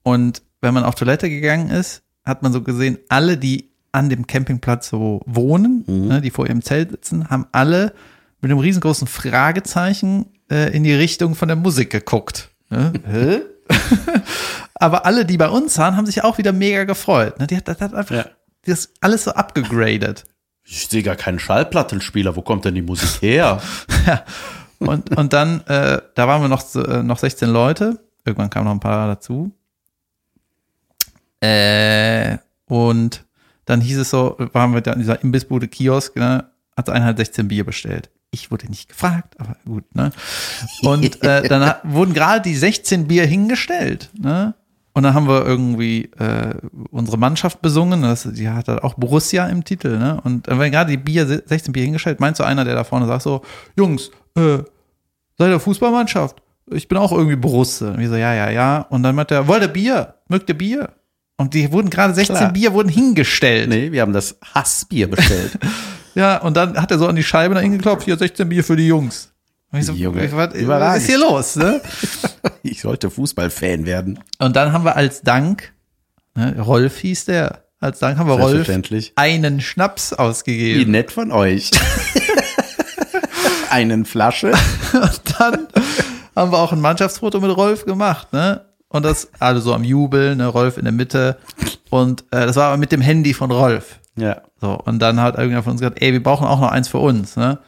Und 0.02 0.42
wenn 0.60 0.74
man 0.74 0.84
auf 0.84 0.96
Toilette 0.96 1.30
gegangen 1.30 1.70
ist, 1.70 2.02
hat 2.24 2.42
man 2.42 2.52
so 2.52 2.62
gesehen, 2.62 2.98
alle, 3.08 3.38
die 3.38 3.70
an 3.92 4.10
dem 4.10 4.26
Campingplatz 4.26 4.90
so 4.90 5.22
wohnen, 5.24 5.84
ne, 5.86 6.20
die 6.20 6.30
vor 6.30 6.46
ihrem 6.46 6.62
Zelt 6.62 6.90
sitzen, 6.90 7.30
haben 7.30 7.46
alle 7.52 7.94
mit 8.42 8.50
einem 8.50 8.60
riesengroßen 8.60 9.06
Fragezeichen 9.08 10.26
äh, 10.50 10.74
in 10.76 10.84
die 10.84 10.92
Richtung 10.92 11.34
von 11.34 11.48
der 11.48 11.56
Musik 11.56 11.90
geguckt. 11.90 12.50
Ne? 12.68 12.92
Hä? 13.10 13.40
Aber 14.74 15.06
alle, 15.06 15.24
die 15.24 15.38
bei 15.38 15.48
uns 15.48 15.76
waren, 15.78 15.96
haben 15.96 16.06
sich 16.06 16.22
auch 16.22 16.38
wieder 16.38 16.52
mega 16.52 16.84
gefreut. 16.84 17.38
Ne? 17.40 17.46
Die 17.46 17.56
hat, 17.56 17.66
das 17.66 17.80
hat 17.80 17.94
einfach 17.94 18.14
Ja. 18.14 18.26
das 18.66 18.90
alles 19.00 19.24
so 19.24 19.32
abgegradet. 19.32 20.24
Ich 20.70 20.86
sehe 20.88 21.02
gar 21.02 21.16
keinen 21.16 21.38
Schallplattenspieler. 21.38 22.36
Wo 22.36 22.42
kommt 22.42 22.66
denn 22.66 22.74
die 22.74 22.82
Musik 22.82 23.22
her? 23.22 23.60
Ja. 24.06 24.24
Und, 24.78 25.16
und 25.16 25.32
dann, 25.32 25.66
äh, 25.66 26.00
da 26.14 26.28
waren 26.28 26.40
wir 26.40 26.48
noch, 26.48 26.72
äh, 26.76 27.02
noch 27.02 27.18
16 27.18 27.50
Leute. 27.50 27.98
Irgendwann 28.24 28.48
kamen 28.48 28.66
noch 28.66 28.72
ein 28.72 28.80
paar 28.80 29.08
dazu. 29.08 29.50
Äh, 31.40 32.38
und 32.66 33.24
dann 33.64 33.80
hieß 33.80 33.98
es 33.98 34.10
so, 34.10 34.36
waren 34.52 34.74
wir 34.74 34.80
da 34.80 34.92
in 34.92 35.00
dieser 35.00 35.20
Imbissbude 35.20 35.66
Kiosk, 35.66 36.14
ne, 36.14 36.48
hat 36.76 36.90
einer 36.90 37.06
halt 37.06 37.18
16 37.18 37.48
Bier 37.48 37.64
bestellt. 37.64 38.10
Ich 38.30 38.50
wurde 38.50 38.68
nicht 38.68 38.88
gefragt, 38.88 39.34
aber 39.38 39.56
gut, 39.64 39.94
ne? 39.96 40.12
Und 40.82 41.24
äh, 41.24 41.48
dann 41.48 41.74
wurden 41.82 42.14
gerade 42.14 42.42
die 42.42 42.54
16 42.54 43.08
Bier 43.08 43.26
hingestellt, 43.26 44.10
ne? 44.16 44.54
Und 44.98 45.04
dann 45.04 45.14
haben 45.14 45.28
wir 45.28 45.46
irgendwie 45.46 46.06
äh, 46.18 46.54
unsere 46.90 47.18
Mannschaft 47.18 47.62
besungen. 47.62 48.02
Das, 48.02 48.24
die 48.32 48.48
hat 48.48 48.68
auch 48.68 48.94
Borussia 48.94 49.46
im 49.46 49.62
Titel, 49.62 49.96
ne? 49.96 50.20
Und 50.24 50.48
dann 50.48 50.58
werden 50.58 50.72
gerade 50.72 50.90
die 50.90 50.96
Bier, 50.96 51.24
16 51.24 51.72
Bier 51.72 51.84
hingestellt, 51.84 52.18
meint 52.18 52.36
so 52.36 52.42
einer, 52.42 52.64
der 52.64 52.74
da 52.74 52.82
vorne 52.82 53.06
sagt 53.06 53.22
so, 53.22 53.42
Jungs, 53.76 54.10
äh, 54.34 54.58
seid 55.38 55.52
ihr 55.52 55.60
Fußballmannschaft? 55.60 56.42
Ich 56.72 56.88
bin 56.88 56.98
auch 56.98 57.12
irgendwie 57.12 57.36
Borusse. 57.36 57.92
Und 57.92 58.00
wir 58.00 58.08
so, 58.08 58.16
ja, 58.16 58.34
ja, 58.34 58.50
ja. 58.50 58.80
Und 58.90 59.04
dann 59.04 59.14
meint 59.14 59.30
er, 59.30 59.46
wollt 59.46 59.62
ihr 59.62 59.68
Bier? 59.68 60.14
Mögt 60.26 60.48
ihr 60.48 60.58
Bier? 60.58 60.88
Und 61.36 61.54
die 61.54 61.70
wurden 61.70 61.90
gerade 61.90 62.12
16 62.12 62.34
Klar. 62.34 62.52
Bier 62.52 62.72
wurden 62.72 62.88
hingestellt. 62.88 63.68
Nee, 63.68 63.92
wir 63.92 64.02
haben 64.02 64.12
das 64.12 64.36
Hassbier 64.52 65.08
bestellt. 65.08 65.60
Ja, 66.14 66.38
und 66.38 66.56
dann 66.56 66.76
hat 66.76 66.90
er 66.90 66.98
so 66.98 67.06
an 67.06 67.14
die 67.14 67.22
Scheibe 67.22 67.54
da 67.54 67.60
hingeklopft, 67.60 68.04
hier 68.04 68.16
16 68.16 68.48
Bier 68.48 68.64
für 68.64 68.74
die 68.74 68.88
Jungs. 68.88 69.32
Und 69.70 69.80
ich 69.80 69.86
so, 69.86 69.92
Junge, 69.92 70.32
was, 70.32 70.52
was 70.52 70.96
ist 70.98 71.06
hier 71.06 71.18
los? 71.18 71.56
Ne? 71.56 71.80
ich 72.62 72.80
sollte 72.80 73.10
Fußballfan 73.10 73.84
werden. 73.84 74.18
Und 74.38 74.56
dann 74.56 74.72
haben 74.72 74.84
wir 74.84 74.96
als 74.96 75.20
Dank, 75.22 75.74
ne, 76.34 76.58
Rolf 76.60 76.98
hieß 76.98 77.26
der, 77.26 77.64
als 77.80 77.98
Dank 77.98 78.18
haben 78.18 78.28
wir 78.28 78.40
Rolf 78.40 78.68
einen 79.16 79.60
Schnaps 79.60 80.12
Wie 80.12 80.16
ausgegeben. 80.16 80.90
nett 80.90 81.12
von 81.12 81.30
euch. 81.30 81.70
Einen 83.70 84.06
Flasche. 84.06 84.52
Und 84.94 85.20
dann 85.38 85.68
haben 86.34 86.50
wir 86.50 86.58
auch 86.58 86.72
ein 86.72 86.80
Mannschaftsfoto 86.80 87.38
mit 87.38 87.54
Rolf 87.54 87.84
gemacht, 87.84 88.32
ne? 88.32 88.64
Und 88.88 89.04
das 89.04 89.28
alle 89.38 89.60
so 89.60 89.74
am 89.74 89.84
Jubeln, 89.84 90.38
ne? 90.38 90.46
Rolf 90.46 90.78
in 90.78 90.84
der 90.84 90.92
Mitte. 90.92 91.36
Und 91.90 92.22
äh, 92.30 92.46
das 92.46 92.56
war 92.56 92.68
aber 92.68 92.78
mit 92.78 92.90
dem 92.90 93.02
Handy 93.02 93.34
von 93.34 93.50
Rolf. 93.50 94.00
Ja. 94.16 94.40
So, 94.60 94.72
und 94.72 94.98
dann 95.00 95.20
hat 95.20 95.36
irgendwer 95.36 95.62
von 95.62 95.72
uns 95.72 95.80
gesagt, 95.82 96.00
ey, 96.00 96.12
wir 96.12 96.22
brauchen 96.22 96.46
auch 96.46 96.60
noch 96.60 96.72
eins 96.72 96.88
für 96.88 96.98
uns, 96.98 97.36
ne? 97.36 97.58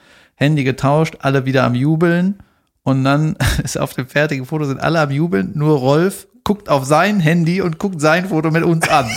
Handy 0.40 0.64
getauscht, 0.64 1.18
alle 1.20 1.44
wieder 1.44 1.64
am 1.64 1.74
Jubeln. 1.74 2.42
Und 2.82 3.04
dann 3.04 3.36
ist 3.62 3.78
auf 3.78 3.94
dem 3.94 4.08
fertigen 4.08 4.46
Foto 4.46 4.64
sind 4.64 4.80
alle 4.80 5.00
am 5.00 5.10
Jubeln, 5.10 5.52
nur 5.54 5.78
Rolf 5.78 6.26
guckt 6.42 6.70
auf 6.70 6.86
sein 6.86 7.20
Handy 7.20 7.60
und 7.60 7.78
guckt 7.78 8.00
sein 8.00 8.28
Foto 8.28 8.50
mit 8.50 8.64
uns 8.64 8.88
an. 8.88 9.06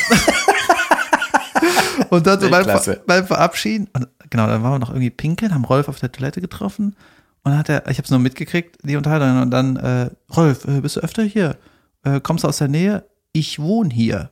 und 2.09 2.28
dann 2.28 2.39
so 2.39 2.49
beim, 2.49 2.65
Ver 2.65 2.97
beim 3.07 3.26
Verabschieden, 3.26 3.88
und 3.93 4.09
genau, 4.30 4.45
dann 4.45 4.61
waren 4.61 4.74
wir 4.74 4.80
noch 4.80 4.89
irgendwie 4.89 5.09
pinkeln, 5.09 5.53
haben 5.53 5.63
Rolf 5.63 5.88
auf 5.88 5.99
der 5.99 6.11
Toilette 6.11 6.41
getroffen. 6.41 6.97
Und 7.43 7.51
dann 7.51 7.57
hat 7.57 7.69
er, 7.69 7.89
ich 7.89 7.97
habe 7.97 8.03
es 8.03 8.11
nur 8.11 8.19
mitgekriegt, 8.19 8.78
die 8.84 8.97
Unterhaltung, 8.97 9.41
und 9.41 9.51
dann, 9.51 9.78
äh, 9.78 10.09
Rolf, 10.36 10.65
äh, 10.65 10.82
bist 10.82 10.97
du 10.97 10.99
öfter 10.99 11.24
hier? 11.24 11.55
Äh, 12.03 12.19
kommst 12.19 12.43
du 12.43 12.49
aus 12.49 12.57
der 12.57 12.67
Nähe? 12.67 13.05
Ich 13.32 13.59
wohne 13.59 13.89
hier 13.89 14.32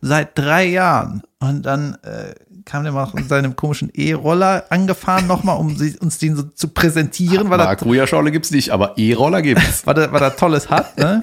seit 0.00 0.38
drei 0.38 0.66
Jahren. 0.66 1.22
Und 1.40 1.66
dann 1.66 1.98
äh, 2.02 2.34
kam 2.64 2.84
der 2.84 2.92
mal 2.92 3.08
in 3.16 3.28
seinem 3.28 3.56
komischen 3.56 3.90
E-Roller 3.92 4.64
angefahren 4.70 5.26
nochmal, 5.26 5.58
um 5.58 5.76
sie, 5.76 5.96
uns 5.98 6.18
den 6.18 6.36
so 6.36 6.42
zu 6.42 6.68
präsentieren, 6.68 7.50
weil 7.50 7.58
Maracuja-Schorle 7.58 8.30
gibt's 8.30 8.50
nicht, 8.50 8.70
aber 8.70 8.96
E-Roller 8.96 9.42
gibt's. 9.42 9.82
weil 9.86 9.98
er, 9.98 10.12
weil 10.12 10.22
er 10.22 10.36
Tolles 10.36 10.70
hat. 10.70 10.98
Ne? 10.98 11.22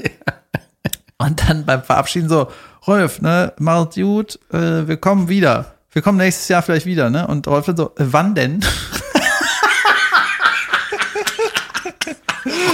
Und 1.17 1.47
dann 1.47 1.65
beim 1.65 1.83
Verabschieden 1.83 2.29
so, 2.29 2.47
Rolf, 2.87 3.21
ne, 3.21 3.53
macht's 3.59 3.95
gut, 3.95 4.39
äh, 4.51 4.87
wir 4.87 4.97
kommen 4.97 5.29
wieder. 5.29 5.73
Wir 5.91 6.01
kommen 6.01 6.17
nächstes 6.17 6.47
Jahr 6.47 6.61
vielleicht 6.61 6.85
wieder, 6.85 7.09
ne? 7.09 7.27
Und 7.27 7.47
Rolf 7.47 7.65
dann 7.65 7.77
so, 7.77 7.91
äh, 7.97 8.05
wann 8.11 8.33
denn? 8.33 8.61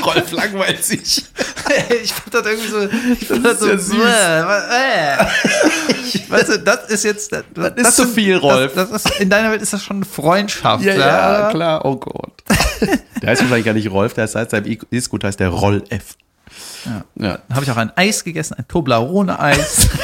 Rolf 0.08 0.32
langweilt 0.32 0.84
sich. 0.84 1.26
ich 2.03 2.14
fand 2.14 2.34
das 2.34 2.45
irgendwie 2.45 2.68
so, 2.68 2.89
ich 3.20 3.28
fand 3.28 3.45
das, 3.45 3.62
ist 3.62 3.88
so, 3.88 3.97
ja 3.97 4.58
äh, 4.70 5.14
äh. 5.24 6.30
weißt 6.30 6.49
du, 6.49 6.60
das 6.60 6.89
ist 6.89 7.03
jetzt, 7.03 7.32
das, 7.32 7.43
das 7.53 7.74
ist 7.76 7.95
zu 7.95 8.03
sind- 8.05 8.16
viel, 8.16 8.38
Rolf. 8.38 8.74
Das, 8.74 8.89
das 8.89 9.05
ist, 9.05 9.20
in 9.20 9.30
deiner 9.30 9.51
Welt 9.51 9.62
ist 9.62 9.74
das 9.74 9.84
schon 9.84 10.03
Freundschaft. 10.03 10.84
Ja, 10.84 10.93
ja, 10.95 11.49
klar. 11.49 11.86
Oh 11.86 11.97
Gott. 11.97 12.43
Der 13.22 13.30
heißt 13.32 13.41
wahrscheinlich 13.41 13.66
gar 13.66 13.74
nicht 13.74 13.89
Rolf, 13.89 14.14
der 14.14 14.24
heißt 14.24 14.34
seit 14.34 14.51
seinem 14.51 14.78
E-Scooter 14.91 15.28
heißt 15.28 15.39
der 15.39 15.49
Roll 15.49 15.84
F. 15.89 16.16
Ja. 16.86 17.03
ja. 17.16 17.39
Dann 17.47 17.55
habe 17.55 17.64
ich 17.66 17.72
auch 17.72 17.78
ein 17.78 17.91
Eis 17.95 18.24
gegessen, 18.24 18.53
ein 18.53 18.68
Toblerone-Eis. 18.68 19.89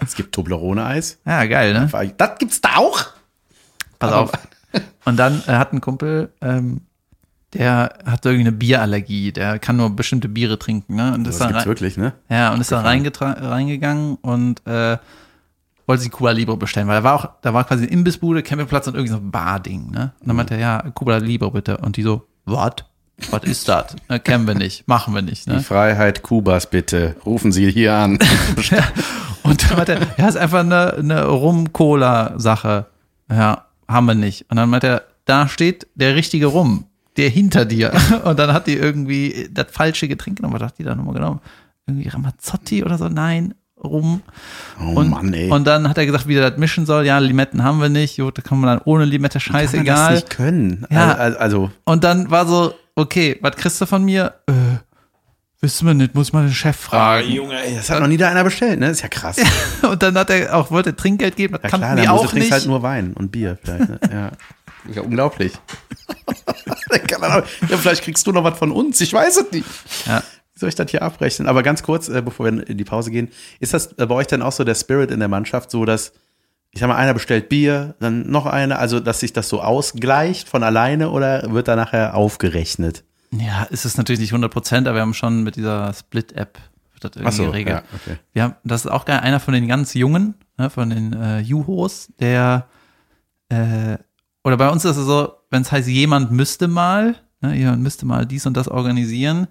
Es 0.00 0.14
gibt 0.14 0.32
Toblerone-Eis. 0.32 1.18
ja, 1.26 1.44
geil, 1.46 1.72
ne? 1.72 1.90
Das 2.16 2.38
gibt's 2.38 2.60
da 2.60 2.76
auch? 2.76 3.06
Pass 3.98 4.12
auf. 4.12 4.30
Und 5.04 5.16
dann 5.16 5.42
äh, 5.48 5.52
hat 5.52 5.72
ein 5.72 5.80
Kumpel, 5.80 6.30
ähm, 6.40 6.82
der 7.58 7.94
hat 8.04 8.24
irgendwie 8.24 8.42
eine 8.46 8.52
Bierallergie, 8.52 9.32
der 9.32 9.58
kann 9.58 9.76
nur 9.76 9.94
bestimmte 9.94 10.28
Biere 10.28 10.58
trinken, 10.58 10.94
ne? 10.96 11.14
Und 11.14 11.26
ist 11.26 11.34
Das 11.34 11.38
dann 11.38 11.48
gibt's 11.52 11.66
wirklich, 11.66 11.96
ne? 11.96 12.12
ja, 12.28 12.52
und 12.52 12.60
ist 12.60 12.72
reingetra- 12.72 13.40
reingegangen 13.42 14.16
und 14.22 14.66
äh, 14.66 14.98
wollte 15.86 16.02
sich 16.02 16.12
Cuba 16.12 16.32
Libre 16.32 16.56
bestellen, 16.56 16.88
weil 16.88 16.96
da 16.96 17.04
war 17.04 17.14
auch, 17.14 17.28
da 17.42 17.54
war 17.54 17.64
quasi 17.64 17.84
eine 17.84 17.92
Imbissbude, 17.92 18.42
Campingplatz 18.42 18.86
und 18.88 18.94
irgendwie 18.94 19.12
so 19.12 19.18
ein 19.18 19.30
Bar-Ding, 19.30 19.90
ne? 19.90 20.12
Und 20.20 20.28
dann 20.28 20.36
meinte 20.36 20.54
er, 20.54 20.60
ja, 20.60 20.82
Cuba 20.94 21.16
Libre 21.18 21.50
bitte. 21.50 21.78
Und 21.78 21.96
die 21.96 22.02
so, 22.02 22.26
was? 22.44 22.72
Was 23.30 23.44
ist 23.44 23.66
das? 23.68 23.96
Ne, 24.10 24.20
kennen 24.20 24.46
wir 24.46 24.54
nicht, 24.54 24.86
machen 24.88 25.14
wir 25.14 25.22
nicht, 25.22 25.46
Die 25.46 25.50
ne? 25.50 25.60
Freiheit 25.60 26.22
Kubas, 26.22 26.68
bitte. 26.68 27.16
Rufen 27.24 27.50
Sie 27.50 27.70
hier 27.70 27.94
an. 27.94 28.18
Ja. 28.70 28.84
Und 29.42 29.62
dann 29.70 29.76
meinte 29.76 29.92
er, 29.94 30.00
ja, 30.18 30.28
ist 30.28 30.36
einfach 30.36 30.60
eine, 30.60 30.94
eine 30.94 31.24
Rum-Cola-Sache. 31.90 32.86
Ja, 33.30 33.64
haben 33.88 34.06
wir 34.06 34.14
nicht. 34.14 34.44
Und 34.50 34.56
dann 34.56 34.68
meinte 34.68 34.86
er, 34.88 35.02
da 35.24 35.48
steht 35.48 35.86
der 35.94 36.14
richtige 36.14 36.46
Rum, 36.46 36.86
der 37.16 37.28
hinter 37.28 37.64
dir. 37.64 37.92
Und 38.24 38.38
dann 38.38 38.52
hat 38.52 38.66
die 38.66 38.74
irgendwie 38.74 39.48
das 39.52 39.66
falsche 39.70 40.08
Getränk 40.08 40.36
genommen. 40.38 40.54
Was 40.54 40.62
hat 40.62 40.78
die 40.78 40.84
da 40.84 40.94
nochmal 40.94 41.14
genommen? 41.14 41.40
Irgendwie 41.86 42.08
Ramazzotti 42.08 42.84
oder 42.84 42.98
so? 42.98 43.08
Nein, 43.08 43.54
Rum. 43.82 44.22
Oh 44.80 44.98
Und, 45.00 45.10
Mann, 45.10 45.32
ey. 45.34 45.50
und 45.50 45.66
dann 45.66 45.88
hat 45.88 45.98
er 45.98 46.06
gesagt, 46.06 46.26
wie 46.26 46.34
er 46.34 46.50
das 46.50 46.58
mischen 46.58 46.86
soll. 46.86 47.04
Ja, 47.06 47.18
Limetten 47.18 47.62
haben 47.62 47.80
wir 47.80 47.88
nicht. 47.90 48.16
Gut, 48.18 48.38
da 48.38 48.42
kann 48.42 48.58
man 48.58 48.68
dann 48.68 48.80
ohne 48.86 49.04
Limette, 49.04 49.38
Kann 49.38 49.52
man 49.52 49.62
das 49.62 49.72
scheißegal. 49.72 50.14
nicht 50.14 50.30
können. 50.30 50.86
Ja. 50.90 51.12
Also, 51.14 51.38
also 51.38 51.70
Und 51.84 52.02
dann 52.02 52.30
war 52.30 52.46
so, 52.46 52.74
okay, 52.94 53.38
was 53.42 53.54
kriegst 53.56 53.80
du 53.80 53.86
von 53.86 54.02
mir? 54.04 54.34
Äh, 54.46 54.52
wissen 55.60 55.86
wir 55.86 55.94
nicht, 55.94 56.14
muss 56.14 56.28
ich 56.28 56.32
mal 56.32 56.44
den 56.46 56.54
Chef 56.54 56.76
fragen. 56.76 57.28
Junge, 57.28 57.54
ey, 57.62 57.76
das 57.76 57.90
hat 57.90 58.00
noch 58.00 58.08
nie 58.08 58.16
da 58.16 58.30
einer 58.30 58.44
bestellt, 58.44 58.80
ne? 58.80 58.88
Ist 58.88 59.02
ja 59.02 59.08
krass. 59.08 59.36
Und 59.82 60.02
dann 60.02 60.16
hat 60.16 60.30
er 60.30 60.56
auch, 60.56 60.70
wollte 60.70 60.96
Trinkgeld 60.96 61.36
geben, 61.36 61.52
das 61.54 61.62
Ja 61.64 61.68
kannten 61.68 61.84
klar, 61.86 61.96
die 61.96 62.02
dann 62.02 62.16
du 62.16 62.20
auch 62.22 62.26
trinkst 62.30 62.36
nicht. 62.36 62.52
halt 62.52 62.66
nur 62.66 62.82
Wein 62.82 63.12
und 63.12 63.30
Bier 63.30 63.58
vielleicht. 63.62 63.88
Ne? 63.90 64.00
Ja. 64.10 64.30
ja, 64.94 65.02
unglaublich. 65.02 65.52
Er 67.10 67.36
auch- 67.38 67.68
ja, 67.68 67.76
vielleicht 67.76 68.02
kriegst 68.02 68.26
du 68.26 68.32
noch 68.32 68.44
was 68.44 68.58
von 68.58 68.70
uns, 68.72 69.00
ich 69.00 69.12
weiß 69.12 69.36
es 69.38 69.52
nicht. 69.52 69.66
Ja. 70.06 70.22
Wie 70.54 70.60
soll 70.60 70.68
ich 70.70 70.74
das 70.74 70.90
hier 70.90 71.02
abrechnen? 71.02 71.48
Aber 71.48 71.62
ganz 71.62 71.82
kurz, 71.82 72.08
äh, 72.08 72.22
bevor 72.22 72.46
wir 72.46 72.66
in 72.68 72.78
die 72.78 72.84
Pause 72.84 73.10
gehen, 73.10 73.28
ist 73.60 73.74
das 73.74 73.92
äh, 73.98 74.06
bei 74.06 74.14
euch 74.14 74.26
dann 74.26 74.40
auch 74.42 74.52
so 74.52 74.64
der 74.64 74.74
Spirit 74.74 75.10
in 75.10 75.18
der 75.18 75.28
Mannschaft, 75.28 75.70
so 75.70 75.84
dass, 75.84 76.12
ich 76.70 76.80
sag 76.80 76.88
mal, 76.88 76.96
einer 76.96 77.12
bestellt 77.14 77.48
Bier, 77.50 77.94
dann 78.00 78.30
noch 78.30 78.46
einer, 78.46 78.78
also 78.78 78.98
dass 79.00 79.20
sich 79.20 79.32
das 79.34 79.48
so 79.50 79.60
ausgleicht 79.60 80.48
von 80.48 80.62
alleine 80.62 81.10
oder 81.10 81.52
wird 81.52 81.68
da 81.68 81.76
nachher 81.76 82.14
aufgerechnet? 82.14 83.04
Ja, 83.32 83.64
ist 83.64 83.84
es 83.84 83.98
natürlich 83.98 84.20
nicht 84.20 84.32
100 84.32 84.50
Prozent, 84.50 84.86
aber 84.88 84.96
wir 84.98 85.02
haben 85.02 85.12
schon 85.14 85.42
mit 85.42 85.56
dieser 85.56 85.92
Split-App 85.92 86.58
das 87.00 87.10
irgendwie 87.16 87.44
geregelt. 87.44 87.76
ja, 87.76 87.82
okay. 87.94 88.16
Wir 88.32 88.42
haben, 88.44 88.54
das 88.64 88.86
ist 88.86 88.90
auch 88.90 89.04
einer 89.06 89.40
von 89.40 89.52
den 89.52 89.68
ganz 89.68 89.92
Jungen, 89.92 90.34
ne, 90.56 90.70
von 90.70 90.88
den 90.88 91.12
äh, 91.12 91.40
Juhos, 91.40 92.08
der, 92.18 92.66
äh, 93.50 93.98
oder 94.46 94.56
bei 94.56 94.70
uns 94.70 94.84
ist 94.84 94.96
es 94.96 95.06
so, 95.06 95.32
wenn 95.50 95.62
es 95.62 95.72
heißt, 95.72 95.88
jemand 95.88 96.30
müsste 96.30 96.68
mal, 96.68 97.16
ne, 97.40 97.56
jemand 97.56 97.82
müsste 97.82 98.06
mal 98.06 98.24
dies 98.24 98.46
und 98.46 98.56
das 98.56 98.68
organisieren, 98.68 99.48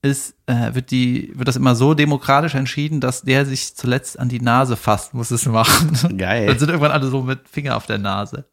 ist, 0.00 0.34
äh, 0.46 0.72
wird 0.72 0.90
die, 0.90 1.30
wird 1.34 1.46
das 1.46 1.56
immer 1.56 1.74
so 1.74 1.92
demokratisch 1.92 2.54
entschieden, 2.54 3.02
dass 3.02 3.20
der 3.20 3.44
sich 3.44 3.76
zuletzt 3.76 4.18
an 4.18 4.30
die 4.30 4.40
Nase 4.40 4.78
fasst, 4.78 5.12
muss 5.12 5.30
es 5.30 5.44
machen. 5.44 6.16
Geil. 6.16 6.46
Dann 6.46 6.58
sind 6.58 6.70
irgendwann 6.70 6.90
alle 6.90 7.08
so 7.08 7.20
mit 7.20 7.50
Finger 7.50 7.76
auf 7.76 7.84
der 7.84 7.98
Nase. 7.98 8.46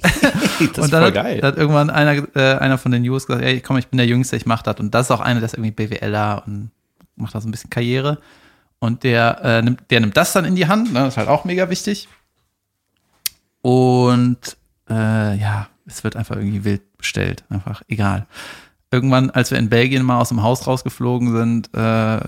Das 0.60 0.78
und 0.78 0.84
ist 0.84 0.92
dann 0.92 1.02
voll 1.02 1.06
hat, 1.06 1.14
geil. 1.14 1.40
hat 1.42 1.56
irgendwann 1.56 1.90
einer, 1.90 2.36
äh, 2.36 2.58
einer 2.58 2.78
von 2.78 2.92
den 2.92 3.02
News 3.02 3.26
gesagt, 3.26 3.44
ey, 3.44 3.60
komm, 3.60 3.78
ich 3.78 3.88
bin 3.88 3.98
der 3.98 4.06
Jüngste, 4.06 4.36
ich 4.36 4.46
mach 4.46 4.62
das. 4.62 4.76
Und 4.78 4.94
das 4.94 5.06
ist 5.06 5.10
auch 5.10 5.20
einer, 5.20 5.40
der 5.40 5.46
ist 5.46 5.54
irgendwie 5.54 5.72
BWLer 5.72 6.44
und 6.46 6.70
macht 7.16 7.34
da 7.34 7.40
so 7.40 7.48
ein 7.48 7.50
bisschen 7.50 7.70
Karriere. 7.70 8.18
Und 8.78 9.02
der, 9.02 9.40
äh, 9.42 9.62
nimmt, 9.62 9.90
der 9.90 9.98
nimmt 9.98 10.16
das 10.16 10.32
dann 10.32 10.44
in 10.44 10.54
die 10.54 10.68
Hand, 10.68 10.92
ne? 10.92 11.00
das 11.00 11.14
ist 11.14 11.16
halt 11.16 11.28
auch 11.28 11.44
mega 11.44 11.70
wichtig. 11.70 12.08
Und 13.62 14.57
äh, 14.90 15.36
ja, 15.36 15.68
es 15.86 16.04
wird 16.04 16.16
einfach 16.16 16.36
irgendwie 16.36 16.64
wild 16.64 16.98
bestellt, 16.98 17.44
einfach 17.48 17.82
egal. 17.88 18.26
Irgendwann, 18.90 19.30
als 19.30 19.50
wir 19.50 19.58
in 19.58 19.68
Belgien 19.68 20.02
mal 20.02 20.18
aus 20.18 20.30
dem 20.30 20.42
Haus 20.42 20.66
rausgeflogen 20.66 21.32
sind, 21.32 21.70
äh, 21.74 21.78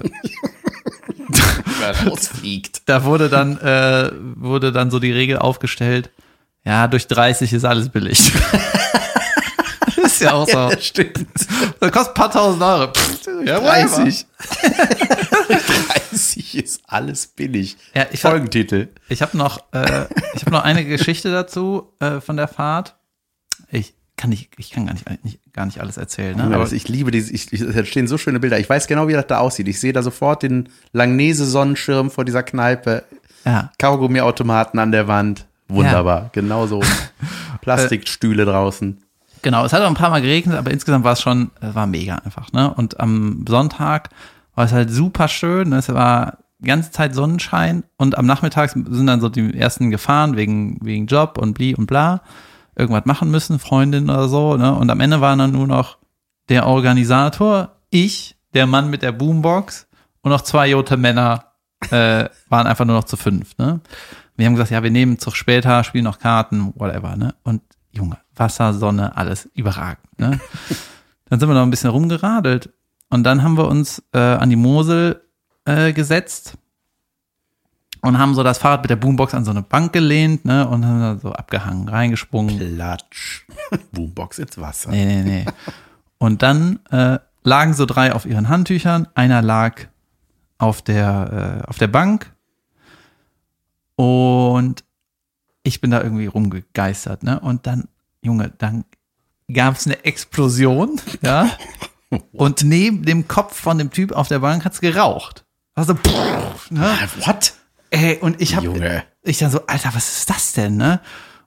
rausfliegt. 2.06 2.82
da 2.86 3.04
wurde 3.04 3.28
dann, 3.28 3.58
äh, 3.58 4.10
wurde 4.36 4.72
dann 4.72 4.90
so 4.90 4.98
die 4.98 5.12
Regel 5.12 5.38
aufgestellt, 5.38 6.10
ja, 6.64 6.88
durch 6.88 7.06
30 7.06 7.52
ist 7.52 7.64
alles 7.64 7.88
billig. 7.88 8.32
ist 10.20 10.26
ja 10.26 10.32
auch 10.34 10.48
so. 10.48 10.70
Stimmt. 10.80 11.26
Das 11.80 11.92
kostet 11.92 12.08
ein 12.08 12.14
paar 12.14 12.30
tausend 12.30 12.62
Euro. 12.62 12.92
Pff, 12.92 13.26
Ja, 13.44 13.58
Treiber. 13.60 13.88
30. 13.96 14.26
30 16.10 16.54
ist 16.56 16.82
alles 16.86 17.26
billig. 17.28 17.76
Ja, 17.94 18.06
ich 18.10 18.24
hab- 18.24 18.32
Folgentitel. 18.32 18.88
Ich 19.08 19.22
habe 19.22 19.36
noch, 19.36 19.58
äh, 19.72 20.06
ich 20.34 20.42
habe 20.42 20.50
noch 20.52 20.64
eine 20.64 20.84
Geschichte 20.84 21.30
dazu 21.30 21.92
äh, 22.00 22.20
von 22.20 22.36
der 22.36 22.48
Fahrt. 22.48 22.96
Ich 23.70 23.94
kann 24.16 24.30
nicht, 24.30 24.50
ich 24.58 24.70
kann 24.70 24.86
gar 24.86 24.92
nicht, 24.92 25.24
nicht 25.24 25.38
gar 25.52 25.66
nicht 25.66 25.80
alles 25.80 25.96
erzählen. 25.96 26.36
Ne? 26.36 26.48
Ja, 26.50 26.56
Aber 26.56 26.70
ich 26.70 26.88
liebe 26.88 27.10
diese, 27.10 27.32
ich, 27.32 27.52
ich, 27.52 27.64
da 27.72 27.84
stehen 27.84 28.06
so 28.06 28.18
schöne 28.18 28.40
Bilder. 28.40 28.58
Ich 28.58 28.68
weiß 28.68 28.86
genau, 28.86 29.08
wie 29.08 29.12
das 29.14 29.26
da 29.26 29.38
aussieht. 29.38 29.68
Ich 29.68 29.80
sehe 29.80 29.92
da 29.92 30.02
sofort 30.02 30.42
den 30.42 30.68
Langnese-Sonnenschirm 30.92 32.10
vor 32.10 32.24
dieser 32.24 32.42
Kneipe. 32.42 33.04
Ja. 33.44 33.72
Kaugummiautomaten 33.78 34.78
an 34.78 34.92
der 34.92 35.08
Wand. 35.08 35.46
Wunderbar. 35.68 36.30
Genauso. 36.32 36.82
Plastikstühle 37.62 38.44
draußen. 38.44 39.02
Genau, 39.42 39.64
es 39.64 39.72
hat 39.72 39.82
auch 39.82 39.88
ein 39.88 39.94
paar 39.94 40.10
Mal 40.10 40.22
geregnet, 40.22 40.56
aber 40.56 40.70
insgesamt 40.70 41.04
war 41.04 41.12
es 41.12 41.20
schon, 41.20 41.50
war 41.60 41.86
mega 41.86 42.16
einfach, 42.16 42.52
ne? 42.52 42.72
Und 42.74 43.00
am 43.00 43.44
Sonntag 43.48 44.10
war 44.54 44.64
es 44.64 44.72
halt 44.72 44.90
super 44.90 45.28
schön, 45.28 45.70
ne? 45.70 45.76
es 45.78 45.88
war 45.88 46.38
die 46.58 46.66
ganze 46.66 46.90
Zeit 46.90 47.14
Sonnenschein 47.14 47.84
und 47.96 48.18
am 48.18 48.26
Nachmittag 48.26 48.70
sind 48.70 49.06
dann 49.06 49.20
so 49.20 49.30
die 49.30 49.58
ersten 49.58 49.90
gefahren 49.90 50.36
wegen, 50.36 50.78
wegen 50.82 51.06
Job 51.06 51.38
und 51.38 51.54
bli 51.54 51.74
und 51.74 51.86
bla, 51.86 52.20
irgendwas 52.76 53.06
machen 53.06 53.30
müssen, 53.30 53.58
Freundin 53.58 54.10
oder 54.10 54.28
so, 54.28 54.56
ne? 54.56 54.74
Und 54.74 54.90
am 54.90 55.00
Ende 55.00 55.20
waren 55.20 55.38
dann 55.38 55.52
nur 55.52 55.66
noch 55.66 55.96
der 56.48 56.66
Organisator, 56.66 57.76
ich, 57.88 58.36
der 58.52 58.66
Mann 58.66 58.90
mit 58.90 59.02
der 59.02 59.12
Boombox 59.12 59.86
und 60.22 60.30
noch 60.30 60.42
zwei 60.42 60.68
Jote 60.68 60.96
Männer 60.96 61.44
äh, 61.90 62.28
waren 62.50 62.66
einfach 62.66 62.84
nur 62.84 62.96
noch 62.96 63.04
zu 63.04 63.16
fünf, 63.16 63.56
ne? 63.56 63.80
Wir 64.36 64.46
haben 64.46 64.54
gesagt, 64.54 64.70
ja, 64.70 64.82
wir 64.82 64.90
nehmen 64.90 65.18
Zug 65.18 65.36
später, 65.36 65.84
spielen 65.84 66.04
noch 66.04 66.18
Karten, 66.18 66.72
whatever, 66.76 67.16
ne? 67.16 67.34
Und 67.42 67.62
Junge, 67.92 68.18
Wasser, 68.34 68.72
Sonne, 68.74 69.16
alles 69.16 69.48
überragend. 69.54 70.18
Ne? 70.18 70.40
dann 71.28 71.40
sind 71.40 71.48
wir 71.48 71.54
noch 71.54 71.62
ein 71.62 71.70
bisschen 71.70 71.90
rumgeradelt 71.90 72.70
und 73.08 73.24
dann 73.24 73.42
haben 73.42 73.56
wir 73.56 73.68
uns 73.68 74.02
äh, 74.12 74.18
an 74.18 74.50
die 74.50 74.56
Mosel 74.56 75.22
äh, 75.64 75.92
gesetzt 75.92 76.56
und 78.02 78.18
haben 78.18 78.34
so 78.34 78.42
das 78.42 78.58
Fahrrad 78.58 78.82
mit 78.82 78.90
der 78.90 78.96
Boombox 78.96 79.34
an 79.34 79.44
so 79.44 79.50
eine 79.50 79.62
Bank 79.62 79.92
gelehnt 79.92 80.44
ne? 80.44 80.66
und 80.66 80.86
haben 80.86 81.00
da 81.00 81.18
so 81.18 81.32
abgehangen, 81.32 81.88
reingesprungen. 81.88 82.58
Klatsch. 82.58 83.44
Boombox 83.92 84.38
ins 84.38 84.58
Wasser. 84.58 84.90
Nee, 84.90 85.04
nee, 85.04 85.22
nee. 85.22 85.44
Und 86.18 86.42
dann 86.42 86.80
äh, 86.90 87.18
lagen 87.42 87.74
so 87.74 87.86
drei 87.86 88.12
auf 88.12 88.26
ihren 88.26 88.48
Handtüchern, 88.48 89.08
einer 89.14 89.42
lag 89.42 89.86
auf 90.58 90.82
der, 90.82 91.62
äh, 91.64 91.68
auf 91.68 91.78
der 91.78 91.88
Bank 91.88 92.32
und 93.96 94.84
ich 95.62 95.80
bin 95.80 95.90
da 95.90 96.02
irgendwie 96.02 96.26
rumgegeistert, 96.26 97.22
ne? 97.22 97.40
Und 97.40 97.66
dann, 97.66 97.88
Junge, 98.22 98.52
dann 98.58 98.84
gab 99.52 99.76
es 99.76 99.86
eine 99.86 100.04
Explosion, 100.04 101.00
ja. 101.22 101.50
Und 102.32 102.64
neben 102.64 103.04
dem 103.04 103.28
Kopf 103.28 103.56
von 103.56 103.78
dem 103.78 103.90
Typ 103.90 104.12
auf 104.12 104.28
der 104.28 104.40
Bank 104.40 104.64
hat's 104.64 104.80
geraucht. 104.80 105.44
Also, 105.74 105.94
pff, 105.94 106.70
ne? 106.70 106.90
What? 107.24 107.54
Ey, 107.90 108.18
und 108.20 108.40
ich 108.40 108.54
habe 108.54 109.04
ich 109.22 109.38
dann 109.38 109.50
so, 109.50 109.66
Alter, 109.66 109.90
was 109.94 110.18
ist 110.18 110.30
das 110.30 110.52
denn, 110.52 110.76
ne? 110.76 111.00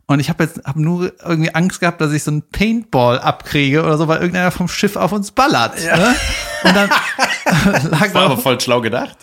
Und 0.05 0.20
ich 0.20 0.30
habe 0.30 0.43
jetzt 0.43 0.61
hab 0.66 0.76
nur 0.76 1.14
irgendwie 1.24 1.55
Angst 1.55 1.80
gehabt, 1.80 2.01
dass 2.01 2.11
ich 2.11 2.24
so 2.24 2.32
ein 2.32 2.43
Paintball 2.49 3.20
abkriege 3.20 3.84
oder 3.84 3.97
so, 3.97 4.07
weil 4.07 4.18
irgendeiner 4.18 4.51
vom 4.51 4.68
Schiff 4.68 4.97
auf 4.97 5.14
uns 5.14 5.32
ballert. 5.32 5.82
Ne? 5.82 6.16
Und 6.64 6.76
dann 6.76 6.89
lag 7.89 8.14
War 8.14 8.26
aber 8.26 8.38
voll 8.38 8.59
schlau 8.59 8.82
gedacht. 8.82 9.18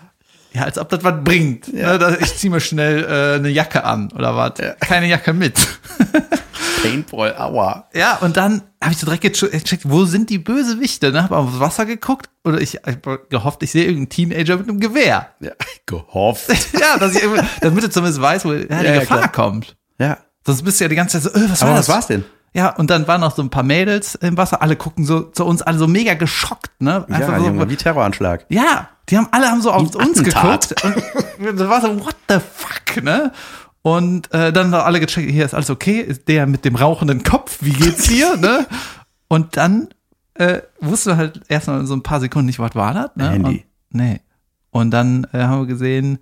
Ja, 0.53 0.63
als 0.65 0.79
ob 0.79 0.89
das 0.89 1.03
was 1.05 1.23
bringt. 1.25 1.73
Ne? 1.73 1.99
Dass 1.99 2.19
Ich 2.21 2.37
zieh 2.37 2.49
mir 2.49 2.61
schnell 2.61 3.05
äh, 3.05 3.37
eine 3.39 3.49
Jacke 3.49 3.85
an 3.85 4.11
oder 4.13 4.35
was. 4.37 4.53
Keine 4.81 5.07
Jacke 5.09 5.33
mit. 5.33 5.55
Paintball, 6.83 7.37
aua. 7.37 7.89
Ja, 7.95 8.17
und 8.17 8.37
dann 8.37 8.63
habe 8.83 8.93
ich 8.93 8.99
so 8.99 9.07
direkt 9.07 9.25
geche- 9.25 9.51
gecheckt, 9.51 9.83
wo 9.89 10.05
sind 10.07 10.31
die 10.31 10.39
Bösewichte? 10.39 11.13
Ne? 11.13 11.23
Hab 11.25 11.33
aufs 11.33 11.61
Wasser 11.61 11.85
geguckt 11.85 12.31
oder 12.45 12.61
ich, 12.61 12.75
ich 12.75 12.81
hab 12.87 13.29
gehofft, 13.31 13.63
ich 13.63 13.71
sehe 13.71 13.85
irgendeinen 13.85 14.09
Teenager 14.09 14.57
mit 14.57 14.69
einem 14.69 14.81
Gewehr. 14.81 15.29
Ja, 15.41 15.53
gehofft. 15.87 16.49
ja, 16.81 16.97
dass 16.99 17.15
ich 17.15 17.23
damit 17.61 17.85
du 17.85 17.91
zumindest 17.91 18.21
weißt, 18.23 18.45
wo 18.47 18.53
ja, 18.53 18.61
die 18.65 18.73
Ja, 18.73 18.83
ja, 18.83 19.01
Gefahr 19.01 19.19
klar. 19.19 19.33
kommt. 19.33 19.77
Ja. 19.99 20.19
Sonst 20.47 20.63
bist 20.63 20.81
du 20.81 20.85
ja 20.85 20.89
die 20.89 20.97
ganze 20.97 21.21
Zeit 21.21 21.33
so, 21.35 21.39
äh, 21.39 21.51
was 21.51 21.61
Aber 21.63 21.73
war 21.73 21.79
was 21.79 21.87
das? 21.87 21.95
war's 21.95 22.07
denn? 22.07 22.25
Ja, 22.53 22.75
und 22.75 22.91
dann 22.91 23.07
waren 23.07 23.21
noch 23.21 23.35
so 23.35 23.43
ein 23.43 23.51
paar 23.51 23.63
Mädels 23.63 24.17
im 24.17 24.37
Wasser, 24.37 24.61
alle 24.61 24.75
gucken 24.75 25.05
so 25.05 25.21
zu 25.23 25.45
uns, 25.45 25.63
alle 25.63 25.79
so 25.79 25.87
mega 25.87 26.15
geschockt, 26.15 26.81
ne? 26.81 27.07
Ja, 27.09 27.39
so, 27.39 27.47
Junge, 27.47 27.71
wie 27.71 27.77
Terroranschlag. 27.77 28.47
ja, 28.49 28.89
die 29.09 29.17
haben 29.17 29.29
alle 29.31 29.49
haben 29.49 29.61
so 29.61 29.71
auf 29.71 29.95
ein 29.95 30.09
uns 30.09 30.19
Attentat. 30.19 30.75
geguckt 30.77 30.85
und 31.39 31.59
das 31.59 31.69
war 31.69 31.81
so, 31.81 32.05
what 32.05 32.17
the 32.29 32.39
fuck, 32.39 33.03
ne? 33.05 33.33
Und 33.83 34.33
äh, 34.35 34.53
dann 34.53 34.75
haben 34.75 34.85
alle 34.85 35.01
gecheckt, 35.01 35.31
hier 35.31 35.45
ist 35.45 35.55
alles 35.55 35.71
okay, 35.71 36.01
ist 36.01 36.29
der 36.29 36.47
mit 36.47 36.65
dem 36.65 36.77
rauchenden 36.77 37.23
Kopf, 37.23 37.59
wie 37.61 37.73
geht's 37.73 38.09
hier, 38.09 38.37
ne? 38.41 38.67
Und 39.29 39.57
dann 39.57 39.89
äh, 40.35 40.63
wusste 40.81 41.17
halt 41.17 41.43
erstmal 41.49 41.87
so 41.87 41.95
ein 41.95 42.03
paar 42.03 42.21
Sekunden 42.21 42.47
nicht, 42.47 42.59
was 42.59 42.75
war 42.75 42.95
das, 42.95 43.11
ne? 43.15 43.31
Handy. 43.31 43.65
Und, 43.93 44.01
nee. 44.01 44.21
Und 44.71 44.91
dann 44.91 45.27
äh, 45.33 45.39
haben 45.39 45.63
wir 45.63 45.67
gesehen, 45.67 46.19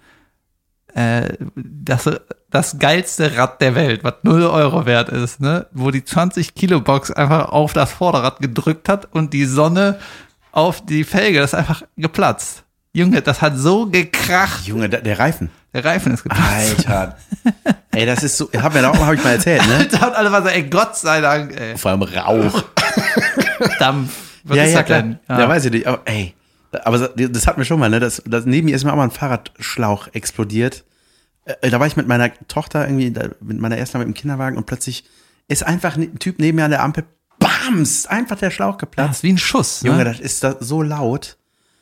äh, 0.94 1.36
das, 1.56 2.08
das 2.50 2.78
geilste 2.78 3.36
Rad 3.36 3.60
der 3.60 3.74
Welt, 3.74 4.04
was 4.04 4.14
0 4.22 4.44
Euro 4.44 4.86
wert 4.86 5.10
ist, 5.10 5.40
ne? 5.40 5.66
Wo 5.72 5.90
die 5.90 6.04
20 6.04 6.54
Kilo 6.54 6.80
Box 6.80 7.10
einfach 7.10 7.50
auf 7.50 7.72
das 7.72 7.92
Vorderrad 7.92 8.40
gedrückt 8.40 8.88
hat 8.88 9.08
und 9.12 9.32
die 9.32 9.44
Sonne 9.44 9.98
auf 10.52 10.84
die 10.84 11.04
Felge, 11.04 11.40
das 11.40 11.52
ist 11.52 11.58
einfach 11.58 11.82
geplatzt. 11.96 12.64
Junge, 12.94 13.20
das 13.20 13.42
hat 13.42 13.56
so 13.56 13.86
gekracht. 13.86 14.66
Junge, 14.66 14.88
der, 14.88 15.18
Reifen. 15.18 15.50
Der 15.74 15.84
Reifen 15.84 16.14
ist 16.14 16.22
geplatzt. 16.22 16.88
Alter. 16.88 17.16
ey, 17.92 18.06
das 18.06 18.22
ist 18.22 18.38
so, 18.38 18.48
hab 18.56 18.72
mir 18.72 18.82
da 18.82 18.90
auch 18.90 19.06
hab 19.06 19.12
ich 19.12 19.22
mal 19.22 19.32
erzählt, 19.32 19.66
ne? 19.68 19.86
Da 19.90 20.06
und 20.06 20.16
alle 20.16 20.32
waren 20.32 20.42
so, 20.42 20.48
ey, 20.48 20.64
Gott 20.64 20.96
sei 20.96 21.20
Dank, 21.20 21.54
ey, 21.54 21.76
Vor 21.76 21.90
allem 21.90 22.02
Rauch. 22.02 22.64
Dampf. 23.78 24.10
Was 24.44 24.56
ja, 24.56 24.64
ist 24.64 24.72
ja, 24.72 24.78
das 24.78 24.86
klar. 24.86 25.02
denn? 25.02 25.18
Ja. 25.28 25.48
weiß 25.48 25.66
ich 25.66 25.72
nicht. 25.72 25.86
Aber 25.86 26.00
ey, 26.06 26.34
aber 26.72 26.98
das 27.08 27.46
hatten 27.46 27.58
wir 27.58 27.64
schon 27.66 27.78
mal, 27.78 27.90
ne? 27.90 28.00
Das, 28.00 28.22
das, 28.26 28.46
neben 28.46 28.66
mir 28.66 28.74
ist 28.74 28.84
mir 28.84 28.92
auch 28.92 28.96
mal 28.96 29.04
ein 29.04 29.10
Fahrradschlauch 29.10 30.08
explodiert. 30.12 30.84
Äh, 31.60 31.70
Da 31.70 31.80
war 31.80 31.86
ich 31.86 31.96
mit 31.96 32.06
meiner 32.08 32.30
Tochter 32.48 32.86
irgendwie, 32.86 33.10
da, 33.10 33.28
mit 33.40 33.58
meiner 33.58 33.76
ersten 33.78 33.98
mit 33.98 34.06
dem 34.08 34.14
Kinderwagen 34.14 34.56
und 34.56 34.66
plötzlich 34.66 35.04
ist 35.48 35.64
einfach 35.66 35.96
ein 35.96 36.18
Typ 36.18 36.38
neben 36.38 36.56
mir 36.56 36.64
an 36.64 36.70
der 36.70 36.82
Ampel, 36.82 37.04
bams, 37.38 38.06
einfach 38.06 38.36
der 38.38 38.50
Schlauch 38.50 38.74
Das 38.74 38.80
geplatzt. 38.80 39.14
ist 39.16 39.22
wie 39.22 39.32
ein 39.32 39.38
Schuss. 39.38 39.82
Junge, 39.82 39.98
ne? 39.98 40.04
das 40.04 40.20
ist 40.20 40.42
da 40.44 40.56
so 40.60 40.82
laut. 40.82 41.36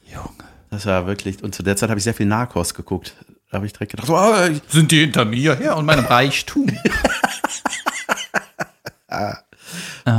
Junge. 0.04 0.28
Das 0.70 0.84
war 0.86 1.06
wirklich, 1.06 1.42
und 1.42 1.54
zu 1.54 1.62
der 1.62 1.76
Zeit 1.76 1.88
habe 1.90 1.98
ich 1.98 2.04
sehr 2.04 2.14
viel 2.14 2.26
Narcos 2.26 2.74
geguckt. 2.74 3.14
Da 3.50 3.56
habe 3.56 3.66
ich 3.66 3.72
direkt 3.72 3.92
gedacht, 3.92 4.10
oh, 4.10 4.34
Sind 4.68 4.90
die 4.90 5.00
hinter 5.00 5.24
mir 5.24 5.54
her 5.56 5.76
und 5.76 5.86
meinem 5.86 6.04
Reichtum? 6.04 6.66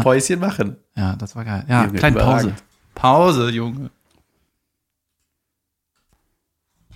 Päuschen 0.03 0.39
machen. 0.39 0.77
Ja, 0.95 1.15
das 1.15 1.35
war 1.35 1.45
geil. 1.45 1.65
Ja, 1.67 1.85
Junge, 1.85 1.99
kleine 1.99 2.15
Pause. 2.17 2.29
überragend. 2.47 2.63
Pause, 2.95 3.49
Junge. 3.51 3.89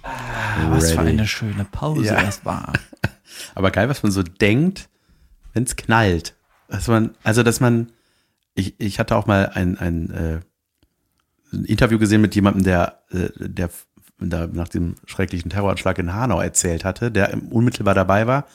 Was 0.03 0.91
für 0.91 0.99
eine 1.01 1.27
schöne 1.27 1.65
Pause 1.65 2.05
Ja. 2.05 2.21
das 2.21 2.43
war. 2.45 2.73
Aber 3.55 3.71
geil, 3.71 3.89
was 3.89 4.03
man 4.03 4.11
so 4.11 4.23
denkt, 4.23 4.89
wenn 5.53 5.63
es 5.63 5.75
knallt. 5.75 6.35
Dass 6.67 6.87
man, 6.87 7.15
also 7.23 7.43
dass 7.43 7.59
man, 7.59 7.91
ich, 8.53 8.79
ich 8.79 8.99
hatte 8.99 9.15
auch 9.15 9.25
mal 9.25 9.49
ein, 9.53 9.77
ein, 9.77 10.09
äh, 10.11 10.39
ein 11.53 11.65
Interview 11.65 11.99
gesehen 11.99 12.21
mit 12.21 12.35
jemandem, 12.35 12.63
der, 12.63 13.01
äh, 13.11 13.29
der 13.37 13.69
da 14.19 14.47
nach 14.47 14.67
dem 14.67 14.95
schrecklichen 15.05 15.49
Terroranschlag 15.49 15.97
in 15.97 16.13
Hanau 16.13 16.39
erzählt 16.39 16.85
hatte, 16.85 17.11
der 17.11 17.35
unmittelbar 17.49 17.95
dabei 17.95 18.27
war. 18.27 18.45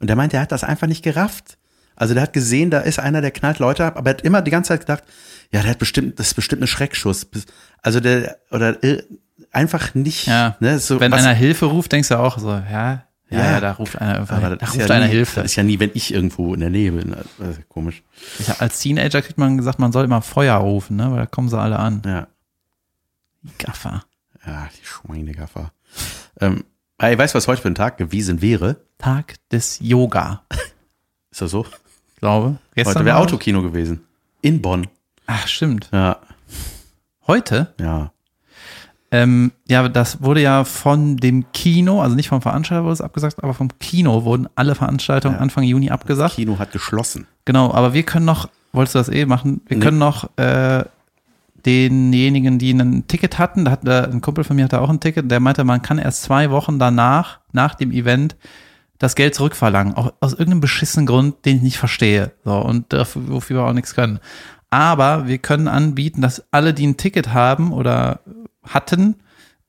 Und 0.00 0.08
der 0.08 0.16
meinte, 0.16 0.36
er 0.36 0.42
hat 0.42 0.52
das 0.52 0.64
einfach 0.64 0.88
nicht 0.88 1.04
gerafft. 1.04 1.56
Also 1.96 2.14
der 2.14 2.24
hat 2.24 2.32
gesehen, 2.32 2.70
da 2.70 2.80
ist 2.80 2.98
einer, 2.98 3.20
der 3.20 3.30
knallt 3.30 3.60
Leute 3.60 3.84
ab, 3.84 3.96
aber 3.96 4.10
er 4.10 4.16
hat 4.16 4.22
immer 4.22 4.42
die 4.42 4.50
ganze 4.50 4.68
Zeit 4.68 4.80
gedacht, 4.80 5.04
ja, 5.52 5.62
der 5.62 5.70
hat 5.70 5.78
bestimmt, 5.78 6.18
das 6.18 6.28
ist 6.28 6.34
bestimmt 6.34 6.62
ein 6.62 6.66
Schreckschuss. 6.66 7.26
Also 7.80 8.00
der, 8.00 8.38
oder 8.50 8.82
äh, 8.82 9.04
einfach 9.52 9.94
nicht, 9.94 10.26
Ja. 10.26 10.56
ne, 10.60 10.78
so, 10.78 11.00
Wenn 11.00 11.12
was- 11.12 11.22
einer 11.24 11.34
Hilfe 11.34 11.66
ruft, 11.66 11.92
denkst 11.92 12.08
du 12.08 12.18
auch 12.18 12.38
so, 12.38 12.48
ja, 12.50 12.60
ja, 12.70 13.04
ja, 13.30 13.44
Ja. 13.52 13.60
da 13.60 13.72
ruft 13.72 13.98
einer, 14.00 14.20
aber 14.20 14.56
da 14.56 14.66
ruft 14.66 14.76
ja 14.76 14.86
einer 14.86 15.06
nie, 15.06 15.12
Hilfe. 15.12 15.36
Das 15.42 15.46
ist 15.52 15.56
ja 15.56 15.62
nie, 15.62 15.80
wenn 15.80 15.90
ich 15.94 16.12
irgendwo 16.14 16.54
in 16.54 16.60
der 16.60 16.70
Nähe 16.70 16.92
bin. 16.92 17.10
Ja 17.40 17.46
komisch. 17.68 18.02
Ich, 18.38 18.48
hab- 18.48 18.60
als 18.62 18.78
Teenager 18.80 19.22
kriegt 19.22 19.38
man 19.38 19.56
gesagt, 19.56 19.78
man 19.78 19.92
soll 19.92 20.04
immer 20.04 20.22
Feuer 20.22 20.56
rufen, 20.56 20.96
ne, 20.96 21.10
weil 21.10 21.18
da 21.18 21.26
kommen 21.26 21.48
sie 21.48 21.58
alle 21.58 21.78
an. 21.78 22.02
Ja, 22.04 22.28
Die 23.42 23.50
Gaffer. 23.58 24.04
ja 24.46 24.68
die 24.80 24.84
Schweinegaffer. 24.86 25.72
Ähm, 26.40 26.64
ey, 26.98 27.16
weißt 27.18 27.34
du, 27.34 27.36
was 27.36 27.48
heute 27.48 27.60
für 27.62 27.68
ein 27.68 27.74
Tag 27.74 27.96
gewesen 27.98 28.40
wäre? 28.40 28.76
Tag 28.98 29.34
des 29.50 29.78
Yoga, 29.80 30.42
Ist 31.30 31.40
das 31.40 31.50
so? 31.50 31.66
ich 32.14 32.20
glaube. 32.20 32.58
Gestern 32.74 32.94
Heute 32.94 33.04
wäre 33.06 33.16
Autokino 33.18 33.62
gewesen. 33.62 34.04
In 34.42 34.62
Bonn. 34.62 34.86
Ach, 35.26 35.46
stimmt. 35.48 35.88
Ja, 35.92 36.18
Heute? 37.26 37.74
ja. 37.80 38.12
Ähm, 39.14 39.52
ja, 39.68 39.88
das 39.88 40.22
wurde 40.22 40.40
ja 40.40 40.64
von 40.64 41.16
dem 41.16 41.44
Kino, 41.52 42.00
also 42.02 42.16
nicht 42.16 42.28
vom 42.28 42.42
Veranstalter 42.42 42.82
wurde 42.82 42.94
es 42.94 43.00
abgesagt, 43.00 43.42
aber 43.44 43.54
vom 43.54 43.68
Kino 43.78 44.24
wurden 44.24 44.48
alle 44.56 44.74
Veranstaltungen 44.74 45.36
Ja. 45.36 45.40
Anfang 45.40 45.62
Juni 45.64 45.90
abgesagt. 45.90 46.34
Kino 46.34 46.58
hat 46.58 46.72
geschlossen. 46.72 47.26
Genau, 47.44 47.72
aber 47.72 47.94
wir 47.94 48.02
können 48.02 48.24
noch, 48.26 48.48
wolltest 48.72 48.94
du 48.96 48.98
das 48.98 49.08
eh 49.10 49.24
machen? 49.26 49.60
Wir 49.68 49.76
Nee. 49.76 49.84
können 49.84 49.98
noch 49.98 50.30
äh, 50.36 50.84
denjenigen, 51.64 52.58
die 52.58 52.72
ein 52.72 53.06
Ticket 53.06 53.38
hatten, 53.38 53.64
da 53.64 53.70
hat 53.72 53.86
äh, 53.86 54.04
ein 54.10 54.20
Kumpel 54.20 54.44
von 54.44 54.56
mir 54.56 54.64
hatte 54.64 54.80
auch 54.80 54.90
ein 54.90 55.00
Ticket, 55.00 55.30
der 55.30 55.40
meinte, 55.40 55.64
man 55.64 55.82
kann 55.82 55.98
erst 55.98 56.22
zwei 56.24 56.50
Wochen 56.50 56.78
danach, 56.78 57.38
nach 57.52 57.74
dem 57.74 57.90
Event, 57.92 58.36
das 58.98 59.14
Geld 59.14 59.34
zurückverlangen. 59.34 59.94
Auch 59.94 60.12
aus 60.20 60.32
irgendeinem 60.32 60.60
beschissenen 60.60 61.06
Grund, 61.06 61.44
den 61.44 61.56
ich 61.58 61.62
nicht 61.62 61.78
verstehe. 61.78 62.32
So, 62.44 62.56
und 62.58 62.92
dafür, 62.92 63.22
wofür 63.28 63.58
wir 63.58 63.66
auch 63.66 63.72
nichts 63.72 63.94
können. 63.94 64.18
Aber 64.74 65.28
wir 65.28 65.38
können 65.38 65.68
anbieten, 65.68 66.20
dass 66.20 66.42
alle, 66.50 66.74
die 66.74 66.84
ein 66.84 66.96
Ticket 66.96 67.32
haben 67.32 67.72
oder 67.72 68.18
hatten, 68.64 69.14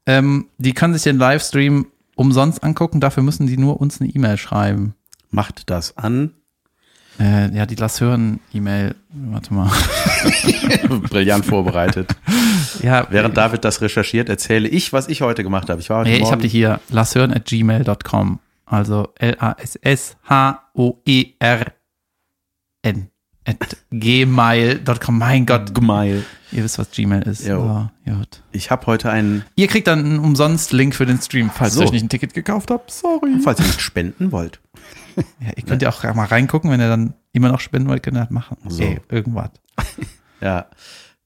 ähm, 0.08 0.48
die 0.58 0.74
können 0.74 0.96
sich 0.96 1.04
den 1.04 1.20
Livestream 1.20 1.86
umsonst 2.16 2.64
angucken. 2.64 3.02
Dafür 3.02 3.22
müssen 3.22 3.46
die 3.46 3.58
nur 3.58 3.80
uns 3.80 4.02
eine 4.02 4.10
E-Mail 4.10 4.38
schreiben. 4.38 4.96
Macht 5.30 5.70
das 5.70 5.96
an. 5.96 6.32
Äh, 7.20 7.56
ja, 7.56 7.68
die 7.68 7.76
Lass 7.76 8.02
hören 8.02 8.40
E-Mail. 8.52 8.96
Warte 9.10 9.54
mal. 9.54 9.72
Brillant 11.10 11.46
vorbereitet. 11.46 12.10
Ja, 12.82 13.06
Während 13.12 13.38
David 13.38 13.64
das 13.64 13.82
recherchiert, 13.82 14.28
erzähle 14.28 14.68
ich, 14.68 14.92
was 14.92 15.08
ich 15.08 15.22
heute 15.22 15.44
gemacht 15.44 15.70
habe. 15.70 15.82
Ich 15.82 15.92
war 15.92 16.00
heute 16.00 16.10
nee, 16.10 16.18
ich 16.18 16.32
habe 16.32 16.42
die 16.42 16.48
hier. 16.48 16.80
Lasshören 16.90 17.32
at 17.32 17.46
gmail.com. 17.46 18.40
Also 18.66 19.10
L-A-S-S-H-O-E-R-N. 19.20 20.16
At 23.46 23.78
gmail.com. 23.92 25.18
Mein 25.18 25.46
Gott, 25.46 25.74
Gemeil. 25.76 26.24
ihr 26.52 26.64
wisst, 26.64 26.80
was 26.80 26.90
Gmail 26.92 27.22
ist. 27.24 27.48
Gut. 27.48 28.42
Ich 28.52 28.72
habe 28.72 28.86
heute 28.88 29.10
einen, 29.12 29.44
Ihr 29.56 29.68
kriegt 29.68 29.88
dann 29.88 30.00
einen 30.00 30.20
umsonst 30.20 30.74
Link 30.74 30.96
für 30.96 31.06
den 31.06 31.20
Stream, 31.22 31.50
falls 31.54 31.74
So. 31.76 31.82
ihr 31.82 31.86
euch 31.88 31.92
nicht 31.92 32.04
ein 32.04 32.10
Ticket 32.10 32.34
gekauft 32.34 32.72
habt. 32.72 32.92
Sorry. 32.92 33.36
falls 33.44 33.60
ihr 33.60 33.66
nicht 33.68 33.82
spenden 33.82 34.32
wollt. 34.32 34.60
Ja, 35.40 35.52
ihr 35.56 35.64
könnt 35.64 35.82
ja 35.82 35.88
auch 35.88 36.04
mal 36.14 36.26
reingucken, 36.26 36.70
wenn 36.70 36.82
ihr 36.82 36.90
dann 36.90 37.14
immer 37.32 37.48
noch 37.48 37.62
spenden 37.62 37.88
wollt, 37.88 38.04
könnt 38.04 38.18
ihr 38.18 38.22
das 38.24 38.32
machen. 38.32 38.58
So. 38.68 38.84
Ey, 38.84 39.00
irgendwas. 39.10 39.50
Ja, 40.42 40.66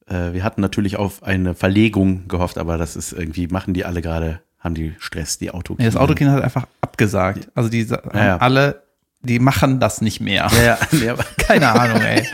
äh, 0.06 0.32
wir 0.34 0.44
hatten 0.44 0.62
natürlich 0.62 0.96
auf 0.98 1.24
eine 1.24 1.56
Verlegung 1.56 2.28
gehofft, 2.28 2.60
aber 2.60 2.78
das 2.78 2.96
ist 2.96 3.12
irgendwie, 3.14 3.48
machen 3.48 3.74
die 3.74 3.86
alle 3.86 4.04
gerade, 4.04 4.42
haben 4.60 4.76
die 4.76 4.94
Stress, 5.00 5.40
die 5.40 5.50
Auto. 5.50 5.74
Nee, 5.80 5.86
das 5.86 5.96
Autokino 5.96 6.30
hat 6.30 6.44
einfach 6.44 6.68
abgesagt. 6.82 7.50
Also 7.56 7.68
die 7.70 7.82
sa- 7.82 8.04
Ja, 8.14 8.20
ja. 8.20 8.32
haben 8.34 8.42
alle, 8.42 8.84
die 9.22 9.40
machen 9.40 9.80
das 9.80 10.02
nicht 10.02 10.20
mehr. 10.22 10.50
Ja, 10.64 10.78
ja, 10.98 11.16
Keine 11.38 11.70
Ahnung, 11.72 12.02
ey. 12.02 12.26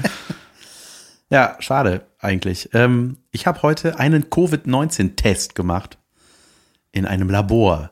ja, 1.29 1.55
schade 1.59 2.05
eigentlich. 2.19 2.69
Ähm, 2.73 3.17
ich 3.31 3.47
habe 3.47 3.61
heute 3.61 3.99
einen 3.99 4.29
Covid-19-Test 4.29 5.55
gemacht 5.55 5.97
in 6.91 7.05
einem 7.05 7.29
Labor. 7.29 7.91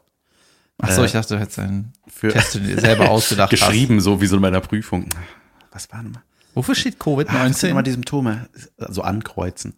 Ach 0.81 0.91
so, 0.91 1.01
Äh, 1.03 1.05
ich 1.05 1.11
dachte, 1.11 1.35
du 1.35 1.39
hättest 1.39 1.59
einen 1.59 1.93
Für 2.07 2.29
Test, 2.29 2.55
den 2.55 2.63
du 2.63 2.69
dir 2.75 2.81
selber 2.81 3.09
ausgedacht 3.11 3.51
hast. 3.51 3.59
geschrieben, 3.59 3.99
so 4.01 4.21
wie 4.21 4.27
so 4.27 4.35
in 4.37 4.41
meiner 4.41 4.61
Prüfung. 4.61 5.07
Was 5.71 5.91
war 5.91 6.03
nochmal? 6.03 6.23
Wofür 6.55 6.75
steht 6.75 6.97
Ah, 6.99 7.47
das 7.47 7.59
sind 7.59 7.71
immer 7.71 7.79
Covid-19? 7.79 7.83
die 7.83 7.91
Symptome. 7.91 8.47
So 8.77 9.01
ankreuzen. 9.01 9.73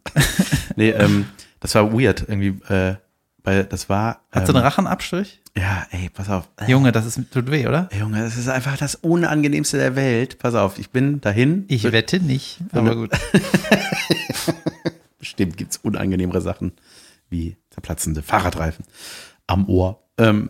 nee, 0.76 0.90
ähm, 0.90 1.26
das 1.62 1.74
war 1.76 1.94
weird. 1.94 2.26
Irgendwie, 2.28 2.62
äh, 2.74 2.96
weil 3.44 3.64
das 3.64 3.88
war. 3.88 4.22
Hast 4.32 4.48
du 4.48 4.52
ähm, 4.52 4.58
einen 4.58 4.66
Rachenabstrich? 4.66 5.42
Ja, 5.58 5.86
ey, 5.92 6.10
pass 6.10 6.30
auf. 6.30 6.50
Äh, 6.58 6.70
Junge, 6.70 6.92
das 6.92 7.06
ist, 7.06 7.20
tut 7.32 7.50
weh, 7.50 7.68
oder? 7.68 7.90
Junge, 7.98 8.22
das 8.22 8.38
ist 8.38 8.50
einfach 8.50 8.78
das 8.78 8.96
Unangenehmste 8.96 9.78
der 9.78 9.96
Welt. 9.96 10.38
Pass 10.40 10.54
auf, 10.54 10.80
ich 10.80 10.90
bin 10.90 11.22
dahin. 11.22 11.66
Ich 11.70 11.90
wette 11.92 12.20
nicht, 12.20 12.60
aber 12.72 12.96
gut. 12.96 13.12
Bestimmt 15.20 15.58
gibt's 15.58 15.78
unangenehmere 15.78 16.42
Sachen 16.42 16.74
wie 17.30 17.56
zerplatzende 17.70 18.22
Fahrradreifen 18.22 18.86
am 19.48 19.68
Ohr. 19.70 20.04
Ähm, 20.18 20.50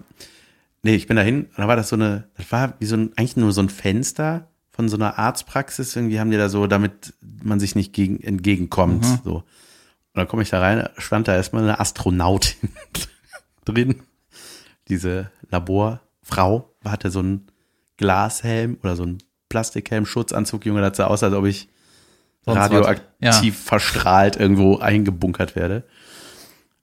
nee, 0.82 0.95
ich 0.95 1.08
bin 1.08 1.18
dahin, 1.18 1.45
und 1.45 1.58
da 1.58 1.68
war 1.68 1.76
das 1.76 1.89
so 1.89 1.95
eine, 1.95 2.30
das 2.36 2.51
war 2.51 2.74
wie 2.80 2.86
so 2.86 2.95
ein, 2.95 3.12
eigentlich 3.16 3.38
nur 3.38 3.51
so 3.51 3.62
ein 3.62 3.70
Fenster 3.70 4.47
von 4.72 4.89
so 4.89 4.97
einer 4.97 5.20
Arztpraxis. 5.20 5.95
Irgendwie 5.95 6.20
haben 6.20 6.32
die 6.32 6.38
da 6.38 6.49
so, 6.49 6.68
damit 6.68 7.14
man 7.43 7.60
sich 7.60 7.76
nicht 7.76 7.93
gegen, 7.93 8.20
entgegenkommt. 8.22 9.06
So. 9.24 9.36
Und 9.36 9.43
dann 10.14 10.28
komme 10.28 10.43
ich 10.43 10.49
da 10.49 10.60
rein, 10.60 10.88
stand 10.97 11.28
da 11.28 11.36
erstmal 11.36 11.64
eine 11.64 11.80
Astronautin 11.80 12.70
drin. 13.66 14.01
Diese 14.88 15.32
Laborfrau 15.50 16.74
hatte 16.84 17.10
so 17.12 17.20
einen 17.20 17.48
Glashelm 17.98 18.78
oder 18.84 18.96
so 18.96 19.04
einen 19.04 19.18
Plastikhelm, 19.50 20.06
Schutzanzug, 20.06 20.66
Junge, 20.66 20.82
das 20.82 20.98
sah 20.98 21.08
aus, 21.08 21.24
als 21.24 21.34
ob 21.34 21.46
ich 21.46 21.70
Sonst 22.46 22.58
radioaktiv 22.58 23.58
verstrahlt 23.58 24.36
irgendwo 24.36 24.78
eingebunkert 24.78 25.56
werde. 25.56 25.84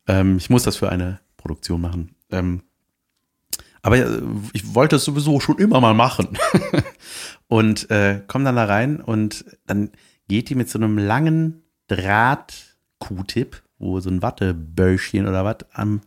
Ähm, 0.08 0.36
ich 0.36 0.50
muss 0.50 0.64
das 0.64 0.76
für 0.76 0.88
eine 0.88 1.20
Produktion 1.36 1.80
machen. 1.80 2.14
Ähm, 2.30 2.62
aber 3.82 3.98
äh, 3.98 4.20
ich 4.52 4.74
wollte 4.74 4.96
es 4.96 5.04
sowieso 5.04 5.38
schon 5.40 5.58
immer 5.58 5.80
mal 5.80 5.94
machen. 5.94 6.38
und 7.48 7.90
äh, 7.90 8.22
komm 8.26 8.44
dann 8.44 8.56
da 8.56 8.64
rein 8.64 9.00
und 9.00 9.44
dann 9.66 9.90
geht 10.28 10.48
die 10.48 10.54
mit 10.54 10.68
so 10.68 10.78
einem 10.78 10.98
langen 10.98 11.62
Draht-Q-Tip, 11.88 13.62
wo 13.78 14.00
so 14.00 14.10
ein 14.10 14.22
Wattebäuschen 14.22 15.28
oder 15.28 15.44
was 15.44 15.58
am 15.72 16.00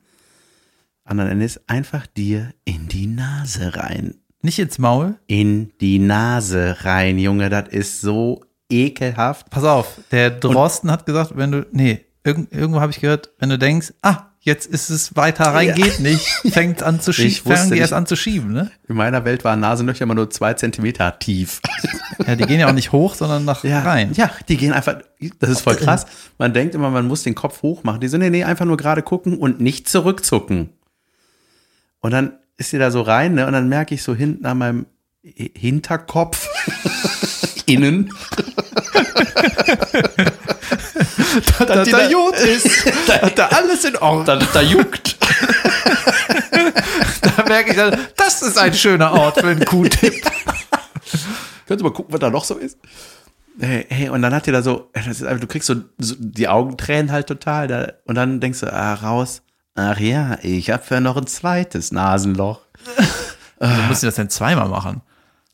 anderen 1.05 1.31
Ende 1.31 1.45
ist, 1.45 1.61
einfach 1.67 2.07
dir 2.07 2.53
in 2.65 2.87
die 2.87 3.07
Nase 3.07 3.75
rein 3.75 4.15
Nicht 4.41 4.59
ins 4.59 4.77
Maul. 4.77 5.15
in 5.27 5.71
die 5.81 5.99
Nase 5.99 6.77
rein, 6.81 7.17
Junge. 7.19 7.49
Das 7.49 7.69
ist 7.69 8.01
so 8.01 8.43
ekelhaft. 8.71 9.49
Pass 9.49 9.63
auf, 9.63 9.99
der 10.11 10.31
Drosten 10.31 10.91
hat 10.91 11.05
gesagt, 11.05 11.33
wenn 11.35 11.51
du, 11.51 11.65
nee, 11.71 12.03
irgend, 12.23 12.51
irgendwo 12.51 12.81
habe 12.81 12.91
ich 12.91 12.99
gehört, 12.99 13.29
wenn 13.39 13.49
du 13.49 13.57
denkst, 13.59 13.93
ah, 14.01 14.23
jetzt 14.39 14.65
ist 14.67 14.89
es 14.89 15.15
weiter 15.15 15.45
rein, 15.45 15.69
Ja. 15.69 15.73
geht 15.75 15.99
nicht, 15.99 16.25
fängt 16.51 16.81
an 16.83 16.99
zu 16.99 17.13
schieben, 17.13 17.53
fangen 17.55 17.71
die 17.71 17.77
erst 17.79 17.93
an 17.93 18.05
zu 18.07 18.15
schieben, 18.15 18.51
ne? 18.53 18.71
In 18.87 18.95
meiner 18.95 19.25
Welt 19.25 19.43
waren 19.43 19.59
Nasenlöcher 19.59 20.03
immer 20.03 20.13
nur 20.15 20.29
zwei 20.31 20.53
Zentimeter 20.55 21.17
tief. 21.19 21.61
Ja, 22.25 22.35
die 22.35 22.45
gehen 22.45 22.59
ja 22.59 22.67
auch 22.67 22.73
nicht 22.73 22.91
hoch, 22.91 23.13
sondern 23.15 23.45
nach 23.45 23.63
rein. 23.63 24.11
Ja, 24.13 24.31
die 24.49 24.57
gehen 24.57 24.73
einfach, 24.73 24.97
das 25.39 25.49
ist 25.49 25.61
voll 25.61 25.75
krass. 25.77 26.05
Man 26.37 26.53
denkt 26.53 26.73
immer, 26.75 26.89
man 26.89 27.07
muss 27.07 27.23
den 27.23 27.35
Kopf 27.35 27.61
hoch 27.61 27.83
machen. 27.83 28.01
Die 28.01 28.07
so, 28.07 28.17
nee, 28.17 28.29
nee, 28.29 28.43
einfach 28.43 28.65
nur 28.65 28.77
gerade 28.77 29.01
gucken 29.03 29.37
und 29.37 29.59
nicht 29.61 29.87
zurückzucken. 29.89 30.69
Und 32.05 32.11
dann 32.11 32.37
ist 32.57 32.71
die 32.71 32.77
da 32.77 32.91
so 32.91 33.01
rein, 33.01 33.33
ne? 33.33 33.47
Und 33.47 33.53
dann 33.53 33.67
merke 33.67 33.95
ich 33.95 34.03
so 34.03 34.13
hinten 34.13 34.45
an 34.45 34.59
meinem 34.59 34.85
Hinterkopf, 35.23 36.47
innen, 37.65 38.05
dass 41.57 41.85
die 41.85 41.91
da- 41.91 42.07
gut 42.07 42.39
ist, 42.41 42.85
dass 43.07 43.33
da 43.33 43.47
alles 43.47 43.85
in 43.85 43.97
Ordnung. 43.97 44.39
da, 44.39 44.45
da 44.53 44.61
juckt. 44.61 45.17
Da 47.21 47.43
merke 47.47 47.71
ich 47.71 47.75
dann, 47.75 47.97
das 48.15 48.43
ist 48.43 48.59
ein 48.59 48.75
schöner 48.75 49.11
Ort 49.11 49.39
für 49.39 49.47
einen 49.47 49.65
Q-Tipp. 49.65 50.21
Können 51.65 51.79
Sie 51.79 51.83
mal 51.83 51.91
gucken, 51.91 52.13
was 52.13 52.19
da 52.19 52.29
noch 52.29 52.45
so 52.45 52.53
ist? 52.53 52.77
Hey, 53.59 53.87
hey, 53.89 54.09
und 54.09 54.21
dann 54.21 54.31
hat 54.31 54.45
die 54.45 54.51
da 54.51 54.61
so, 54.61 54.91
einfach, 54.93 55.39
du 55.39 55.47
kriegst 55.47 55.65
so, 55.67 55.77
so 55.97 56.13
die 56.19 56.47
Augen 56.47 56.77
tränen 56.77 57.11
halt 57.11 57.25
total. 57.25 57.67
Da, 57.67 57.93
und 58.05 58.13
dann 58.13 58.39
denkst 58.39 58.59
du, 58.59 58.71
ah, 58.71 58.93
raus. 58.93 59.41
Ach 59.75 59.99
ja, 59.99 60.39
ich 60.41 60.69
habe 60.69 60.83
ja 60.89 60.99
noch 61.01 61.17
ein 61.17 61.27
zweites 61.27 61.91
Nasenloch. 61.91 62.61
Du 63.57 63.67
musst 63.87 64.03
das 64.03 64.15
dann 64.15 64.29
zweimal 64.29 64.67
machen. 64.67 65.01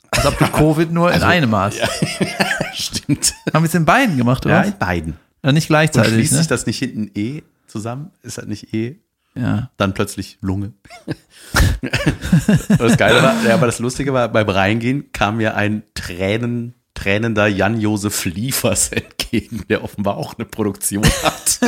Als 0.10 0.26
ob 0.26 0.38
du 0.40 0.46
Covid 0.48 0.92
nur 0.92 1.14
in 1.14 1.22
einem 1.22 1.56
hast. 1.56 1.78
Stimmt. 2.74 3.34
Haben 3.54 3.64
wir 3.64 3.68
es 3.68 3.76
in 3.76 3.86
beiden 3.86 4.18
gemacht, 4.18 4.44
oder? 4.44 4.56
Ja, 4.56 4.62
in 4.64 4.78
beiden. 4.78 5.18
Ja, 5.44 5.52
nicht 5.52 5.66
Und 5.66 5.68
gleichzeitig, 5.68 6.14
schließt 6.14 6.32
ne? 6.34 6.38
sich 6.40 6.48
das 6.48 6.66
nicht 6.66 6.80
hinten 6.80 7.12
E 7.14 7.44
zusammen? 7.68 8.10
Ist 8.24 8.40
das 8.40 8.48
nicht 8.48 8.74
E? 8.74 9.00
Ja. 9.36 9.70
Dann 9.78 9.94
plötzlich 9.94 10.40
Lunge. 10.42 10.74
Und 11.06 11.16
das 12.80 12.98
Geile 12.98 13.24
war, 13.24 13.36
ja, 13.46 13.54
aber 13.54 13.68
das 13.68 13.80
Lustige 13.80 14.14
war, 14.14 14.28
beim 14.30 14.50
Reingehen 14.50 15.12
kam 15.14 15.38
mir 15.38 15.56
ein 15.56 15.84
Tränen, 15.94 16.74
tränender 16.96 17.48
Jan-Josef 17.48 18.26
Liefers 18.26 18.90
entgegen, 18.90 19.64
der 19.70 19.84
offenbar 19.84 20.18
auch 20.18 20.34
eine 20.38 20.46
Produktion 20.46 21.06
hat. 21.24 21.60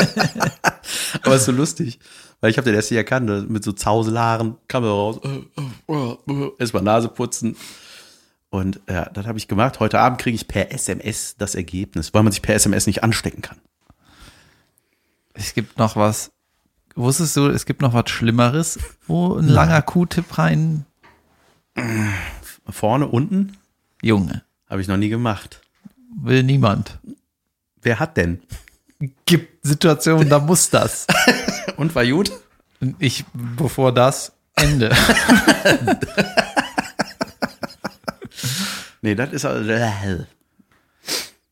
aber 1.22 1.36
ist 1.36 1.46
so 1.46 1.54
lustig, 1.54 2.00
weil 2.44 2.52
ich 2.52 2.58
habe 2.58 2.66
den 2.66 2.76
erst 2.76 2.92
nicht 2.92 2.98
erkannt, 2.98 3.50
mit 3.50 3.64
so 3.64 3.72
Zauselhaaren 3.72 4.58
kam 4.68 4.84
er 4.84 4.90
raus, 4.90 5.22
erstmal 6.60 6.84
Nase 6.84 7.08
putzen. 7.08 7.56
Und 8.50 8.82
ja, 8.90 9.06
das 9.06 9.26
habe 9.28 9.38
ich 9.38 9.48
gemacht. 9.48 9.80
Heute 9.80 10.02
Abend 10.02 10.20
kriege 10.20 10.36
ich 10.36 10.50
per 10.50 10.70
SMS 10.74 11.38
das 11.38 11.56
Ergebnis, 11.56 12.14
weil 12.14 12.22
man 12.22 12.34
sich 12.34 12.42
per 12.42 12.54
SMS 12.56 12.86
nicht 12.86 13.02
anstecken 13.02 13.42
kann. 13.42 13.60
Es 15.34 15.54
gibt 15.54 15.78
noch 15.78 15.96
was. 15.96 16.34
Wusstest 16.96 17.38
du, 17.38 17.48
es 17.48 17.66
gibt 17.66 17.82
noch 17.82 17.94
was 17.94 18.10
Schlimmeres, 18.10 18.78
wo 19.08 19.36
ein 19.36 19.48
langer 19.48 19.82
Q-Tipp 19.82 20.38
rein. 20.38 20.86
Vorne, 22.68 23.08
unten 23.08 23.54
Junge, 24.02 24.44
habe 24.70 24.82
ich 24.82 24.90
noch 24.90 24.98
nie 24.98 25.08
gemacht. 25.08 25.62
will 26.22 26.44
niemand. 26.44 27.00
Wer 27.82 28.00
hat 28.00 28.18
denn? 28.18 28.42
Gibt 29.26 29.66
Situationen, 29.66 30.30
da 30.30 30.40
muss 30.40 30.70
das. 30.70 31.08
Und 31.78 31.94
war 31.96 32.06
gut? 32.06 32.32
Ich, 33.00 33.26
bevor 33.34 33.92
das, 33.92 34.34
Ende. 34.56 34.96
Nee, 39.04 39.16
das 39.16 39.34
ist 39.34 39.44
also, 39.44 39.70
äh, 39.70 40.26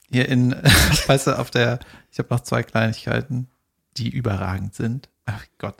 Hier 0.10 0.30
in, 0.30 0.52
weißt 1.08 1.28
du, 1.28 1.38
auf 1.38 1.52
der, 1.52 1.80
ich 2.10 2.18
habe 2.18 2.34
noch 2.34 2.40
zwei 2.40 2.64
Kleinigkeiten, 2.64 3.50
die 3.98 4.10
überragend 4.10 4.74
sind. 4.74 5.10
Ach 5.26 5.44
Gott. 5.58 5.76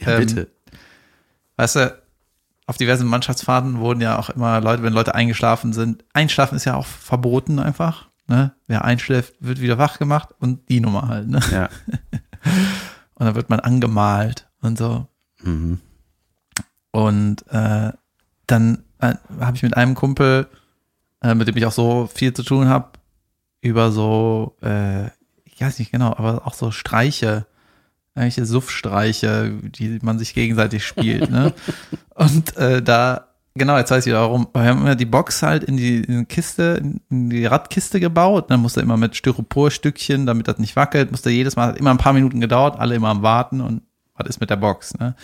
ja, 0.00 0.12
Ähm, 0.12 0.20
bitte. 0.20 0.48
Weißt 1.56 1.74
du, 1.74 2.02
auf 2.68 2.76
diversen 2.76 3.08
Mannschaftsfahrten 3.08 3.80
wurden 3.80 4.00
ja 4.00 4.16
auch 4.16 4.30
immer 4.30 4.60
Leute, 4.60 4.84
wenn 4.84 4.92
Leute 4.92 5.16
eingeschlafen 5.16 5.72
sind, 5.72 6.04
einschlafen 6.12 6.54
ist 6.54 6.66
ja 6.66 6.76
auch 6.76 6.86
verboten 6.86 7.58
einfach. 7.58 8.08
Ne? 8.28 8.52
Wer 8.66 8.84
einschläft, 8.84 9.34
wird 9.40 9.60
wieder 9.60 9.78
wach 9.78 9.98
gemacht 9.98 10.30
und 10.38 10.68
die 10.68 10.80
Nummer 10.80 11.08
halt. 11.08 11.28
Ne? 11.28 11.40
Ja. 11.50 11.68
Und 13.16 13.24
dann 13.24 13.34
wird 13.34 13.48
man 13.48 13.60
angemalt 13.60 14.46
und 14.60 14.76
so. 14.76 15.08
Mhm. 15.42 15.80
Und 16.90 17.46
äh, 17.48 17.92
dann 18.46 18.84
äh, 19.00 19.14
habe 19.40 19.56
ich 19.56 19.62
mit 19.62 19.76
einem 19.76 19.94
Kumpel, 19.94 20.48
äh, 21.22 21.34
mit 21.34 21.48
dem 21.48 21.56
ich 21.56 21.64
auch 21.64 21.72
so 21.72 22.08
viel 22.12 22.34
zu 22.34 22.42
tun 22.42 22.68
habe, 22.68 22.90
über 23.62 23.90
so, 23.90 24.56
äh, 24.62 25.06
ich 25.44 25.60
weiß 25.60 25.78
nicht 25.78 25.92
genau, 25.92 26.08
aber 26.08 26.46
auch 26.46 26.54
so 26.54 26.70
Streiche, 26.70 27.46
irgendwelche 28.14 28.44
Suffstreiche, 28.44 29.50
die 29.62 29.98
man 30.02 30.18
sich 30.18 30.34
gegenseitig 30.34 30.86
spielt. 30.86 31.30
ne? 31.30 31.54
Und 32.14 32.56
äh, 32.58 32.82
da, 32.82 33.25
genau, 33.56 33.76
jetzt 33.76 33.90
weiß 33.90 34.06
ich 34.06 34.10
wieder 34.10 34.20
warum. 34.20 34.48
Wir 34.52 34.64
haben 34.64 34.80
immer 34.82 34.94
die 34.94 35.06
Box 35.06 35.42
halt 35.42 35.64
in 35.64 35.76
die, 35.76 36.02
in 36.02 36.20
die 36.20 36.24
Kiste, 36.26 36.82
in 37.10 37.30
die 37.30 37.46
Radkiste 37.46 38.00
gebaut. 38.00 38.50
Dann 38.50 38.60
musste 38.60 38.80
immer 38.80 38.96
mit 38.96 39.16
Styroporstückchen, 39.16 40.26
damit 40.26 40.48
das 40.48 40.58
nicht 40.58 40.76
wackelt, 40.76 41.10
musste 41.10 41.30
jedes 41.30 41.56
Mal, 41.56 41.68
hat 41.68 41.78
immer 41.78 41.90
ein 41.90 41.98
paar 41.98 42.12
Minuten 42.12 42.40
gedauert, 42.40 42.78
alle 42.78 42.94
immer 42.94 43.08
am 43.08 43.22
Warten 43.22 43.60
und 43.60 43.82
was 44.14 44.28
ist 44.28 44.40
mit 44.40 44.50
der 44.50 44.56
Box, 44.56 44.98
ne? 44.98 45.14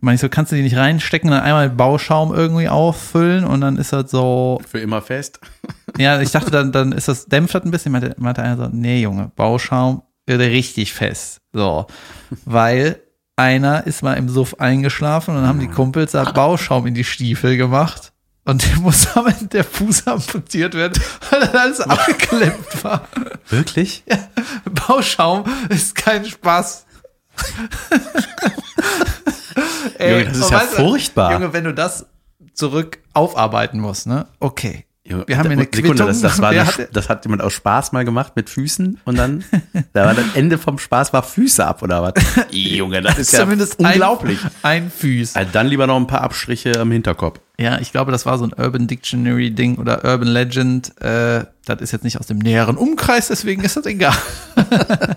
meine 0.00 0.14
ich 0.14 0.20
so, 0.20 0.28
kannst 0.28 0.52
du 0.52 0.56
die 0.56 0.62
nicht 0.62 0.76
reinstecken, 0.76 1.30
dann 1.30 1.42
einmal 1.42 1.70
Bauschaum 1.70 2.32
irgendwie 2.32 2.68
auffüllen 2.68 3.44
und 3.44 3.60
dann 3.60 3.76
ist 3.76 3.92
das 3.92 4.10
so, 4.10 4.60
Für 4.66 4.78
immer 4.78 5.02
fest. 5.02 5.40
ja, 5.98 6.20
ich 6.20 6.30
dachte, 6.30 6.50
dann, 6.50 6.72
dann 6.72 6.92
ist 6.92 7.08
das, 7.08 7.26
dämpft 7.26 7.54
das 7.54 7.64
ein 7.64 7.70
bisschen. 7.70 7.92
Meinte, 7.92 8.14
meinte 8.18 8.42
einer 8.42 8.56
so, 8.56 8.68
nee, 8.70 9.00
Junge, 9.00 9.32
Bauschaum 9.34 10.02
wird 10.26 10.40
richtig 10.40 10.92
fest. 10.92 11.40
So. 11.52 11.86
Weil 12.44 13.00
einer 13.38 13.86
ist 13.86 14.02
mal 14.02 14.14
im 14.14 14.28
Suff 14.28 14.56
eingeschlafen 14.58 15.30
und 15.34 15.40
dann 15.40 15.48
haben 15.48 15.60
die 15.60 15.68
Kumpels 15.68 16.12
da 16.12 16.24
Bauschaum 16.30 16.86
in 16.86 16.94
die 16.94 17.04
Stiefel 17.04 17.56
gemacht. 17.56 18.12
Und 18.44 18.66
der 18.66 18.78
muss 18.78 19.06
am 19.16 19.26
Ende 19.26 19.46
der 19.46 19.64
Fuß 19.64 20.06
amputiert 20.06 20.74
werden, 20.74 21.00
weil 21.30 21.40
dann 21.40 21.56
alles 21.56 21.80
abgeklemmt 21.80 22.82
war. 22.84 23.06
Wirklich? 23.48 24.04
Bauschaum 24.86 25.44
ist 25.68 25.94
kein 25.94 26.24
Spaß. 26.24 26.86
Junge, 30.00 30.24
das 30.24 30.38
ist 30.38 30.50
ja 30.50 30.60
weißt 30.60 30.74
furchtbar. 30.74 31.32
Junge, 31.32 31.52
wenn 31.52 31.64
du 31.64 31.74
das 31.74 32.06
zurück 32.54 32.98
aufarbeiten 33.12 33.80
musst, 33.80 34.06
ne? 34.06 34.26
Okay. 34.40 34.87
Wir 35.08 35.38
haben 35.38 35.48
hier 35.48 35.52
eine 35.52 35.62
Sekunde, 35.62 35.88
Quittung. 35.88 36.06
das, 36.06 36.20
das, 36.20 36.40
war 36.40 36.50
eine, 36.50 36.66
das 36.92 37.08
hat 37.08 37.24
jemand 37.24 37.42
aus 37.42 37.54
Spaß 37.54 37.92
mal 37.92 38.04
gemacht 38.04 38.34
mit 38.36 38.50
Füßen 38.50 39.00
und 39.04 39.16
dann, 39.16 39.44
da 39.92 40.06
war 40.06 40.14
das 40.14 40.24
Ende 40.34 40.58
vom 40.58 40.78
Spaß 40.78 41.12
war 41.12 41.22
Füße 41.22 41.66
ab 41.66 41.82
oder 41.82 42.02
was? 42.02 42.14
Junge, 42.50 43.00
das 43.00 43.18
ist 43.18 43.32
ja 43.32 43.40
Zumindest 43.40 43.78
unglaublich. 43.78 44.38
Ein, 44.62 44.84
ein 44.84 44.90
Fuß. 44.90 45.36
Also 45.36 45.50
dann 45.52 45.66
lieber 45.66 45.86
noch 45.86 45.96
ein 45.96 46.06
paar 46.06 46.20
Abstriche 46.20 46.78
am 46.78 46.90
Hinterkopf. 46.90 47.40
Ja, 47.58 47.80
ich 47.80 47.90
glaube, 47.90 48.12
das 48.12 48.24
war 48.24 48.38
so 48.38 48.44
ein 48.44 48.52
Urban 48.52 48.86
Dictionary 48.86 49.50
Ding 49.50 49.78
oder 49.78 50.04
Urban 50.04 50.28
Legend. 50.28 51.00
Äh, 51.00 51.44
das 51.64 51.80
ist 51.80 51.92
jetzt 51.92 52.04
nicht 52.04 52.20
aus 52.20 52.26
dem 52.26 52.38
näheren 52.38 52.76
Umkreis, 52.76 53.28
deswegen 53.28 53.64
ist 53.64 53.76
das 53.76 53.86
egal. 53.86 54.16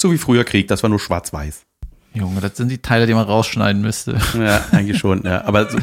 So 0.00 0.10
wie 0.10 0.16
früher 0.16 0.44
Krieg, 0.44 0.66
das 0.66 0.82
war 0.82 0.88
nur 0.88 0.98
schwarz-weiß. 0.98 1.60
Junge, 2.14 2.40
das 2.40 2.56
sind 2.56 2.70
die 2.70 2.78
Teile, 2.78 3.06
die 3.06 3.12
man 3.12 3.26
rausschneiden 3.26 3.82
müsste. 3.82 4.16
Ja, 4.38 4.64
eigentlich 4.72 4.96
schon. 4.96 5.24
Ja. 5.24 5.44
Aber 5.44 5.70
so, 5.70 5.76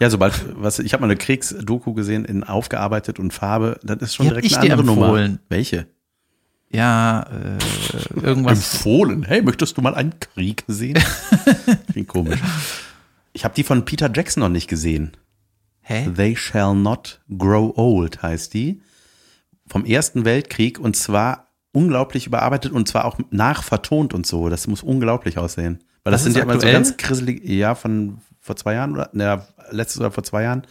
ja, 0.00 0.08
sobald, 0.08 0.34
was, 0.60 0.78
ich 0.78 0.94
habe 0.94 1.02
mal 1.02 1.08
eine 1.08 1.16
Kriegsdoku 1.16 1.92
gesehen 1.92 2.24
in 2.24 2.42
aufgearbeitet 2.42 3.18
und 3.18 3.32
Farbe, 3.32 3.78
das 3.82 3.98
ist 4.00 4.14
schon 4.14 4.24
Die 4.24 4.30
direkt 4.30 4.46
ich 4.46 4.56
eine 4.56 4.72
andere 4.72 4.86
Nummer. 4.86 5.38
Welche? 5.50 5.86
Ja, 6.72 7.22
äh, 7.24 8.20
irgendwas. 8.20 8.74
Empfohlen. 8.74 9.24
Hey, 9.24 9.42
möchtest 9.42 9.76
du 9.76 9.82
mal 9.82 9.94
einen 9.94 10.18
Krieg 10.18 10.64
sehen? 10.68 10.98
Klingt 11.92 12.08
komisch. 12.08 12.40
Ich 13.32 13.44
habe 13.44 13.54
die 13.54 13.62
von 13.62 13.84
Peter 13.84 14.10
Jackson 14.12 14.40
noch 14.40 14.48
nicht 14.48 14.68
gesehen. 14.68 15.12
Hä? 15.82 16.08
They 16.16 16.34
Shall 16.34 16.74
Not 16.74 17.20
Grow 17.36 17.76
Old 17.76 18.22
heißt 18.22 18.54
die. 18.54 18.80
Vom 19.66 19.84
Ersten 19.84 20.24
Weltkrieg 20.24 20.78
und 20.78 20.96
zwar 20.96 21.48
unglaublich 21.72 22.26
überarbeitet 22.26 22.72
und 22.72 22.88
zwar 22.88 23.04
auch 23.04 23.18
nachvertont 23.30 24.14
und 24.14 24.26
so. 24.26 24.48
Das 24.48 24.66
muss 24.66 24.82
unglaublich 24.82 25.36
aussehen. 25.36 25.80
Weil 26.04 26.12
das, 26.12 26.24
Das 26.24 26.32
sind 26.32 26.36
ja 26.36 26.44
immer 26.44 26.58
so 26.58 26.66
ganz 26.66 26.96
krisselige, 26.96 27.52
ja, 27.52 27.74
von 27.74 28.18
vor 28.40 28.56
zwei 28.56 28.74
Jahren 28.74 28.92
oder, 28.92 29.10
naja, 29.12 29.46
letztes 29.70 30.00
oder 30.00 30.10
vor 30.10 30.24
zwei 30.24 30.42
Jahren, 30.42 30.66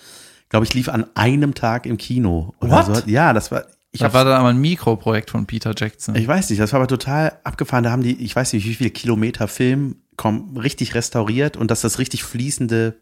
glaube 0.49 0.65
ich, 0.65 0.73
lief 0.73 0.89
an 0.89 1.05
einem 1.15 1.53
Tag 1.53 1.85
im 1.85 1.97
Kino. 1.97 2.53
Oder? 2.59 2.83
So. 2.83 3.01
Ja, 3.05 3.33
das 3.33 3.51
war, 3.51 3.65
ich 3.91 3.99
da 3.99 4.05
habe 4.05 4.13
war 4.15 4.25
da 4.25 4.37
aber 4.37 4.49
ein 4.49 4.57
Mikroprojekt 4.59 5.31
von 5.31 5.45
Peter 5.45 5.73
Jackson. 5.75 6.15
ich 6.15 6.27
weiß 6.27 6.49
nicht, 6.49 6.59
das 6.59 6.73
war 6.73 6.79
aber 6.79 6.87
total 6.87 7.33
abgefahren. 7.43 7.83
Da 7.83 7.91
haben 7.91 8.03
die, 8.03 8.21
ich 8.23 8.35
weiß 8.35 8.53
nicht, 8.53 8.65
wie 8.65 8.75
viele 8.75 8.89
Kilometer 8.91 9.47
Film 9.47 9.97
kommen, 10.15 10.57
richtig 10.57 10.95
restauriert 10.95 11.57
und 11.57 11.71
dass 11.71 11.81
das 11.81 11.97
richtig 11.99 12.23
fließende. 12.23 12.95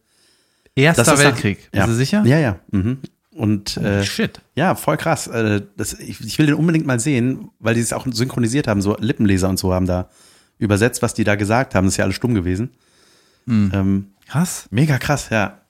Erster 0.76 1.04
das 1.04 1.14
ist 1.20 1.26
Weltkrieg. 1.26 1.70
ja. 1.74 1.86
Bist 1.86 1.94
du 1.94 1.98
sicher? 1.98 2.24
Ja, 2.26 2.38
ja. 2.38 2.60
Mhm. 2.72 3.00
Und 3.32 3.78
äh, 3.78 4.04
Shit. 4.04 4.42
ja, 4.56 4.76
voll 4.76 4.98
krass. 4.98 5.28
Äh, 5.28 5.62
das, 5.76 5.94
ich, 5.94 6.22
ich 6.22 6.40
will 6.40 6.48
den 6.48 6.56
unbedingt 6.56 6.86
mal 6.86 7.00
sehen, 7.00 7.50
weil 7.60 7.76
die 7.76 7.82
es 7.82 7.94
auch 7.94 8.06
synchronisiert 8.10 8.68
haben. 8.68 8.82
So 8.82 8.96
Lippenleser 8.98 9.50
und 9.50 9.58
so 9.58 9.74
haben 9.74 9.86
da 9.86 10.10
übersetzt, 10.58 11.02
was 11.02 11.14
die 11.14 11.24
da 11.24 11.36
gesagt 11.36 11.76
haben. 11.76 11.86
Das 11.86 11.94
ist 11.94 11.98
ja 11.98 12.06
alles 12.06 12.16
stumm 12.16 12.34
gewesen. 12.34 12.72
Hm. 13.46 13.72
Ähm, 13.74 14.06
Krass. 14.28 14.68
mega 14.72 14.98
krass, 14.98 15.30
ja. 15.30 15.62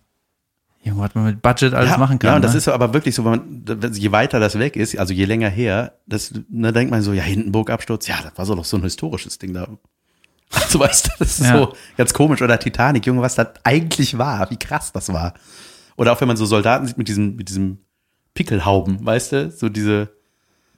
Junge, 0.84 1.01
was 1.01 1.16
man 1.16 1.26
mit 1.26 1.41
Budget 1.41 1.74
alles 1.74 1.91
ja, 1.91 1.97
machen 1.97 2.18
kann. 2.20 2.30
Ja, 2.30 2.36
und 2.38 2.41
das 2.43 2.53
ne? 2.53 2.60
ist 2.60 2.68
aber 2.68 2.93
wirklich 2.93 3.14
so, 3.14 3.26
wenn 3.26 3.64
man, 3.66 3.93
je 3.93 4.12
weiter 4.12 4.39
das 4.39 4.58
weg 4.58 4.76
ist, 4.76 4.97
also 4.97 5.14
je 5.14 5.26
länger 5.26 5.49
her, 5.49 5.93
das, 6.05 6.34
da 6.49 6.72
denkt 6.72 6.91
man 6.91 7.01
so, 7.01 7.14
ja, 7.14 7.24
Hindenburg-Absturz, 7.24 8.08
ja, 8.08 8.16
das 8.24 8.38
war 8.38 8.45
so 8.45 8.55
doch 8.55 8.66
so 8.66 8.78
ein 8.78 8.84
historisches 8.84 9.38
Ding 9.38 9.53
da. 9.53 9.68
Also 10.49 10.80
weißt 10.80 11.08
du, 11.08 11.10
das 11.20 11.39
ist 11.41 11.47
Ja. 11.47 11.58
so 11.58 11.74
ganz 11.97 12.14
komisch. 12.14 12.41
Oder 12.41 12.58
Titanic, 12.58 13.05
Junge, 13.05 13.22
was 13.22 13.36
das 13.36 13.47
eigentlich 13.66 14.18
war, 14.18 14.49
wie 14.49 14.55
krass 14.55 14.93
das 14.93 15.12
war. 15.12 15.34
Oder 15.97 16.14
auch 16.14 16.22
wenn 16.22 16.28
man 16.30 16.38
so 16.38 16.45
Soldaten 16.45 16.88
sieht 16.88 16.97
mit 16.97 17.10
diesem, 17.10 17.36
mit 17.36 17.49
diesem 17.49 17.80
Pickelhauben, 18.34 19.05
weißt 19.05 19.32
du, 19.34 19.51
so 19.51 19.68
diese, 19.68 20.10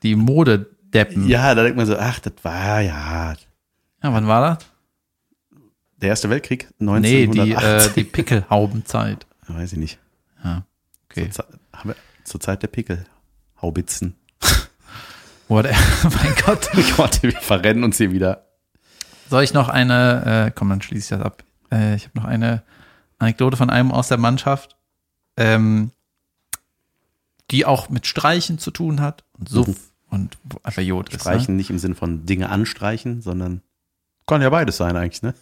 die 0.02 0.16
Modedeppen. 0.16 1.28
Ja. 1.28 1.50
ja, 1.50 1.56
da 1.56 1.62
denkt 1.62 1.78
man 1.78 1.86
so, 1.86 1.96
ach, 1.98 2.20
das 2.20 2.34
war 2.42 2.82
ja 2.82 3.36
wann 4.02 4.28
war 4.28 4.56
das? 4.56 4.69
Der 6.02 6.10
Erste 6.10 6.30
Weltkrieg, 6.30 6.70
Nee, 6.80 7.28
die, 7.28 7.40
1908. 7.56 7.88
äh, 7.88 7.94
die 7.96 8.04
Pickelhaubenzeit. 8.06 9.26
Weiß 9.48 9.74
ich 9.74 9.80
nicht. 9.80 10.00
Ja. 10.44 10.64
Okay. 11.10 11.30
Zur, 11.30 11.46
Ze- 11.84 11.96
zur 12.24 12.40
Zeit 12.40 12.62
der 12.64 12.68
Pickelhaubitzen. 12.68 14.16
Whatever. 15.48 15.76
mein 16.04 16.36
Gott. 16.46 16.70
Gott, 16.96 17.24
wir 17.24 17.32
verrennen 17.34 17.84
uns 17.84 17.98
hier 17.98 18.12
wieder. 18.12 18.46
Soll 19.30 19.44
ich 19.44 19.54
noch 19.54 19.70
eine, 19.70 20.48
äh, 20.48 20.52
komm, 20.54 20.70
dann 20.70 20.82
schließe 20.82 21.16
ich 21.16 21.20
das 21.20 21.26
ab. 21.26 21.44
Äh, 21.72 21.96
ich 21.96 22.06
habe 22.06 22.18
noch 22.20 22.26
eine 22.26 22.64
Anekdote 23.20 23.58
von 23.58 23.70
einem 23.70 23.92
aus 23.92 24.08
der 24.08 24.18
Mannschaft, 24.18 24.78
ähm, 25.38 25.92
die 27.52 27.66
auch 27.66 27.90
mit 27.90 28.06
Streichen 28.08 28.60
zu 28.60 28.72
tun 28.72 29.02
hat 29.02 29.24
und 29.38 29.50
Suff 29.50 29.68
Mhm. 29.68 29.76
und 30.12 30.38
einfach 30.64 30.82
Jod 30.82 31.10
ist. 31.10 31.14
Ne? 31.16 31.20
Streichen 31.20 31.56
nicht 31.56 31.70
im 31.70 31.80
Sinn 31.80 31.96
von 31.96 32.26
Dinge 32.26 32.50
anstreichen, 32.50 33.22
sondern 33.22 33.62
kann 34.28 34.42
ja 34.42 34.50
beides 34.52 34.78
sein 34.78 34.96
eigentlich, 34.96 35.22
ne? 35.24 35.34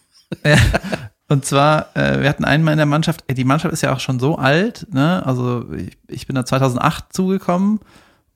Und 1.29 1.45
zwar, 1.45 1.87
äh, 1.95 2.21
wir 2.21 2.29
hatten 2.29 2.45
einmal 2.45 2.71
in 2.73 2.77
der 2.77 2.85
Mannschaft, 2.85 3.25
die 3.29 3.43
Mannschaft 3.43 3.73
ist 3.73 3.81
ja 3.81 3.93
auch 3.93 3.99
schon 3.99 4.19
so 4.19 4.37
alt, 4.37 4.87
ne? 4.91 5.25
Also 5.25 5.65
ich, 5.73 5.97
ich 6.07 6.25
bin 6.27 6.35
da 6.35 6.45
2008 6.45 7.11
zugekommen 7.11 7.79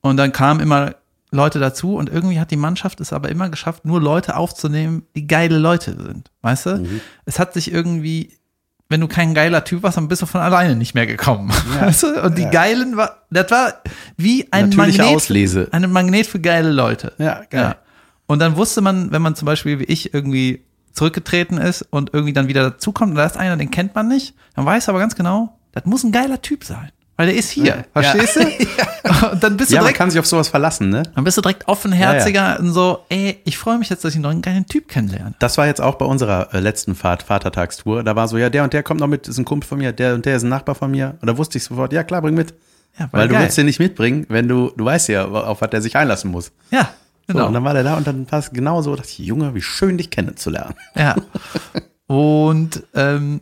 und 0.02 0.18
dann 0.18 0.34
kamen 0.34 0.60
immer 0.60 0.96
Leute 1.32 1.60
dazu 1.60 1.96
und 1.96 2.10
irgendwie 2.10 2.40
hat 2.42 2.52
die 2.52 2.58
Mannschaft 2.58 3.00
es 3.00 3.14
aber 3.14 3.30
immer 3.30 3.50
geschafft, 3.50 3.86
nur 3.86 4.02
Leute 4.02 4.36
aufzunehmen, 4.36 5.04
die 5.16 5.26
geile 5.26 5.58
Leute 5.58 5.96
sind, 5.96 6.32
weißt 6.42 6.66
du? 6.66 6.86
Es 7.24 7.40
hat 7.40 7.54
sich 7.54 7.72
irgendwie, 7.72 8.38
wenn 8.90 9.00
du 9.00 9.08
kein 9.08 9.34
geiler 9.34 9.64
Typ 9.64 9.84
warst, 9.84 9.96
dann 9.96 10.10
bist 10.10 10.22
du 10.22 10.26
von 10.26 10.42
alleine 10.42 10.76
nicht 10.76 10.94
mehr 10.94 11.08
gekommen, 11.08 11.50
weißt 11.80 12.04
du? 12.04 12.22
Und 12.24 12.38
die 12.38 12.42
Ja. 12.44 12.50
Geilen 12.50 12.98
war, 12.98 13.20
das 13.30 13.50
war 13.52 13.74
wie 14.18 14.52
ein 14.52 14.68
Natürliche 14.68 14.98
Magnet, 14.98 15.16
Auslese. 15.16 15.66
Für, 15.68 15.74
ein 15.74 15.90
Magnet 15.94 16.28
für 16.28 16.42
geile 16.42 16.72
Leute. 16.72 17.14
Ja, 17.18 17.44
Ja. 17.54 17.76
Und 18.28 18.40
dann 18.40 18.58
wusste 18.58 18.82
man, 18.82 19.12
wenn 19.14 19.22
man 19.22 19.36
zum 19.36 19.46
Beispiel 19.46 19.80
wie 19.80 19.86
ich 19.86 20.14
irgendwie 20.14 20.66
zurückgetreten 20.94 21.58
ist 21.58 21.84
und 21.90 22.12
irgendwie 22.14 22.34
dann 22.34 22.48
wieder 22.48 22.64
dazukommt 22.72 23.12
und 23.12 23.18
da 23.18 23.26
ist 23.26 23.38
einer, 23.38 23.58
den 23.58 23.72
kennt 23.72 23.96
man 23.96 24.08
nicht, 24.08 24.34
dann 24.56 24.66
weiß 24.66 24.90
aber 24.90 25.00
ganz 25.00 25.16
genau, 25.16 25.58
das 25.72 25.86
muss 25.86 26.04
ein 26.04 26.12
geiler 26.12 26.42
Typ 26.42 26.64
sein. 26.64 26.92
Weil 27.18 27.28
der 27.28 27.36
ist 27.36 27.52
hier, 27.52 27.66
Ja. 27.66 27.84
verstehst 27.94 28.38
du? 28.38 28.42
Und 29.32 29.44
dann 29.44 29.56
bist 29.58 29.70
du 29.70 29.76
Ja, 29.76 29.82
man 29.82 29.88
direkt, 29.88 29.98
kann 30.00 30.10
sich 30.10 30.20
auf 30.20 30.26
sowas 30.26 30.48
verlassen, 30.48 30.90
ne? 30.90 31.04
dann 31.14 31.24
bist 31.24 31.38
du 31.38 31.42
direkt 31.42 31.68
offenherziger 31.68 32.60
und 32.60 32.72
so, 32.74 33.00
ey, 33.10 33.40
ich 33.44 33.58
freue 33.60 33.78
mich 33.78 33.90
jetzt, 33.90 34.04
dass 34.04 34.16
ich 34.16 34.20
noch 34.20 34.32
einen 34.32 34.42
geilen 34.42 34.66
Typ 34.66 34.88
kennenlerne. 34.88 35.36
Das 35.38 35.58
war 35.60 35.68
jetzt 35.68 35.82
auch 35.82 35.96
bei 35.96 36.06
unserer 36.06 36.52
äh, 36.54 36.60
letzten 36.60 36.96
Fahrt, 36.96 37.22
Vatertagstour. 37.22 38.04
Da 38.04 38.16
war 38.16 38.28
so, 38.28 38.38
ja, 38.40 38.50
der 38.50 38.64
und 38.64 38.74
der 38.74 38.82
kommt 38.82 39.00
noch 39.02 39.08
mit, 39.08 39.28
ist 39.28 39.38
ein 39.38 39.46
Kumpel 39.46 39.68
von 39.68 39.78
mir, 39.78 39.92
der 39.92 40.16
und 40.16 40.26
der 40.26 40.38
ist 40.38 40.44
ein 40.44 40.50
Nachbar 40.50 40.74
von 40.74 40.90
mir. 40.90 41.18
Und 41.22 41.28
da 41.28 41.38
wusste 41.38 41.60
ich 41.60 41.64
sofort, 41.66 41.94
ja 41.94 42.04
klar, 42.04 42.22
bring 42.24 42.34
mit. 42.34 42.56
Ja, 42.98 43.08
Weil 43.12 43.28
du 43.28 43.34
geil. 43.36 43.44
willst 43.44 43.58
den 43.58 43.68
nicht 43.68 43.80
mitbringen, 43.80 44.26
wenn 44.30 44.48
du, 44.48 44.72
du 44.76 44.84
weißt 44.84 45.10
ja, 45.10 45.26
auf 45.26 45.62
was 45.62 45.70
der 45.70 45.82
sich 45.84 45.96
einlassen 45.96 46.32
muss. 46.32 46.52
Ja, 46.72 46.90
So, 47.32 47.38
genau. 47.38 47.48
und 47.48 47.54
dann 47.54 47.64
war 47.64 47.74
der 47.74 47.84
da 47.84 47.96
und 47.96 48.08
dann 48.08 48.26
passt 48.26 48.54
genau 48.54 48.82
so, 48.82 48.96
dachte 48.96 49.10
ich, 49.10 49.20
Junge, 49.20 49.54
wie 49.56 49.62
schön 49.62 49.98
dich 49.98 50.10
kennenzulernen. 50.10 50.76
Ja. 50.96 51.16
Und 52.08 52.84
ähm, 52.94 53.40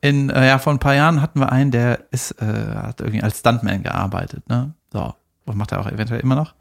in, 0.00 0.30
äh, 0.30 0.46
ja, 0.46 0.58
vor 0.58 0.72
ein 0.72 0.78
paar 0.78 0.94
Jahren 0.94 1.20
hatten 1.20 1.38
wir 1.38 1.52
einen, 1.52 1.70
der 1.70 2.06
ist, 2.10 2.32
äh, 2.40 2.44
hat 2.74 3.00
irgendwie 3.00 3.22
als 3.22 3.40
Stuntman 3.40 3.82
gearbeitet, 3.82 4.48
ne? 4.48 4.72
So. 4.90 5.14
Und 5.44 5.56
macht 5.58 5.72
er 5.72 5.80
auch 5.80 5.86
eventuell 5.86 6.20
immer 6.20 6.34
noch. 6.34 6.54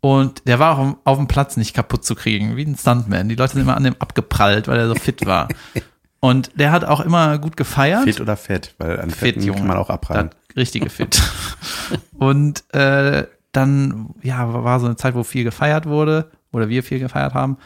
Und 0.00 0.46
der 0.46 0.58
war 0.58 0.74
auch 0.74 0.78
auf, 0.78 0.96
auf 1.04 1.16
dem 1.16 1.28
Platz 1.28 1.56
nicht 1.56 1.74
kaputt 1.74 2.04
zu 2.04 2.14
kriegen, 2.14 2.56
wie 2.56 2.64
ein 2.64 2.76
Stuntman. 2.76 3.28
Die 3.28 3.36
Leute 3.36 3.54
sind 3.54 3.62
immer 3.62 3.76
an 3.76 3.84
dem 3.84 3.96
abgeprallt, 3.98 4.68
weil 4.68 4.78
er 4.78 4.88
so 4.88 4.94
fit 4.94 5.24
war. 5.24 5.48
Und 6.20 6.50
der 6.58 6.72
hat 6.72 6.84
auch 6.84 7.00
immer 7.00 7.38
gut 7.38 7.56
gefeiert. 7.56 8.04
Fit 8.04 8.20
oder 8.20 8.36
fett, 8.36 8.74
weil 8.78 9.00
an 9.00 9.10
Fit, 9.10 9.18
Fetten 9.18 9.42
Junge. 9.42 9.60
kann 9.60 9.68
man 9.68 9.76
auch 9.76 9.88
abprallen. 9.88 10.30
Richtige 10.56 10.90
Fit. 10.90 11.22
und 12.18 12.64
äh, 12.74 13.24
dann, 13.52 14.14
ja, 14.22 14.52
war 14.52 14.80
so 14.80 14.86
eine 14.86 14.96
Zeit, 14.96 15.14
wo 15.14 15.22
viel 15.22 15.44
gefeiert 15.44 15.86
wurde, 15.86 16.30
oder 16.52 16.68
wir 16.68 16.82
viel 16.82 16.98
gefeiert 16.98 17.34
haben. 17.34 17.58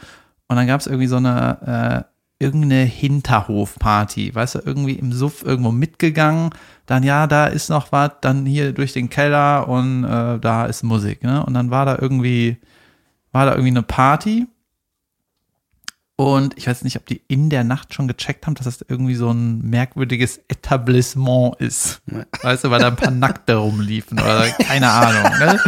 Und 0.48 0.56
dann 0.56 0.66
gab 0.66 0.80
es 0.80 0.86
irgendwie 0.86 1.06
so 1.06 1.16
eine, 1.16 2.06
äh, 2.08 2.12
irgendeine 2.42 2.82
Hinterhofparty, 2.82 4.34
weißt 4.34 4.56
du, 4.56 4.58
irgendwie 4.64 4.94
im 4.94 5.12
Suff 5.12 5.44
irgendwo 5.44 5.70
mitgegangen. 5.70 6.50
Dann, 6.86 7.04
ja, 7.04 7.26
da 7.26 7.46
ist 7.46 7.70
noch 7.70 7.92
was, 7.92 8.10
dann 8.20 8.44
hier 8.46 8.72
durch 8.72 8.92
den 8.92 9.08
Keller 9.08 9.68
und 9.68 10.04
äh, 10.04 10.40
da 10.40 10.66
ist 10.66 10.82
Musik, 10.82 11.22
ne? 11.22 11.46
Und 11.46 11.54
dann 11.54 11.70
war 11.70 11.86
da 11.86 11.96
irgendwie, 12.00 12.56
war 13.30 13.46
da 13.46 13.52
irgendwie 13.52 13.70
eine 13.70 13.82
Party. 13.82 14.48
Und 16.16 16.56
ich 16.58 16.66
weiß 16.66 16.82
nicht, 16.84 16.96
ob 16.96 17.06
die 17.06 17.22
in 17.26 17.48
der 17.50 17.64
Nacht 17.64 17.94
schon 17.94 18.06
gecheckt 18.06 18.46
haben, 18.46 18.54
dass 18.54 18.66
das 18.66 18.84
irgendwie 18.86 19.14
so 19.14 19.30
ein 19.30 19.62
merkwürdiges 19.62 20.40
Etablissement 20.48 21.56
ist. 21.58 22.02
Weißt 22.42 22.64
du, 22.64 22.70
weil 22.70 22.80
da 22.80 22.88
ein 22.88 22.96
paar 22.96 23.10
Nackte 23.10 23.54
rumliefen 23.56 24.18
oder 24.20 24.46
keine 24.50 24.90
Ahnung. 24.90 25.38
Ne? 25.38 25.60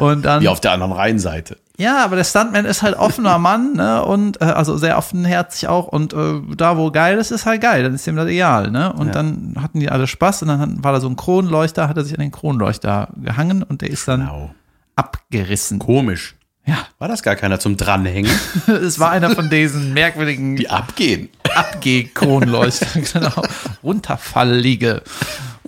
Und 0.00 0.22
dann, 0.24 0.42
Wie 0.42 0.48
auf 0.48 0.60
der 0.60 0.72
anderen 0.72 0.92
Rheinseite. 0.92 1.58
Ja, 1.78 2.04
aber 2.04 2.16
der 2.16 2.24
Stuntman 2.24 2.64
ist 2.64 2.82
halt 2.82 2.96
offener 2.96 3.38
Mann, 3.38 3.74
ne? 3.74 4.04
Und 4.04 4.40
äh, 4.40 4.44
also 4.44 4.76
sehr 4.76 4.98
offenherzig 4.98 5.68
auch. 5.68 5.86
Und 5.88 6.12
äh, 6.12 6.40
da, 6.56 6.76
wo 6.76 6.90
geil 6.90 7.18
ist, 7.18 7.30
ist 7.30 7.46
halt 7.46 7.60
geil. 7.62 7.82
Dann 7.82 7.94
ist 7.94 8.06
ihm 8.06 8.16
das 8.16 8.28
egal, 8.28 8.70
ne? 8.70 8.92
Und 8.92 9.06
Ja. 9.08 9.12
dann 9.12 9.54
hatten 9.60 9.80
die 9.80 9.90
alle 9.90 10.06
Spaß 10.06 10.42
und 10.42 10.48
dann 10.48 10.84
war 10.84 10.92
da 10.92 11.00
so 11.00 11.08
ein 11.08 11.16
Kronleuchter, 11.16 11.88
hat 11.88 11.96
er 11.96 12.04
sich 12.04 12.14
an 12.14 12.20
den 12.20 12.30
Kronleuchter 12.30 13.08
gehangen 13.16 13.62
und 13.62 13.80
der 13.82 13.90
ist 13.90 14.06
dann 14.08 14.20
Genau. 14.20 14.54
abgerissen. 14.96 15.78
Komisch. 15.78 16.34
Ja, 16.64 16.86
War 16.98 17.08
das 17.08 17.22
gar 17.22 17.34
keiner 17.34 17.58
zum 17.58 17.76
Dranhängen? 17.76 18.30
es 18.66 18.98
war 18.98 19.10
einer 19.10 19.30
von 19.30 19.50
diesen 19.50 19.92
merkwürdigen 19.92 20.56
Die 20.56 20.70
abgehen. 20.70 21.28
Abgeh-Kronleuchter, 21.54 23.00
genau, 23.12 23.42
runterfallige. 23.82 25.02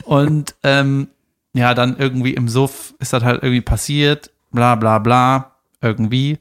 Und 0.05 0.55
ähm, 0.63 1.09
ja, 1.53 1.75
dann 1.75 1.97
irgendwie 1.99 2.35
im 2.35 2.49
Suff 2.49 2.95
ist 3.01 3.13
das 3.13 3.23
halt 3.23 3.43
irgendwie 3.43 3.61
passiert, 3.61 4.31
bla 4.53 4.77
bla 4.77 4.99
bla, 4.99 5.53
irgendwie. 5.83 6.39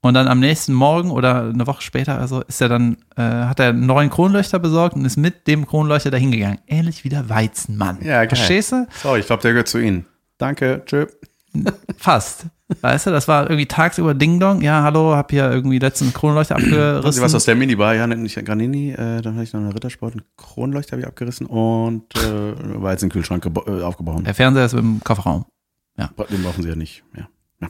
Und 0.00 0.14
dann 0.14 0.28
am 0.28 0.38
nächsten 0.38 0.74
Morgen 0.74 1.10
oder 1.10 1.48
eine 1.48 1.66
Woche 1.66 1.80
später 1.80 2.18
also 2.18 2.42
ist 2.42 2.60
er 2.60 2.68
dann, 2.68 2.98
äh, 3.16 3.22
hat 3.22 3.58
er 3.58 3.70
einen 3.70 3.86
neuen 3.86 4.10
Kronleuchter 4.10 4.58
besorgt 4.58 4.96
und 4.96 5.04
ist 5.06 5.16
mit 5.16 5.46
dem 5.46 5.66
Kronleuchter 5.66 6.10
dahin 6.10 6.30
gegangen. 6.30 6.58
Ähnlich 6.66 7.04
wie 7.04 7.08
der 7.08 7.30
Weizenmann. 7.30 7.98
Ja, 8.02 8.18
geil. 8.18 8.28
Verstehst 8.28 8.72
du? 8.72 8.86
Sorry, 9.02 9.20
ich 9.20 9.26
glaube, 9.26 9.40
der 9.40 9.52
gehört 9.52 9.68
zu 9.68 9.78
Ihnen. 9.78 10.04
Danke, 10.36 10.82
tschö. 10.84 11.06
Fast. 11.96 12.46
Weißt 12.80 13.06
du, 13.06 13.10
das 13.10 13.28
war 13.28 13.44
irgendwie 13.44 13.66
tagsüber 13.66 14.14
Ding 14.14 14.40
Dong. 14.40 14.60
Ja, 14.62 14.82
hallo, 14.82 15.14
hab 15.14 15.30
hier 15.30 15.50
irgendwie 15.50 15.78
letzten 15.78 16.12
Kronleuchter 16.12 16.54
Haben 16.54 16.64
Sie 16.64 16.70
abgerissen. 16.70 17.22
was 17.22 17.34
aus 17.34 17.44
der 17.44 17.54
Minibar? 17.54 17.94
Ja, 17.94 18.06
nicht 18.06 18.44
Granini. 18.44 18.92
Äh, 18.92 19.22
dann 19.22 19.34
hatte 19.34 19.44
ich 19.44 19.52
noch 19.52 19.60
eine 19.60 19.74
Rittersport, 19.74 20.14
einen 20.14 20.22
Kronleuchter 20.36 20.92
habe 20.92 21.02
ich 21.02 21.06
abgerissen 21.06 21.46
und 21.46 22.14
äh, 22.16 22.82
war 22.82 22.92
jetzt 22.92 23.02
ein 23.02 23.10
Kühlschrank 23.10 23.46
äh, 23.46 23.82
aufgebaut. 23.82 24.26
der 24.26 24.34
Fernseher 24.34 24.66
ist 24.66 24.74
im 24.74 25.00
Kofferraum. 25.02 25.44
Den 25.96 26.42
brauchen 26.42 26.62
Sie 26.62 26.68
ja 26.68 26.76
nicht. 26.76 27.04
Ja. 27.16 27.28
ja. 27.60 27.68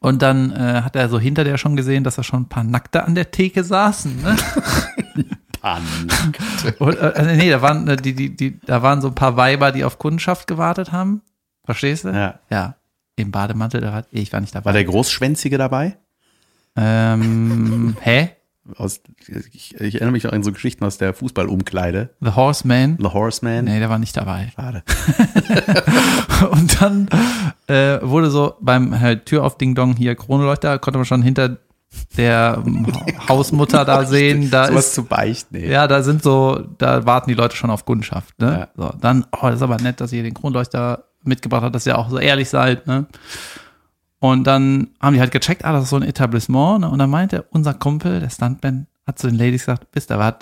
Und 0.00 0.22
dann 0.22 0.50
äh, 0.52 0.82
hat 0.82 0.96
er 0.96 1.08
so 1.08 1.18
hinter 1.18 1.44
der 1.44 1.56
schon 1.56 1.76
gesehen, 1.76 2.04
dass 2.04 2.16
da 2.16 2.22
schon 2.22 2.42
ein 2.42 2.48
paar 2.48 2.64
Nackte 2.64 3.04
an 3.04 3.14
der 3.14 3.30
Theke 3.30 3.64
saßen. 3.64 4.22
Ne? 4.22 4.36
Und, 6.78 6.96
äh, 6.96 7.36
nee, 7.36 7.48
da 7.48 7.62
waren, 7.62 7.88
äh, 7.88 7.96
die, 7.96 8.14
die, 8.14 8.36
die, 8.36 8.60
da 8.60 8.82
waren 8.82 9.00
so 9.00 9.08
ein 9.08 9.14
paar 9.14 9.36
Weiber, 9.36 9.72
die 9.72 9.84
auf 9.84 9.98
Kundenschaft 9.98 10.46
gewartet 10.46 10.92
haben. 10.92 11.22
Verstehst 11.64 12.04
du? 12.04 12.10
Ja. 12.10 12.38
Ja. 12.50 12.76
Im 13.16 13.30
Bademantel, 13.30 13.80
da 13.80 13.92
war, 13.92 14.04
ich 14.10 14.32
war 14.32 14.40
nicht 14.40 14.54
dabei. 14.54 14.66
War 14.66 14.72
der 14.72 14.84
Großschwänzige 14.84 15.58
dabei? 15.58 15.96
ähm, 16.76 17.96
hä? 18.00 18.30
Aus, 18.78 19.02
ich, 19.52 19.78
ich 19.78 19.94
erinnere 19.96 20.12
mich 20.12 20.26
auch 20.26 20.32
an 20.32 20.42
so 20.42 20.50
Geschichten 20.50 20.84
aus 20.86 20.96
der 20.96 21.12
Fußballumkleide. 21.12 22.14
The 22.20 22.30
Horseman? 22.30 22.96
The 22.98 23.08
Horseman. 23.08 23.66
Nee, 23.66 23.78
der 23.78 23.90
war 23.90 23.98
nicht 23.98 24.16
dabei. 24.16 24.50
Schade. 24.56 24.82
Und 26.50 26.80
dann 26.80 27.08
äh, 27.66 27.98
wurde 28.00 28.30
so 28.30 28.54
beim 28.60 28.98
halt, 29.00 29.26
Tür 29.26 29.44
auf 29.44 29.58
Ding 29.58 29.74
Dong 29.74 29.94
hier 29.96 30.14
Kronleuchter, 30.14 30.78
konnte 30.78 30.98
man 30.98 31.04
schon 31.04 31.20
hinter 31.20 31.58
der 32.16 32.62
Hausmutter 33.28 33.84
da 33.84 34.06
sehen. 34.06 34.50
Da 34.50 34.68
Sowas 34.68 34.86
ist 34.86 34.94
zu 34.94 35.04
beichten. 35.04 35.56
ey. 35.56 35.70
Ja, 35.70 35.86
da 35.86 36.02
sind 36.02 36.22
so, 36.22 36.64
da 36.78 37.04
warten 37.04 37.28
die 37.28 37.34
Leute 37.34 37.56
schon 37.56 37.70
auf 37.70 37.84
Kundschaft. 37.84 38.38
Ne? 38.40 38.60
Ja. 38.60 38.68
So, 38.76 38.94
dann, 38.98 39.26
oh, 39.32 39.42
das 39.42 39.56
ist 39.56 39.62
aber 39.62 39.76
nett, 39.76 40.00
dass 40.00 40.10
ihr 40.12 40.22
den 40.22 40.32
Kronleuchter 40.32 41.04
mitgebracht 41.26 41.62
habt, 41.62 41.74
dass 41.74 41.86
ihr 41.86 41.98
auch 41.98 42.08
so 42.10 42.18
ehrlich 42.18 42.48
seid. 42.48 42.86
Ne? 42.86 43.06
Und 44.18 44.44
dann 44.46 44.88
haben 45.00 45.14
die 45.14 45.20
halt 45.20 45.32
gecheckt, 45.32 45.64
ah, 45.64 45.72
das 45.72 45.84
ist 45.84 45.90
so 45.90 45.96
ein 45.96 46.02
Etablissement. 46.02 46.80
Ne? 46.80 46.90
Und 46.90 46.98
dann 46.98 47.10
meinte 47.10 47.44
unser 47.50 47.74
Kumpel, 47.74 48.20
der 48.20 48.30
Stuntman, 48.30 48.86
hat 49.06 49.18
zu 49.18 49.26
den 49.26 49.36
Ladies 49.36 49.66
gesagt, 49.66 49.86
wisst 49.92 50.10
ihr 50.10 50.18
was, 50.18 50.36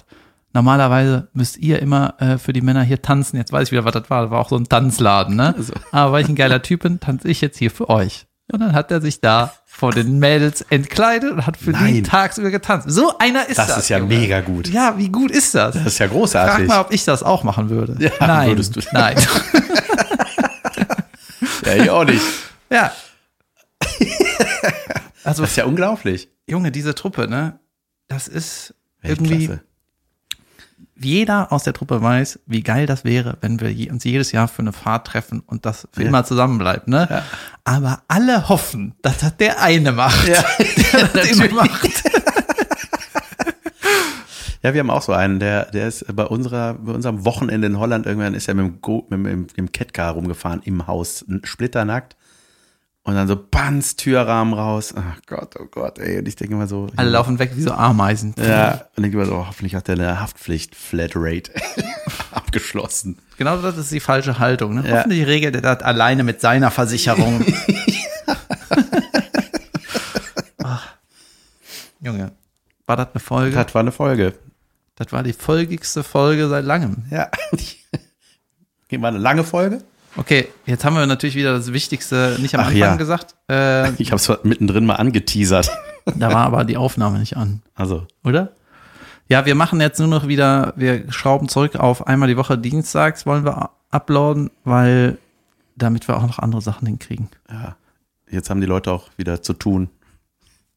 normalerweise 0.53 1.29
müsst 1.33 1.57
ihr 1.59 1.81
immer 1.81 2.15
äh, 2.21 2.39
für 2.39 2.53
die 2.53 2.61
Männer 2.61 2.83
hier 2.83 3.03
tanzen. 3.03 3.37
Jetzt 3.37 3.53
weiß 3.53 3.69
ich 3.69 3.73
wieder, 3.73 3.85
was 3.85 3.93
das 3.93 4.09
war. 4.09 4.23
Das 4.23 4.31
war 4.31 4.41
auch 4.41 4.49
so 4.49 4.57
ein 4.57 4.69
Tanzladen. 4.69 5.37
Ne? 5.37 5.55
Also. 5.57 5.73
Aber 5.91 6.13
weil 6.13 6.23
ich 6.23 6.29
ein 6.29 6.37
geiler 6.37 6.63
Typ 6.63 6.83
bin, 6.83 7.01
tanze 7.01 7.29
ich 7.29 7.41
jetzt 7.41 7.59
hier 7.59 7.71
für 7.71 7.89
euch. 7.89 8.27
Und 8.53 8.61
dann 8.61 8.75
hat 8.75 8.91
er 8.91 9.01
sich 9.01 9.21
da 9.21 9.53
vor 9.65 9.93
den 9.93 10.19
Mädels 10.19 10.61
entkleidet 10.61 11.33
und 11.33 11.47
hat 11.47 11.57
für 11.57 11.73
die 11.73 11.81
Nein. 11.83 12.05
tagsüber 12.05 12.51
getanzt. 12.51 12.91
So 12.91 13.17
einer 13.19 13.49
ist 13.49 13.59
das. 13.59 13.69
Das 13.69 13.79
ist 13.79 13.89
ja 13.89 13.99
Junge. 13.99 14.15
mega 14.15 14.43
gut. 14.43 14.69
Ja, 14.69 14.99
wie 14.99 15.09
gut 15.09 15.31
ist 15.31 15.55
das? 15.55 15.75
Das 15.75 15.87
ist 15.87 15.99
ja 15.99 16.07
Frag 16.07 16.17
großartig. 16.17 16.69
mal, 16.69 16.81
ob 16.81 16.93
ich 16.93 17.05
das 17.05 17.23
auch 17.23 17.45
machen 17.45 17.71
würde. 17.71 17.97
Ja, 17.99 18.11
nein, 18.21 18.49
würdest 18.49 18.77
du. 18.77 18.81
nein. 18.93 19.17
Ja, 21.77 21.83
ich 21.85 21.91
auch 21.91 22.05
nicht. 22.05 22.23
ja. 22.71 22.93
Also, 25.25 25.43
Das 25.43 25.53
ist 25.53 25.57
ja 25.57 25.67
unglaublich. 25.67 26.29
Junge, 26.49 26.73
diese 26.73 26.95
Truppe, 26.97 27.29
ne? 27.29 27.61
Das 28.09 28.27
ist 28.27 28.75
irgendwie, 29.03 29.59
jeder 30.97 31.53
aus 31.53 31.63
der 31.65 31.73
Truppe 31.73 32.03
weiß, 32.03 32.41
wie 32.47 32.63
geil 32.63 32.87
das 32.87 33.05
wäre, 33.05 33.39
wenn 33.41 33.61
wir 33.61 33.69
uns 33.93 34.03
jedes 34.05 34.33
Jahr 34.33 34.49
für 34.49 34.63
eine 34.63 34.73
Fahrt 34.73 35.07
treffen 35.07 35.41
und 35.41 35.65
das 35.65 35.87
für 35.93 36.03
Ja. 36.03 36.09
immer 36.09 36.25
zusammen 36.25 36.59
bleibt, 36.59 36.89
ne? 36.89 37.07
Ja. 37.09 37.23
Aber 37.65 38.03
alle 38.09 38.49
hoffen, 38.49 38.95
dass 39.03 39.19
das 39.19 39.37
der 39.37 39.63
eine 39.63 39.93
macht. 39.93 40.27
Ja, 40.29 40.45
der 40.93 41.09
das 41.09 41.27
immer 41.31 41.53
macht. 41.55 41.89
Ja, 44.63 44.75
wir 44.75 44.81
haben 44.81 44.91
auch 44.91 45.03
so 45.03 45.13
einen, 45.13 45.41
der, 45.41 45.67
der 45.73 45.89
ist 45.89 46.05
bei 46.15 46.25
unserer, 46.25 46.75
bei 46.75 46.93
unserem 46.93 47.25
Wochenende 47.25 47.67
in 47.67 47.79
Holland 47.79 48.07
irgendwann 48.07 48.35
ist 48.35 48.47
er 48.49 48.55
mit 48.55 48.65
dem, 48.65 48.81
Go, 48.81 49.07
mit, 49.11 49.27
dem- 49.27 49.41
mit 49.43 49.57
dem 49.57 49.73
Catcar 49.73 50.13
rumgefahren 50.13 50.63
im 50.65 50.87
Haus, 50.87 51.25
splitternackt. 51.45 52.17
Und 53.05 53.17
dann 53.17 53.27
so 53.27 53.35
Banz, 53.37 53.97
Türrahmen 53.97 54.55
raus. 54.55 54.95
Ach 54.97 55.19
Gott, 55.27 55.57
oh 55.59 55.65
Gott, 55.69 55.99
ey. 55.99 56.21
Und 56.21 56.29
ich 56.29 56.37
denke 56.37 56.55
immer 56.55 56.69
so. 56.69 56.87
Alle 56.95 57.11
laufen 57.11 57.41
weg 57.41 57.51
wie 57.57 57.63
so 57.63 57.73
Ameisen. 57.73 58.33
Ja, 58.39 58.83
und 58.97 59.03
denke 59.03 59.17
immer 59.17 59.27
so, 59.27 59.45
hoffentlich 59.49 59.75
hat 59.75 59.89
der 59.89 59.97
eine 59.97 60.21
Haftpflicht, 60.21 60.77
Flatrate 60.77 61.51
abgeschlossen. 62.31 63.19
Genau 63.39 63.57
das 63.57 63.77
ist 63.77 63.91
die 63.91 63.99
falsche 63.99 64.39
Haltung. 64.39 64.77
Ne? 64.77 64.89
Ja. 64.89 64.99
Hoffentlich 64.99 65.27
regelt 65.27 65.57
er 65.57 65.63
das 65.63 65.83
alleine 65.83 66.23
mit 66.23 66.41
seiner 66.41 66.71
Versicherung. 66.71 67.45
Ach. 70.63 70.87
Junge, 72.01 72.31
war 72.87 72.97
das 72.97 73.09
eine 73.15 73.21
Folge? 73.21 73.57
Das 73.57 73.75
war 73.75 73.81
eine 73.81 73.91
Folge. 73.93 74.35
Das 74.97 75.13
war 75.13 75.23
die 75.23 75.33
folgigste 75.33 76.03
Folge 76.05 76.49
seit 76.49 76.65
langem. 76.65 77.05
Ja. 77.11 77.31
Gehen 78.89 79.01
wir 79.01 79.09
eine 79.09 79.19
lange 79.19 79.45
Folge? 79.45 79.83
Okay, 80.17 80.49
jetzt 80.67 80.85
haben 80.85 80.95
wir 80.95 81.07
natürlich 81.07 81.35
wieder 81.37 81.55
das 81.55 81.73
Wichtigste 81.73 82.37
nicht 82.39 82.55
am 82.55 82.61
Ach 82.61 82.67
Anfang 82.67 82.79
ja. 82.79 82.97
gesagt. 82.97 83.35
Äh, 83.49 83.91
Ich 83.99 84.13
habe 84.13 84.17
es 84.21 84.31
mittendrin 84.45 84.85
mal 84.85 84.97
angeteasert. 84.97 85.71
da 86.17 86.29
war 86.29 86.45
aber 86.47 86.65
die 86.65 86.77
Aufnahme 86.77 87.19
nicht 87.19 87.37
an, 87.37 87.63
Also, 87.75 88.07
oder? 88.23 88.53
Ja, 89.29 89.47
wir 89.47 89.55
machen 89.55 89.81
jetzt 89.81 89.99
nur 89.99 90.09
noch 90.09 90.29
wieder, 90.29 90.75
wir 90.77 91.11
schrauben 91.11 91.49
zurück 91.49 91.77
auf 91.77 92.07
einmal 92.07 92.29
die 92.29 92.37
Woche 92.37 92.59
dienstags 92.59 93.25
wollen 93.25 93.47
wir 93.47 93.71
uploaden, 93.91 94.51
weil 94.65 95.17
damit 95.77 96.07
wir 96.07 96.17
auch 96.19 96.27
noch 96.27 96.39
andere 96.39 96.61
Sachen 96.61 96.87
hinkriegen. 96.87 97.29
ja. 97.51 97.77
Jetzt 98.31 98.49
haben 98.49 98.63
die 98.63 98.67
Leute 98.67 98.91
auch 98.91 99.11
wieder 99.19 99.43
zu 99.43 99.53
tun. 99.53 99.91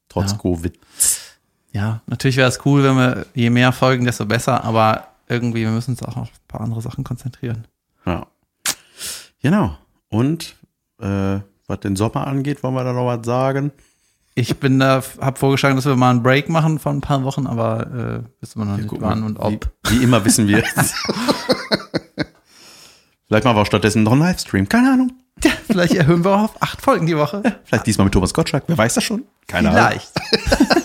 Trotz 0.09 0.31
Ja. 0.33 0.37
Covid. 0.37 0.77
Ja, 1.75 2.01
natürlich 2.07 2.37
wäre 2.37 2.47
es 2.47 2.65
cool, 2.65 2.83
wenn 2.85 2.95
wir 2.95 3.25
je 3.33 3.49
mehr 3.49 3.73
folgen, 3.73 4.05
desto 4.05 4.25
besser, 4.25 4.63
aber 4.63 5.07
irgendwie, 5.27 5.63
wir 5.63 5.71
müssen 5.71 5.91
uns 5.91 6.01
auch 6.03 6.15
auf 6.15 6.29
ein 6.29 6.47
paar 6.47 6.61
andere 6.61 6.81
Sachen 6.81 7.03
konzentrieren. 7.03 7.67
Ja. 8.05 8.27
Genau. 9.41 9.77
Und 10.07 10.55
äh, 11.01 11.39
was 11.67 11.79
den 11.81 11.97
Sommer 11.97 12.27
angeht, 12.27 12.63
wollen 12.63 12.75
wir 12.75 12.85
da 12.85 12.93
noch 12.93 13.05
was 13.05 13.25
sagen? 13.25 13.73
Ich 14.35 14.57
bin 14.57 14.79
da, 14.79 15.03
habe 15.19 15.37
vorgeschlagen, 15.37 15.75
dass 15.75 15.85
wir 15.85 15.97
mal 15.97 16.11
einen 16.11 16.23
Break 16.23 16.47
machen 16.47 16.79
von 16.79 16.99
ein 16.99 17.01
paar 17.01 17.25
Wochen, 17.25 17.45
aber 17.45 17.81
äh, 17.87 18.21
wissen 18.39 18.61
wir 18.61 18.65
noch 18.65 18.77
nicht 18.77 18.87
Guck 18.87 19.01
wann 19.01 19.23
und 19.23 19.37
ob. 19.37 19.69
Wie, 19.89 19.99
wie 19.99 20.03
immer 20.03 20.23
wissen 20.23 20.47
wir. 20.47 20.63
Vielleicht 23.27 23.43
machen 23.43 23.57
wir 23.57 23.61
auch 23.63 23.65
stattdessen 23.65 24.03
noch 24.03 24.13
einen 24.13 24.21
Livestream. 24.21 24.69
Keine 24.69 24.93
Ahnung. 24.93 25.11
Ja, 25.43 25.51
vielleicht 25.67 25.93
erhöhen 25.93 26.23
wir 26.23 26.31
auch 26.31 26.43
auf 26.43 26.61
acht 26.61 26.81
Folgen 26.81 27.07
die 27.07 27.17
Woche. 27.17 27.43
Vielleicht 27.65 27.85
diesmal 27.85 28.05
mit 28.05 28.13
Thomas 28.13 28.33
Gottschalk. 28.33 28.63
Wer 28.67 28.77
weiß 28.77 28.93
das 28.93 29.03
schon? 29.03 29.25
Keine 29.47 29.71
Ahnung. 29.71 29.99
Vielleicht. 30.21 30.84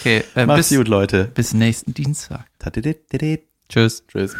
okay, 0.00 0.24
äh, 0.34 0.46
Macht's 0.46 0.68
bis, 0.68 0.78
gut, 0.78 0.88
Leute. 0.88 1.30
bis 1.34 1.54
nächsten 1.54 1.94
Dienstag. 1.94 2.46
Tschüss. 3.68 4.04
Tschüss. 4.06 4.34